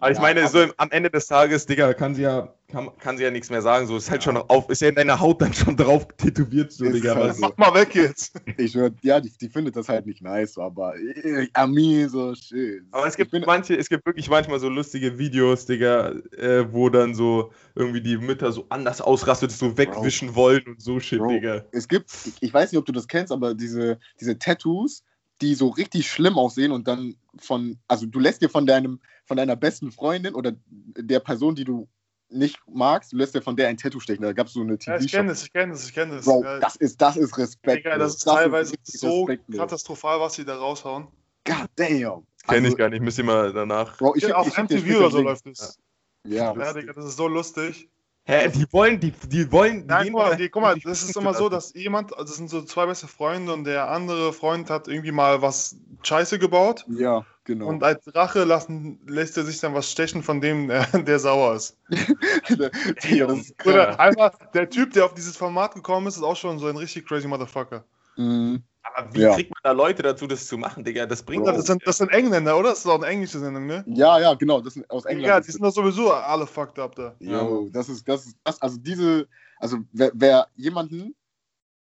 Aber 0.00 0.12
ich 0.12 0.16
Ja, 0.16 0.22
meine, 0.22 0.46
so 0.46 0.62
im, 0.62 0.72
am 0.76 0.92
Ende 0.92 1.10
des 1.10 1.26
Tages, 1.26 1.66
Digga, 1.66 1.92
kann 1.92 2.14
sie 2.14 2.22
ja, 2.22 2.54
kann, 2.68 2.96
kann 3.00 3.18
sie 3.18 3.24
ja 3.24 3.32
nichts 3.32 3.50
mehr 3.50 3.62
sagen. 3.62 3.88
So 3.88 3.96
ist 3.96 4.08
halt 4.08 4.22
schon 4.22 4.36
auf, 4.36 4.70
ist 4.70 4.80
ja 4.80 4.88
in 4.90 4.94
deiner 4.94 5.18
Haut 5.18 5.42
dann 5.42 5.52
schon 5.52 5.76
drauf 5.76 6.06
tätowiert, 6.16 6.70
so, 6.70 6.88
Digga. 6.88 7.16
halt 7.16 7.30
Was, 7.30 7.38
so. 7.38 7.52
Mach 7.56 7.72
mal 7.72 7.80
weg 7.80 7.96
jetzt. 7.96 8.40
Ich 8.58 8.76
höre, 8.76 8.92
ja, 9.02 9.18
die, 9.20 9.36
die 9.36 9.48
findet 9.48 9.74
das 9.74 9.88
halt 9.88 10.06
nicht 10.06 10.22
nice, 10.22 10.54
so, 10.54 10.62
aber 10.62 10.94
äh, 10.96 11.48
Ami, 11.52 12.06
so 12.08 12.32
shit. 12.36 12.84
Aber 12.92 13.08
es 13.08 13.16
gibt 13.16 13.32
bin- 13.32 13.42
manche, 13.44 13.76
es 13.76 13.88
gibt 13.88 14.06
wirklich 14.06 14.30
manchmal 14.30 14.60
so 14.60 14.68
lustige 14.68 15.18
Videos, 15.18 15.66
Digga, 15.66 16.10
äh, 16.36 16.64
wo 16.72 16.88
dann 16.90 17.16
so 17.16 17.50
irgendwie 17.74 18.00
die 18.00 18.18
Mütter 18.18 18.52
so 18.52 18.66
anders 18.68 19.00
ausrastet, 19.00 19.50
so 19.50 19.76
wegwischen 19.76 20.36
wollen 20.36 20.62
und 20.68 20.80
so 20.80 21.00
shit, 21.00 21.18
Bro. 21.18 21.26
Digga. 21.30 21.64
Es 21.72 21.88
gibt, 21.88 22.12
ich, 22.24 22.34
ich 22.40 22.54
weiß 22.54 22.70
nicht, 22.70 22.78
ob 22.78 22.86
du 22.86 22.92
das 22.92 23.08
kennst, 23.08 23.32
aber 23.32 23.52
diese, 23.52 23.98
diese 24.20 24.38
Tattoos, 24.38 25.02
die 25.40 25.54
so 25.54 25.68
richtig 25.68 26.10
schlimm 26.10 26.36
aussehen 26.36 26.72
und 26.72 26.88
dann 26.88 27.16
von, 27.38 27.78
also 27.88 28.06
du 28.06 28.18
lässt 28.18 28.42
dir 28.42 28.48
von 28.50 28.66
deinem, 28.66 29.00
von 29.24 29.36
deiner 29.36 29.56
besten 29.56 29.92
Freundin 29.92 30.34
oder 30.34 30.52
der 30.96 31.20
Person, 31.20 31.54
die 31.54 31.64
du 31.64 31.88
nicht 32.30 32.58
magst, 32.68 33.12
du 33.12 33.16
lässt 33.16 33.34
dir 33.34 33.42
von 33.42 33.56
der 33.56 33.68
ein 33.68 33.76
Tattoo 33.76 34.00
stechen. 34.00 34.22
Da 34.22 34.32
gab 34.32 34.48
es 34.48 34.52
so 34.52 34.60
eine 34.60 34.72
Ja, 34.80 34.96
ich 34.96 35.06
TV-Show. 35.06 35.16
kenne 35.16 35.28
das, 35.30 35.42
ich 35.44 35.52
kenne 35.52 35.72
das, 35.72 35.86
ich 35.86 35.94
kenne 35.94 36.16
das. 36.16 36.24
Bro, 36.24 36.42
Ja, 36.44 36.58
das 36.60 36.76
ist, 36.76 37.00
das 37.00 37.16
ist 37.16 37.38
Respekt. 37.38 37.84
Digga, 37.84 37.96
das 37.98 38.16
ist 38.16 38.24
Bro. 38.24 38.34
teilweise 38.34 38.72
richtig 38.72 39.00
so 39.00 39.28
katastrophal, 39.56 40.20
was 40.20 40.34
sie 40.34 40.44
da 40.44 40.56
raushauen. 40.56 41.08
God 41.44 41.68
damn. 41.76 42.26
Kenn 42.46 42.64
Also, 42.64 42.68
ich 42.68 42.76
gar 42.76 42.88
nicht, 42.90 43.02
müsst 43.02 43.18
ihr 43.18 43.24
mal 43.24 43.52
danach. 43.52 43.96
Bro, 43.98 44.14
ich 44.16 44.24
Ja, 44.24 44.36
auf 44.36 44.46
ich 44.48 44.56
MTV 44.56 44.98
oder 44.98 45.10
so 45.10 45.22
läuft 45.22 45.46
es. 45.46 45.78
Ja, 46.26 46.54
Ja, 46.54 46.72
Digga, 46.72 46.92
das 46.92 47.04
ist 47.06 47.16
so 47.16 47.28
lustig. 47.28 47.88
Hä, 48.30 48.50
die 48.50 48.70
wollen, 48.72 49.00
die, 49.00 49.10
die 49.10 49.50
wollen, 49.50 49.80
die 49.80 49.86
Nein, 49.86 50.12
guck 50.12 50.20
mal, 50.20 50.36
die, 50.36 50.48
guck 50.50 50.60
mal, 50.60 50.78
das 50.78 51.02
ist 51.02 51.16
immer 51.16 51.32
so, 51.32 51.48
dass 51.48 51.72
jemand, 51.72 52.12
also 52.12 52.24
das 52.24 52.36
sind 52.36 52.50
so 52.50 52.60
zwei 52.60 52.84
beste 52.84 53.08
Freunde 53.08 53.54
und 53.54 53.64
der 53.64 53.88
andere 53.88 54.34
Freund 54.34 54.68
hat 54.68 54.86
irgendwie 54.86 55.12
mal 55.12 55.40
was 55.40 55.76
Scheiße 56.02 56.38
gebaut 56.38 56.84
ja, 56.88 57.24
genau. 57.44 57.68
und 57.68 57.82
als 57.82 58.14
Rache 58.14 58.44
lassen, 58.44 59.00
lässt 59.06 59.38
er 59.38 59.44
sich 59.44 59.60
dann 59.60 59.72
was 59.72 59.90
stechen 59.90 60.22
von 60.22 60.42
dem, 60.42 60.68
der, 60.68 60.84
der 61.06 61.18
sauer 61.18 61.54
ist. 61.54 61.78
Digga, 61.88 63.28
das 63.28 63.38
ist 63.38 63.66
Oder 63.66 63.98
einfach, 63.98 64.32
der 64.52 64.68
Typ, 64.68 64.92
der 64.92 65.06
auf 65.06 65.14
dieses 65.14 65.38
Format 65.38 65.74
gekommen 65.74 66.06
ist, 66.06 66.16
ist 66.16 66.22
auch 66.22 66.36
schon 66.36 66.58
so 66.58 66.66
ein 66.66 66.76
richtig 66.76 67.06
crazy 67.06 67.28
Motherfucker. 67.28 67.82
Mhm. 68.16 68.62
Aber 68.94 69.14
wie 69.14 69.20
Ja. 69.20 69.34
kriegt 69.34 69.50
man 69.50 69.60
da 69.62 69.72
Leute 69.72 70.02
dazu, 70.02 70.26
das 70.26 70.46
zu 70.46 70.58
machen, 70.58 70.84
Digga? 70.84 71.06
Das 71.06 71.22
bringt 71.22 71.46
das, 71.46 71.66
sind, 71.66 71.86
das 71.86 71.98
sind 71.98 72.10
Engländer, 72.10 72.56
oder? 72.58 72.70
Das 72.70 72.78
ist 72.78 72.86
doch 72.86 72.94
eine 72.96 73.06
englische 73.06 73.38
Sendung, 73.38 73.66
ne? 73.66 73.84
Ja, 73.86 74.18
ja, 74.18 74.34
genau, 74.34 74.60
das 74.60 74.74
sind 74.74 74.88
aus 74.90 75.04
England. 75.04 75.28
Ja, 75.28 75.38
ist 75.38 75.46
die 75.46 75.52
sind 75.52 75.62
doch 75.62 75.70
sowieso 75.72 76.12
alle 76.12 76.46
fucked 76.46 76.78
up 76.78 76.94
da. 76.94 77.14
Jo, 77.20 77.68
das 77.72 77.88
ist, 77.88 78.06
das 78.08 78.26
ist, 78.26 78.36
das, 78.44 78.60
also 78.60 78.78
diese, 78.78 79.28
also 79.58 79.78
wer, 79.92 80.10
wer 80.14 80.48
jemanden, 80.56 81.14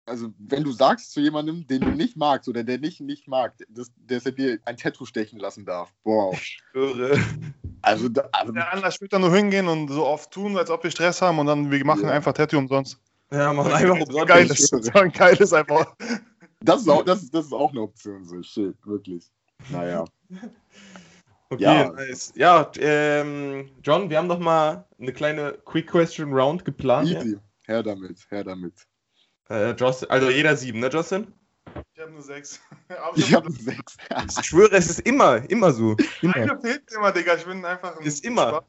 also 0.06 0.30
wenn 0.40 0.64
du 0.64 0.72
sagst 0.72 1.12
zu 1.12 1.22
jemandem, 1.22 1.68
den 1.68 1.82
du 1.82 1.92
nicht 1.92 2.18
magst 2.18 2.50
oder 2.50 2.64
der 2.64 2.80
dich 2.80 3.00
nicht 3.00 3.28
mag, 3.28 3.54
dass, 3.70 3.92
dass 4.08 4.26
er 4.26 4.32
dir 4.32 4.60
ein 4.66 4.76
Tattoo 4.76 5.06
stechen 5.06 5.40
lassen 5.40 5.66
darf. 5.66 5.94
Wow. 6.04 6.40
Irre. 6.74 7.20
Also, 7.82 8.10
da, 8.10 8.28
also 8.32 8.52
Der 8.52 8.74
andere 8.74 8.92
spielt 8.92 9.14
dann 9.14 9.22
nur 9.22 9.34
hingehen 9.36 9.68
und 9.68 9.88
so 9.90 10.06
oft 10.06 10.32
tun, 10.32 10.58
als 10.58 10.70
ob 10.70 10.84
wir 10.84 10.92
Stress 10.92 11.22
haben 11.22 11.40
und 11.40 11.46
dann 11.46 11.72
wir 11.72 11.86
machen 11.86 12.06
Ja. 12.06 12.12
einfach 12.12 12.34
Tattoo 12.34 12.58
umsonst. 12.58 13.00
Ja, 13.32 13.54
man, 13.54 13.72
einfach 13.72 14.00
umsonst. 14.00 14.28
Geil 14.28 14.48
ist, 14.48 14.68
so 14.68 15.00
ein 15.00 15.12
geiles 15.12 15.54
einfach. 15.54 15.96
Das 16.62 16.82
ist, 16.82 16.90
auch, 16.90 17.04
das, 17.04 17.24
ist, 17.24 17.34
das 17.34 17.46
ist 17.46 17.54
auch 17.54 17.72
eine 17.72 17.82
Option, 17.82 18.26
so 18.26 18.42
shit, 18.44 18.76
wirklich. 18.86 19.30
Naja. 19.70 20.06
Okay, 21.52 21.64
Ja. 21.64 21.90
nice. 21.90 22.32
Ja, 22.36 22.72
ähm, 22.78 23.72
John, 23.84 24.08
wir 24.12 24.20
haben 24.20 24.28
noch 24.28 24.38
mal 24.38 24.86
eine 25.00 25.12
kleine 25.12 25.54
Quick 25.66 25.88
Question 25.90 26.32
Round 26.32 26.64
geplant. 26.64 27.10
Ja? 27.10 27.22
Easy. 27.22 27.40
Her 27.66 27.82
damit, 27.82 28.20
her 28.30 28.44
damit. 28.44 28.74
Äh, 29.50 29.72
Justin, 29.72 30.12
also 30.12 30.30
jeder 30.30 30.56
sieben, 30.56 30.80
ne, 30.80 30.90
Justin? 30.94 31.34
Ich 31.96 32.00
habe 32.02 32.12
nur 32.12 32.22
sechs. 32.22 32.60
Aber 32.90 33.18
Ich 33.18 33.34
habe 33.34 33.52
sechs. 33.52 33.98
Ich 34.40 34.46
schwöre, 34.46 34.74
es 34.76 34.92
ist 34.92 35.00
immer, 35.00 35.38
immer 35.50 35.72
so. 35.72 35.96
Immer. 36.22 36.36
Eine 36.36 36.62
fehlt 36.62 36.84
immer, 36.96 37.12
Digga. 37.12 37.34
Ich 37.34 37.46
bin 37.46 37.66
einfach 37.66 37.98
ein 37.98 38.06
Ist 38.06 38.24
immer. 38.24 38.64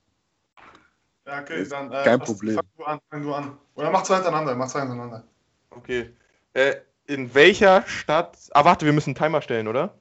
Ja, 1.26 1.40
okay, 1.42 1.60
Ist 1.60 1.72
dann. 1.72 1.92
Äh, 1.92 2.02
kein 2.02 2.18
was- 2.20 2.28
Problem. 2.30 2.54
Fang 2.56 2.66
du 2.78 2.84
an, 2.84 3.00
fang 3.10 3.22
du 3.22 3.34
an. 3.34 3.58
Oder 3.74 3.90
mach 3.90 4.04
zwei 4.04 4.14
hintereinander, 4.14 4.54
mach 4.54 4.68
zwei 4.68 4.80
hintereinander. 4.80 5.22
Okay. 5.68 6.14
Äh, 6.54 6.76
in 7.10 7.34
welcher 7.34 7.84
Stadt. 7.86 8.36
Ah, 8.52 8.64
warte, 8.64 8.86
wir 8.86 8.92
müssen 8.92 9.10
einen 9.10 9.14
Timer 9.16 9.42
stellen, 9.42 9.68
oder? 9.68 9.94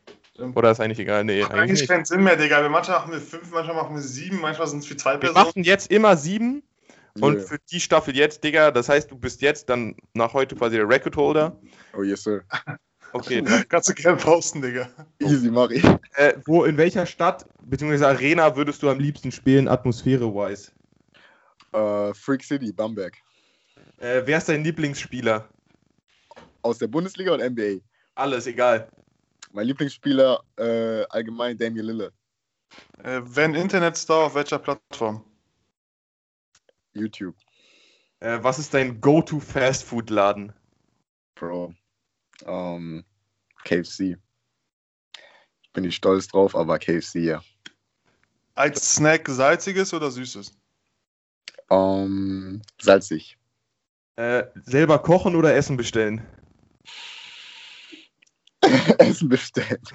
Oder 0.56 0.72
ist 0.72 0.80
eigentlich 0.80 1.00
egal? 1.00 1.26
Nee, 1.26 1.42
Macht 1.42 1.52
eigentlich 1.52 1.62
eigentlich 1.64 1.80
nicht. 1.82 1.90
keinen 1.90 2.06
Sinn 2.06 2.24
mehr, 2.24 2.38
Digga. 2.38 2.62
Wir 2.62 2.70
manchmal 2.70 3.00
machen 3.00 3.12
wir 3.12 3.20
fünf, 3.20 3.52
manchmal 3.52 3.76
machen 3.76 3.96
wir 3.96 4.02
sieben, 4.02 4.40
manchmal 4.40 4.68
sind 4.68 4.80
es 4.80 4.86
für 4.86 4.96
zwei 4.96 5.14
Wir 5.14 5.20
Personen. 5.20 5.46
machen 5.46 5.64
jetzt 5.64 5.92
immer 5.92 6.16
sieben. 6.16 6.64
Und 7.20 7.38
Yeah. 7.38 7.48
für 7.48 7.58
die 7.72 7.80
Staffel 7.82 8.16
jetzt, 8.16 8.44
Digga, 8.44 8.72
das 8.72 8.88
heißt, 8.88 9.12
du 9.12 9.18
bist 9.18 9.42
jetzt 9.42 9.68
dann 9.70 9.96
nach 10.14 10.34
heute 10.34 10.56
quasi 10.56 10.78
der 10.78 10.88
Record 10.88 11.18
Holder. 11.18 11.60
Oh 11.98 12.04
yes, 12.04 12.24
sir. 12.24 12.42
Okay. 13.12 13.44
Kannst 13.68 13.90
du 13.90 13.96
gerne 13.96 14.18
posten, 14.18 14.62
Digga. 14.62 14.88
Easy, 15.18 15.50
mach 15.50 15.72
ich. 15.72 15.84
äh, 16.14 16.36
wo, 16.46 16.64
in 16.66 16.78
welcher 16.78 17.08
Stadt 17.08 17.44
bzw. 17.64 18.06
Arena 18.06 18.56
würdest 18.56 18.84
du 18.84 18.90
am 18.90 19.00
liebsten 19.00 19.32
spielen, 19.32 19.68
atmosphäre-wise? 19.68 20.72
Äh, 21.74 22.14
Freak 22.14 22.44
City, 22.44 22.72
Bamberg. 22.72 23.18
Äh, 23.98 24.22
wer 24.26 24.38
ist 24.38 24.48
dein 24.48 24.64
Lieblingsspieler? 24.64 25.50
Aus 26.62 26.78
der 26.78 26.88
Bundesliga 26.88 27.34
und 27.34 27.42
NBA. 27.42 27.82
Alles, 28.16 28.48
egal. 28.48 28.90
Mein 29.52 29.68
Lieblingsspieler 29.68 30.44
äh, 30.58 31.04
allgemein 31.10 31.58
Damian 31.58 31.86
Lillard. 31.86 32.14
Äh, 33.04 33.22
wenn 33.24 33.56
Internetstar 33.56 34.26
auf 34.26 34.36
welcher 34.36 34.60
Plattform? 34.60 35.24
YouTube. 36.94 37.36
Äh, 38.20 38.40
was 38.42 38.60
ist 38.60 38.74
dein 38.74 39.00
Go-To-Fast-Food-Laden? 39.00 40.54
Bro. 41.36 41.74
Ähm, 42.46 43.06
KFC. 43.64 44.18
Bin 45.74 45.84
ich 45.84 45.96
stolz 45.96 46.28
drauf, 46.28 46.56
aber 46.56 46.80
KFC, 46.80 47.16
ja. 47.16 47.42
Als 48.56 48.96
Snack 48.96 49.30
salziges 49.30 49.94
oder 49.94 50.12
süßes? 50.12 50.52
Ähm, 51.70 52.62
salzig. 52.82 53.38
Äh, 54.18 54.44
selber 54.66 55.00
kochen 55.00 55.36
oder 55.36 55.56
Essen 55.56 55.78
bestellen? 55.78 56.26
Essen 59.00 59.30
bestellt. 59.30 59.90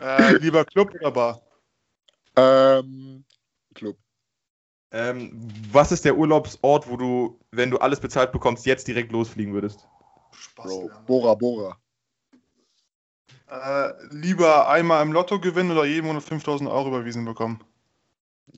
Äh, 0.00 0.36
lieber 0.38 0.64
Club 0.64 0.94
oder 0.94 1.10
Bar? 1.10 1.40
Ähm, 2.36 3.24
Club. 3.74 3.96
Ähm, 4.92 5.48
was 5.70 5.92
ist 5.92 6.04
der 6.04 6.16
Urlaubsort, 6.16 6.88
wo 6.88 6.96
du, 6.96 7.40
wenn 7.52 7.70
du 7.70 7.78
alles 7.78 8.00
bezahlt 8.00 8.32
bekommst, 8.32 8.66
jetzt 8.66 8.88
direkt 8.88 9.12
losfliegen 9.12 9.54
würdest? 9.54 9.88
Spaß. 10.32 10.64
Bro. 10.64 10.90
Bora 11.06 11.34
Bora. 11.34 11.76
Äh, 13.48 13.92
lieber 14.10 14.68
einmal 14.68 15.02
im 15.02 15.12
Lotto 15.12 15.40
gewinnen 15.40 15.72
oder 15.72 15.84
jeden 15.84 16.06
Monat 16.06 16.22
5000 16.22 16.70
Euro 16.70 16.88
überwiesen 16.88 17.24
bekommen? 17.24 17.62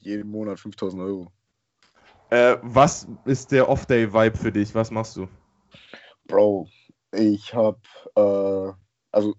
Jeden 0.00 0.30
Monat 0.30 0.60
5000 0.60 1.02
Euro. 1.02 1.32
Äh, 2.30 2.56
was 2.62 3.06
ist 3.24 3.52
der 3.52 3.68
Off-Day-Vibe 3.68 4.38
für 4.38 4.52
dich? 4.52 4.74
Was 4.74 4.90
machst 4.90 5.16
du? 5.16 5.28
Bro, 6.26 6.68
ich 7.12 7.52
hab, 7.54 7.78
äh, 8.16 8.72
also, 9.12 9.34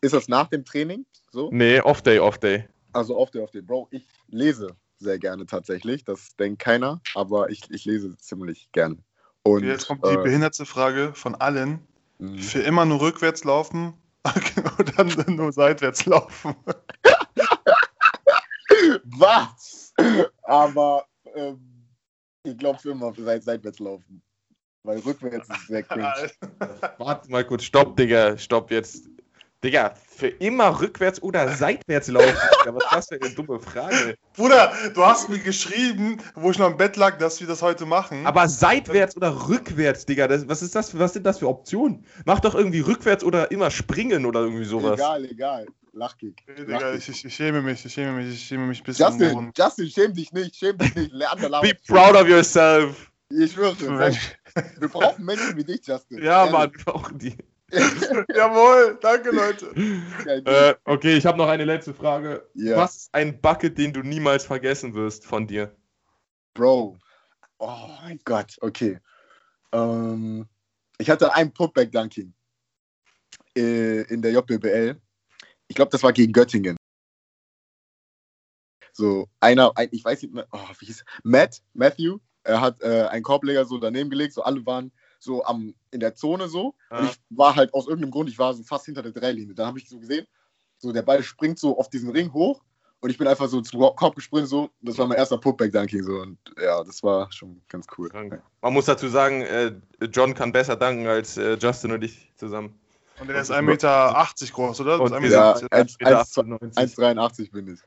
ist 0.00 0.14
das 0.14 0.28
nach 0.28 0.48
dem 0.48 0.64
Training? 0.64 1.06
So? 1.30 1.50
Nee, 1.52 1.80
Off-Day, 1.80 2.18
Off-Day. 2.18 2.68
Also 2.92 3.16
auf 3.16 3.30
der. 3.30 3.46
Bro, 3.62 3.88
ich 3.92 4.06
lese 4.28 4.74
sehr 4.98 5.18
gerne 5.18 5.46
tatsächlich. 5.46 6.04
Das 6.04 6.34
denkt 6.36 6.60
keiner, 6.60 7.00
aber 7.14 7.50
ich, 7.50 7.70
ich 7.70 7.84
lese 7.84 8.16
ziemlich 8.18 8.70
gerne. 8.72 8.98
Und 9.42 9.64
Jetzt 9.64 9.86
kommt 9.86 10.04
die 10.04 10.10
äh, 10.14 10.22
behinderte 10.22 10.66
Frage 10.66 11.12
von 11.14 11.34
allen. 11.34 11.86
mh, 12.18 12.42
Für 12.42 12.60
immer 12.60 12.84
nur 12.84 13.00
rückwärts 13.00 13.44
laufen 13.44 13.94
oder 14.78 15.30
nur 15.30 15.52
seitwärts 15.52 16.04
laufen? 16.06 16.54
Was? 19.04 19.94
Aber 20.42 21.06
ähm, 21.34 21.86
ich 22.42 22.56
glaube 22.56 22.78
für 22.78 22.90
immer 22.90 23.12
seit, 23.16 23.42
seitwärts 23.44 23.78
laufen. 23.78 24.22
Weil 24.82 24.98
rückwärts 25.00 25.48
ist 25.48 25.66
sehr 25.66 25.82
cringe. 25.82 26.30
Warte 26.98 27.30
mal 27.30 27.44
kurz, 27.44 27.64
stopp, 27.64 27.96
Digga, 27.96 28.38
stopp 28.38 28.70
jetzt. 28.70 29.09
Digga, 29.62 29.94
für 30.08 30.28
immer 30.28 30.80
rückwärts 30.80 31.22
oder 31.22 31.48
seitwärts 31.54 32.08
laufen? 32.08 32.26
Digga, 32.64 32.74
was 32.74 32.84
ist 32.84 32.92
das 32.92 33.08
für 33.08 33.20
eine 33.22 33.34
dumme 33.34 33.60
Frage? 33.60 34.16
Bruder, 34.34 34.72
du 34.94 35.04
hast 35.04 35.28
mir 35.28 35.38
geschrieben, 35.38 36.18
wo 36.34 36.50
ich 36.50 36.58
noch 36.58 36.70
im 36.70 36.78
Bett 36.78 36.96
lag, 36.96 37.18
dass 37.18 37.40
wir 37.40 37.46
das 37.46 37.60
heute 37.60 37.84
machen. 37.84 38.26
Aber 38.26 38.48
seitwärts 38.48 39.16
oder 39.16 39.48
rückwärts, 39.48 40.06
Digga, 40.06 40.28
das, 40.28 40.48
was 40.48 40.62
ist 40.62 40.74
das, 40.74 40.98
was 40.98 41.12
sind 41.12 41.26
das 41.26 41.40
für 41.40 41.48
Optionen? 41.48 42.06
Mach 42.24 42.40
doch 42.40 42.54
irgendwie 42.54 42.80
rückwärts 42.80 43.22
oder 43.22 43.50
immer 43.50 43.70
springen 43.70 44.24
oder 44.24 44.40
irgendwie 44.40 44.64
sowas. 44.64 44.98
Egal, 44.98 45.24
egal. 45.26 45.66
Lachkick. 45.92 46.42
Digga, 46.56 46.94
ich, 46.94 47.08
ich, 47.10 47.24
ich 47.24 47.34
schäme 47.34 47.60
mich, 47.60 47.84
ich 47.84 47.92
schäme 47.92 48.12
mich, 48.12 48.32
ich 48.32 48.42
schäme 48.42 48.66
mich 48.66 48.82
bis 48.82 48.96
zum 48.96 49.08
Justin, 49.08 49.32
Boden. 49.34 49.52
Justin, 49.54 49.90
schäm 49.90 50.14
dich 50.14 50.32
nicht, 50.32 50.56
schäm 50.56 50.78
dich 50.78 50.94
nicht. 50.94 51.12
Lern 51.12 51.38
Be 51.60 51.76
proud 51.86 52.14
of 52.14 52.26
yourself. 52.26 53.10
Ich 53.28 53.52
schwöre, 53.52 53.76
wir 54.78 54.88
brauchen 54.88 55.24
Menschen 55.24 55.56
wie 55.56 55.64
dich, 55.64 55.86
Justin. 55.86 56.22
Ja, 56.22 56.46
Ehrlich. 56.46 56.52
Mann, 56.52 56.72
wir 56.72 56.84
brauchen 56.84 57.18
die. 57.18 57.36
Jawohl, 58.34 58.98
danke 59.00 59.30
Leute. 59.30 59.66
Äh, 60.26 60.74
okay, 60.84 61.16
ich 61.16 61.26
habe 61.26 61.38
noch 61.38 61.48
eine 61.48 61.64
letzte 61.64 61.94
Frage. 61.94 62.48
Ja. 62.54 62.76
Was 62.76 62.96
ist 62.96 63.14
ein 63.14 63.40
Bucket, 63.40 63.78
den 63.78 63.92
du 63.92 64.00
niemals 64.00 64.44
vergessen 64.44 64.94
wirst 64.94 65.24
von 65.24 65.46
dir? 65.46 65.74
Bro. 66.54 66.98
Oh 67.58 67.88
mein 68.02 68.18
Gott, 68.24 68.56
okay. 68.60 68.98
Ähm, 69.72 70.46
ich 70.98 71.10
hatte 71.10 71.32
ein 71.34 71.52
Putback-Dunking 71.52 72.32
äh, 73.56 74.02
in 74.02 74.22
der 74.22 74.32
JBL. 74.32 75.00
Ich 75.68 75.76
glaube, 75.76 75.90
das 75.90 76.02
war 76.02 76.12
gegen 76.12 76.32
Göttingen. 76.32 76.76
So, 78.92 79.28
einer, 79.38 79.72
ein, 79.76 79.88
ich 79.92 80.04
weiß 80.04 80.22
nicht 80.22 80.34
mehr, 80.34 80.46
oh, 80.50 80.68
wie 80.78 80.86
hieß 80.86 81.04
Matt, 81.22 81.62
Matthew, 81.74 82.18
er 82.42 82.60
hat 82.60 82.82
äh, 82.82 83.06
einen 83.08 83.22
Korbleger 83.22 83.64
so 83.64 83.78
daneben 83.78 84.10
gelegt, 84.10 84.34
so 84.34 84.42
alle 84.42 84.64
waren 84.66 84.92
so 85.20 85.44
am, 85.44 85.74
in 85.92 86.00
der 86.00 86.14
Zone 86.14 86.48
so. 86.48 86.74
Ah. 86.88 86.98
Und 86.98 87.10
ich 87.10 87.16
war 87.30 87.54
halt 87.54 87.72
aus 87.72 87.86
irgendeinem 87.86 88.10
Grund, 88.10 88.28
ich 88.28 88.38
war 88.38 88.52
so 88.54 88.62
fast 88.64 88.86
hinter 88.86 89.02
der 89.02 89.12
Dreilinie. 89.12 89.54
Dann 89.54 89.66
habe 89.66 89.78
ich 89.78 89.88
so 89.88 89.98
gesehen, 89.98 90.26
so 90.78 90.92
der 90.92 91.02
Ball 91.02 91.22
springt 91.22 91.58
so 91.58 91.78
auf 91.78 91.88
diesen 91.88 92.10
Ring 92.10 92.32
hoch 92.32 92.62
und 93.00 93.10
ich 93.10 93.18
bin 93.18 93.26
einfach 93.26 93.48
so 93.48 93.60
zum 93.60 93.80
Korb 93.96 94.14
gesprintet, 94.14 94.50
so. 94.50 94.70
Das 94.82 94.98
war 94.98 95.06
mein 95.06 95.18
erster 95.18 95.38
Putback-Dunking, 95.38 96.02
so. 96.02 96.20
Und 96.20 96.38
ja, 96.60 96.82
das 96.84 97.02
war 97.02 97.30
schon 97.32 97.62
ganz 97.68 97.86
cool. 97.96 98.10
Krank. 98.10 98.42
Man 98.60 98.72
muss 98.74 98.86
dazu 98.86 99.08
sagen, 99.08 99.42
äh, 99.42 99.72
John 100.12 100.34
kann 100.34 100.52
besser 100.52 100.76
danken 100.76 101.06
als 101.06 101.36
äh, 101.36 101.54
Justin 101.54 101.92
und 101.92 102.02
ich 102.02 102.30
zusammen. 102.36 102.78
Und 103.18 103.30
er 103.30 103.40
ist 103.40 103.50
1,80 103.50 103.62
Meter 103.62 104.26
groß, 104.52 104.80
oder? 104.80 105.00
Und 105.00 105.12
1,70 105.12 105.30
Ja, 105.30 105.54
Meter. 105.54 105.72
1, 105.72 105.96
1, 106.00 106.36
1,98. 106.36 106.96
1,83 106.96 107.52
bin 107.52 107.74
ich. 107.74 107.80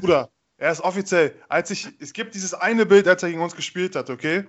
Bruder, 0.00 0.30
er 0.64 0.72
ist 0.72 0.80
offiziell. 0.80 1.34
Als 1.50 1.70
ich, 1.70 1.88
es 2.00 2.14
gibt 2.14 2.34
dieses 2.34 2.54
eine 2.54 2.86
Bild, 2.86 3.06
als 3.06 3.22
er 3.22 3.28
gegen 3.28 3.42
uns 3.42 3.54
gespielt 3.54 3.94
hat, 3.96 4.08
okay? 4.08 4.44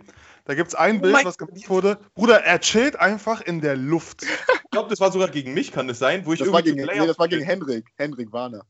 Da 0.45 0.55
gibt 0.55 0.69
es 0.69 0.75
ein 0.75 0.99
Oh 0.99 1.01
Bild, 1.01 1.25
was 1.25 1.37
gemacht 1.37 1.67
wurde. 1.69 1.99
Bruder, 2.13 2.41
er 2.41 2.61
chillt 2.61 2.97
einfach 2.97 3.41
in 3.41 3.59
der 3.59 3.75
Luft. 3.75 4.23
Ich 4.23 4.71
glaube, 4.71 4.89
das 4.89 5.01
war 5.01 5.11
sogar 5.11 5.27
gegen 5.27 5.53
mich, 5.53 5.73
kann 5.73 5.89
das 5.89 5.99
sein? 5.99 6.25
Wo 6.25 6.31
ich 6.31 6.39
Das 6.39 6.49
war 6.53 6.59
irgendwie 6.59 6.77
gegen, 6.77 6.87
zu 6.89 6.99
nee, 7.01 7.07
das 7.07 7.19
war 7.19 7.27
gegen 7.27 7.43
Hendrik, 7.43 7.87
Hendrik 7.97 8.31
Warner. 8.31 8.65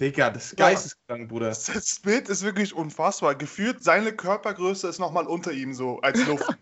Digga, 0.00 0.30
das 0.30 0.46
ist 0.46 0.58
Ja. 0.58 0.68
geisteskrank, 0.68 1.28
Bruder. 1.28 1.48
Das, 1.48 2.00
Bild 2.02 2.30
ist 2.30 2.42
wirklich 2.42 2.74
unfassbar. 2.74 3.34
Gefühlt, 3.34 3.84
seine 3.84 4.12
Körpergröße 4.12 4.88
ist 4.88 4.98
nochmal 4.98 5.26
unter 5.26 5.52
ihm 5.52 5.74
so, 5.74 6.00
als 6.00 6.24
Luft. 6.26 6.46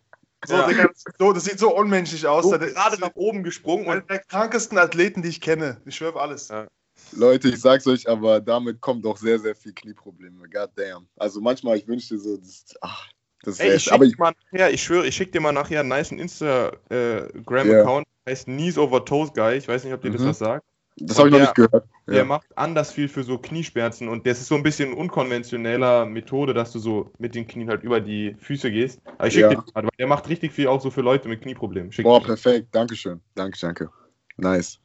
So, 0.46 0.56
Ja. 0.56 0.66
Digga, 0.66 0.88
das, 0.88 1.04
so, 1.18 1.32
das 1.32 1.44
sieht 1.44 1.58
so 1.58 1.74
unmenschlich 1.74 2.26
aus. 2.26 2.44
So, 2.44 2.54
ist 2.54 2.74
gerade 2.74 3.00
nach 3.00 3.14
oben 3.14 3.44
gesprungen 3.44 3.86
einer 3.88 4.02
und 4.02 4.10
der 4.10 4.18
krankesten 4.18 4.76
Athleten, 4.76 5.22
die 5.22 5.30
ich 5.30 5.40
kenne. 5.40 5.80
Ich 5.86 5.96
schwöre 5.96 6.16
auf 6.16 6.20
alles. 6.20 6.48
Ja. 6.48 6.66
Leute, 7.12 7.48
ich 7.48 7.60
sag's 7.60 7.86
euch, 7.86 8.08
aber 8.08 8.40
damit 8.40 8.80
kommt 8.80 9.06
auch 9.06 9.16
sehr, 9.16 9.38
sehr 9.38 9.54
viel 9.54 9.72
Knieprobleme. 9.72 10.48
God 10.48 10.70
damn. 10.76 11.06
Also 11.16 11.40
manchmal, 11.40 11.76
ich 11.76 11.86
wünschte 11.86 12.18
so, 12.18 12.36
das, 12.36 12.64
ach, 12.80 13.08
das 13.42 13.58
wäre 13.58 13.76
ich 13.76 13.92
aber 13.92 14.04
ich, 14.04 14.12
dir 14.12 14.18
mal 14.18 14.32
nachher, 14.52 14.72
ich 14.72 14.82
schwöre, 14.82 15.06
ich 15.06 15.14
schick 15.14 15.32
dir 15.32 15.40
mal 15.40 15.52
nachher 15.52 15.80
einen 15.80 15.88
nice 15.90 16.12
Instagram-Account. 16.12 18.06
heißt 18.28 18.46
Knees 18.46 18.78
over 18.78 19.04
Toes 19.04 19.32
Guy. 19.34 19.56
Ich 19.56 19.68
weiß 19.68 19.84
nicht, 19.84 19.92
ob 19.92 20.00
dir 20.00 20.10
das 20.10 20.22
Mhm. 20.22 20.26
was 20.28 20.38
sagt. 20.38 20.64
Das 20.96 21.18
habe 21.18 21.28
ich 21.28 21.32
noch 21.32 21.38
Ja. 21.40 21.44
nicht 21.44 21.54
gehört. 21.56 21.88
Der 22.06 22.16
Ja. 22.18 22.24
macht 22.24 22.46
anders 22.56 22.92
viel 22.92 23.08
für 23.08 23.22
so 23.24 23.36
Knieschmerzen 23.38 24.08
und 24.08 24.26
das 24.26 24.38
ist 24.40 24.46
so 24.46 24.54
ein 24.54 24.62
bisschen 24.62 24.92
unkonventioneller 24.94 26.06
Methode, 26.06 26.54
dass 26.54 26.72
du 26.72 26.78
so 26.78 27.10
mit 27.18 27.34
den 27.34 27.46
Knien 27.46 27.68
halt 27.68 27.82
über 27.82 28.00
die 28.00 28.36
Füße 28.38 28.70
gehst. 28.70 29.00
Aber 29.18 29.26
ich 29.26 29.34
schicke 29.34 29.46
Ja. 29.46 29.54
dir 29.54 29.62
das 29.64 29.74
weil 29.74 29.88
der 29.98 30.06
macht 30.06 30.28
richtig 30.28 30.52
viel 30.52 30.68
auch 30.68 30.80
so 30.80 30.90
für 30.90 31.00
Leute 31.00 31.28
mit 31.28 31.42
Knieproblemen. 31.42 31.92
Schick 31.92 32.04
Boah, 32.04 32.22
perfekt. 32.22 32.68
Dankeschön. 32.72 33.20
Danke, 33.34 33.58
danke. 33.60 33.90
Nice. 34.36 34.78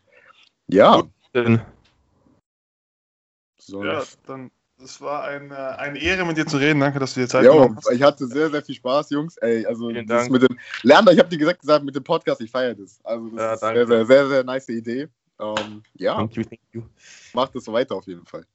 Ja. 0.68 1.04
das. 1.34 1.60
So. 3.70 3.84
Ja, 3.84 4.04
dann, 4.26 4.52
es 4.84 5.00
war 5.02 5.24
eine, 5.26 5.78
eine 5.78 6.00
Ehre, 6.00 6.26
mit 6.26 6.38
dir 6.38 6.46
zu 6.46 6.58
reden. 6.58 6.80
Danke, 6.80 7.00
dass 7.00 7.14
du 7.14 7.20
dir 7.22 7.28
Zeit 7.28 7.46
Jo, 7.46 7.54
genommen 7.54 7.76
hast. 7.78 7.92
ich 7.92 8.02
hatte 8.02 8.26
sehr, 8.28 8.50
sehr 8.50 8.62
viel 8.64 8.76
Spaß, 8.76 9.10
Jungs. 9.12 9.38
Ey, 9.38 9.66
also 9.66 9.90
Vielen 9.90 10.08
das 10.08 10.22
Dank. 10.24 10.32
mit 10.32 10.42
dem 10.44 10.58
Lerner, 10.84 11.12
ich 11.12 11.20
habe 11.20 11.30
dir 11.30 11.38
gesagt, 11.38 11.60
gesagt, 11.62 11.84
mit 11.86 11.96
dem 11.96 12.04
Podcast, 12.04 12.42
ich 12.42 12.50
feiere 12.50 12.76
das. 12.76 13.00
Also 13.04 13.30
das 13.30 13.40
Ja, 13.40 13.54
ist 13.54 13.60
danke. 13.64 13.88
sehr, 13.88 13.98
sehr, 13.98 14.06
sehr, 14.06 14.28
sehr 14.30 14.44
nice 14.44 14.70
Idee. 14.70 15.08
Ähm, 15.40 15.84
ja, 15.96 16.16
Thank 16.16 16.36
you, 16.36 16.44
thank 16.44 16.60
you. 16.74 16.82
macht 17.34 17.56
das 17.56 17.64
so 17.66 17.72
weiter 17.74 17.96
auf 17.96 18.06
jeden 18.08 18.26
Fall. 18.26 18.46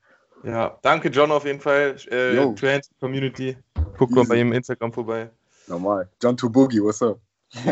Ja, 0.43 0.79
danke 0.83 1.09
John 1.09 1.31
auf 1.31 1.45
jeden 1.47 1.61
Fall. 1.61 1.97
Äh. 2.11 2.55
Trans 2.55 2.91
Community. 3.01 3.57
Guck 3.97 4.11
mal 4.11 4.25
bei 4.27 4.37
ihm 4.37 4.53
Instagram 4.53 4.93
vorbei. 4.93 5.31
Normal. 5.67 6.09
John 6.23 6.37
to 6.37 6.49
Boogie, 6.51 6.83
what's 6.83 7.01
up? 7.03 7.19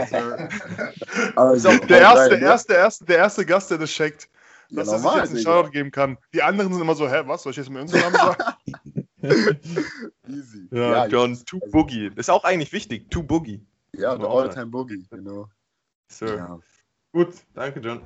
Also, 1.37 1.69
der, 1.71 1.79
haut 1.79 1.91
erste, 1.91 2.21
rein, 2.21 2.31
der, 2.31 2.39
ne? 2.39 2.45
erste, 2.47 2.73
der, 2.73 2.79
erste, 2.79 3.05
der 3.05 3.19
erste 3.19 3.47
Gast, 3.47 3.71
der 3.71 3.79
das 3.79 3.91
checkt. 3.91 4.29
Ja, 4.73 4.85
Dass 4.85 4.89
er 4.89 4.99
sich 4.99 5.05
normal, 5.05 5.21
jetzt 5.21 5.31
einen. 5.31 5.43
Shoutout 5.43 5.71
geben 5.71 5.91
kann. 5.91 6.17
Die 6.33 6.43
anderen 6.43 6.73
sind 6.73 6.81
immer 6.81 6.95
so, 6.95 7.09
hä, 7.09 7.23
was? 7.27 7.43
Soll 7.43 7.51
ich 7.51 7.59
jetzt 7.59 7.69
meinen 7.69 7.83
Instagram 7.83 8.15
sagen? 8.15 9.07
Easy. 10.29 10.69
Ja, 10.71 11.07
John, 11.07 11.31
Jungs. 11.31 11.45
To 11.45 11.61
Boogie. 11.71 12.11
Ist 12.17 12.31
auch 12.31 12.45
eigentlich 12.45 12.73
wichtig. 12.73 13.11
To 13.11 13.23
Boogie. 13.23 13.65
Ja, 13.95 14.17
der 14.17 14.27
auch 14.27 14.41
All-Time 14.41 14.67
Boogie, 14.67 15.07
genau. 15.11 15.49
Sir. 16.09 16.37
Ja. 16.37 16.61
Gut, 17.13 17.35
danke 17.53 17.81
John. 17.81 18.01